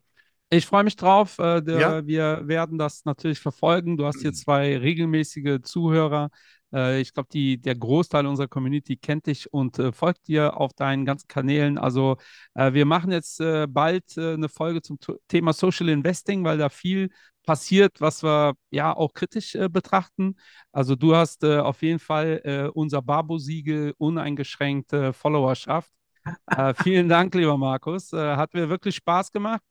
Ich 0.53 0.67
freue 0.67 0.83
mich 0.83 0.95
drauf. 0.95 1.39
Äh, 1.39 1.61
der, 1.61 1.79
ja. 1.79 2.07
Wir 2.07 2.41
werden 2.47 2.77
das 2.77 3.05
natürlich 3.05 3.39
verfolgen. 3.39 3.97
Du 3.97 4.05
hast 4.05 4.21
hier 4.21 4.33
zwei 4.33 4.77
regelmäßige 4.77 5.61
Zuhörer. 5.63 6.29
Äh, 6.71 7.01
ich 7.01 7.11
glaube, 7.11 7.29
der 7.57 7.75
Großteil 7.75 8.27
unserer 8.27 8.47
Community 8.47 8.95
kennt 8.95 9.25
dich 9.25 9.51
und 9.51 9.79
äh, 9.79 9.91
folgt 9.91 10.27
dir 10.27 10.57
auf 10.57 10.73
deinen 10.73 11.05
ganzen 11.05 11.27
Kanälen. 11.27 11.79
Also 11.79 12.17
äh, 12.53 12.71
wir 12.73 12.85
machen 12.85 13.11
jetzt 13.11 13.39
äh, 13.39 13.65
bald 13.67 14.15
äh, 14.15 14.33
eine 14.33 14.47
Folge 14.47 14.83
zum 14.83 14.99
Thema 15.27 15.53
Social 15.53 15.89
Investing, 15.89 16.43
weil 16.43 16.59
da 16.59 16.69
viel 16.69 17.09
passiert, 17.47 17.99
was 17.99 18.21
wir 18.21 18.53
ja 18.69 18.95
auch 18.95 19.11
kritisch 19.13 19.57
betrachten. 19.71 20.35
Also 20.71 20.95
du 20.95 21.15
hast 21.15 21.43
auf 21.43 21.81
jeden 21.81 21.99
Fall 21.99 22.71
unser 22.73 23.01
Barbo-Siegel 23.01 23.93
uneingeschränkte 23.97 25.11
Followerschaft. 25.11 25.91
vielen 26.83 27.09
Dank, 27.09 27.35
lieber 27.35 27.57
Markus. 27.57 28.13
hat 28.13 28.53
mir 28.53 28.69
wirklich 28.69 28.95
Spaß 28.95 29.29
gemacht. 29.33 29.61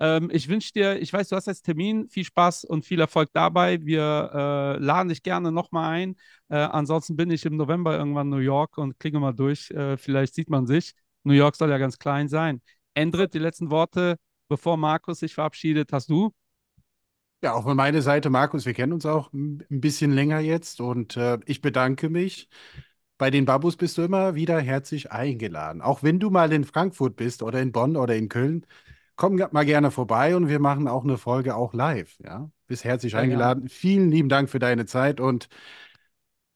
Ähm, 0.00 0.30
ich 0.32 0.48
wünsche 0.48 0.72
dir, 0.72 1.00
ich 1.00 1.12
weiß, 1.12 1.28
du 1.28 1.36
hast 1.36 1.46
jetzt 1.46 1.62
Termin, 1.62 2.08
viel 2.08 2.24
Spaß 2.24 2.64
und 2.64 2.84
viel 2.84 3.00
Erfolg 3.00 3.30
dabei. 3.32 3.84
Wir 3.84 4.30
äh, 4.34 4.78
laden 4.82 5.08
dich 5.08 5.22
gerne 5.22 5.52
nochmal 5.52 5.92
ein. 5.92 6.16
Äh, 6.48 6.56
ansonsten 6.56 7.16
bin 7.16 7.30
ich 7.30 7.44
im 7.44 7.56
November 7.56 7.96
irgendwann 7.96 8.26
in 8.26 8.30
New 8.30 8.38
York 8.38 8.78
und 8.78 8.98
klinge 8.98 9.20
mal 9.20 9.32
durch. 9.32 9.70
Äh, 9.70 9.96
vielleicht 9.96 10.34
sieht 10.34 10.50
man 10.50 10.66
sich. 10.66 10.94
New 11.22 11.34
York 11.34 11.56
soll 11.56 11.70
ja 11.70 11.78
ganz 11.78 11.98
klein 11.98 12.28
sein. 12.28 12.60
Endrit, 12.94 13.34
die 13.34 13.38
letzten 13.38 13.70
Worte, 13.70 14.16
bevor 14.48 14.76
Markus 14.76 15.20
sich 15.20 15.34
verabschiedet, 15.34 15.92
hast 15.92 16.10
du? 16.10 16.32
Ja, 17.42 17.52
auch 17.52 17.64
von 17.64 17.76
meiner 17.76 18.00
Seite, 18.00 18.30
Markus, 18.30 18.64
wir 18.64 18.72
kennen 18.72 18.94
uns 18.94 19.04
auch 19.04 19.30
ein 19.34 19.62
bisschen 19.68 20.12
länger 20.12 20.40
jetzt 20.40 20.80
und 20.80 21.16
äh, 21.16 21.38
ich 21.44 21.60
bedanke 21.60 22.08
mich. 22.08 22.48
Bei 23.18 23.30
den 23.30 23.44
Babus 23.44 23.76
bist 23.76 23.98
du 23.98 24.02
immer 24.02 24.34
wieder 24.34 24.60
herzlich 24.60 25.12
eingeladen. 25.12 25.82
Auch 25.82 26.02
wenn 26.02 26.18
du 26.18 26.30
mal 26.30 26.52
in 26.52 26.64
Frankfurt 26.64 27.16
bist 27.16 27.42
oder 27.42 27.60
in 27.60 27.70
Bonn 27.70 27.96
oder 27.96 28.16
in 28.16 28.28
Köln, 28.28 28.66
komm 29.16 29.36
mal 29.36 29.64
gerne 29.64 29.90
vorbei 29.90 30.36
und 30.36 30.48
wir 30.48 30.60
machen 30.60 30.88
auch 30.88 31.04
eine 31.04 31.18
Folge 31.18 31.56
auch 31.56 31.74
live. 31.74 32.16
Ja, 32.24 32.50
bist 32.66 32.84
herzlich 32.84 33.12
ja, 33.12 33.20
eingeladen. 33.20 33.64
Ja. 33.64 33.68
Vielen 33.70 34.10
lieben 34.10 34.28
Dank 34.28 34.50
für 34.50 34.58
deine 34.58 34.86
Zeit 34.86 35.20
und 35.20 35.48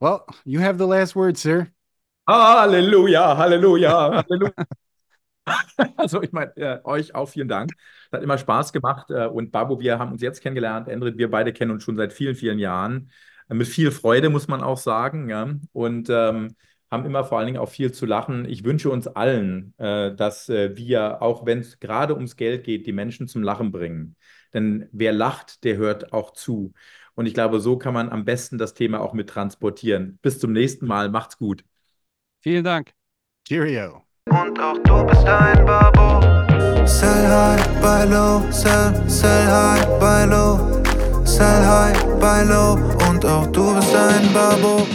well, 0.01 0.21
you 0.45 0.61
have 0.61 0.79
the 0.79 0.89
last 0.89 1.17
word, 1.17 1.37
sir. 1.37 1.67
Halleluja, 2.29 3.37
Halleluja, 3.37 4.25
Halleluja. 4.29 4.53
also 5.97 6.23
ich 6.23 6.33
meine, 6.33 6.55
äh, 6.57 6.81
euch 6.85 7.15
auch 7.15 7.29
vielen 7.29 7.49
Dank. 7.49 7.73
Es 8.07 8.13
hat 8.13 8.23
immer 8.23 8.39
Spaß 8.39 8.73
gemacht 8.73 9.11
äh, 9.11 9.27
und 9.27 9.51
Babu, 9.51 9.81
wir 9.81 9.99
haben 9.99 10.13
uns 10.13 10.23
jetzt 10.23 10.41
kennengelernt. 10.41 10.89
Endrit, 10.89 11.19
wir 11.19 11.31
beide 11.31 11.53
kennen 11.53 11.71
uns 11.71 11.85
schon 11.85 11.97
seit 11.97 12.13
vielen, 12.13 12.35
vielen 12.35 12.59
Jahren. 12.59 13.11
Äh, 13.49 13.55
mit 13.55 13.67
viel 13.67 13.91
Freude, 13.91 14.31
muss 14.31 14.49
man 14.49 14.63
auch 14.63 14.79
sagen. 14.79 15.29
Ja? 15.31 15.49
Und 15.73 16.09
ähm, 16.11 16.55
haben 16.91 17.05
immer 17.05 17.25
vor 17.25 17.39
allen 17.39 17.47
Dingen 17.47 17.59
auch 17.59 17.69
viel 17.69 17.93
zu 17.93 18.07
lachen. 18.07 18.47
Ich 18.49 18.65
wünsche 18.65 18.91
uns 18.91 19.07
allen, 19.07 19.75
äh, 19.79 20.15
dass 20.15 20.49
äh, 20.49 20.77
wir, 20.77 21.23
auch 21.23 21.45
wenn 21.47 21.61
es 21.61 21.81
gerade 21.81 22.15
ums 22.15 22.37
Geld 22.37 22.65
geht, 22.65 22.87
die 22.87 22.93
Menschen 22.93 23.29
zum 23.29 23.43
Lachen 23.43 23.73
bringen. 23.73 24.17
Denn 24.55 24.89
wer 24.93 25.13
lacht, 25.13 25.65
der 25.65 25.77
hört 25.77 26.13
auch 26.13 26.33
zu. 26.33 26.73
Und 27.15 27.27
ich 27.27 27.35
glaube, 27.35 27.61
so 27.61 27.77
kann 27.77 27.95
man 27.95 28.09
am 28.09 28.25
besten 28.25 28.59
das 28.59 28.75
Thema 28.75 29.01
auch 29.01 29.13
mit 29.13 29.29
transportieren. 29.29 30.19
Bis 30.23 30.39
zum 30.39 30.53
nächsten 30.53 30.87
Mal. 30.87 31.11
Macht's 31.11 31.37
gut. 31.37 31.65
Vielen 32.41 32.65
Dank. 32.65 32.93
Cheerio. 33.47 34.05
Und 34.31 34.61
auch 34.61 34.79
du 34.85 35.05
bist 35.07 35.27
ein 35.27 35.65
Babo. 35.67 36.21
Sell 36.87 37.29
high, 37.29 37.81
buy 37.81 38.05
low, 38.09 38.43
sell, 38.51 38.95
sell 39.09 39.47
high, 39.47 39.85
buy 39.99 40.25
low. 40.25 40.83
Sell 41.25 41.67
high, 41.67 42.03
buy 42.21 42.45
low. 42.45 42.75
Und 43.11 43.25
auch 43.27 43.47
du 43.53 43.75
bist 43.75 43.95
ein 43.95 44.33
Babo. 44.33 44.87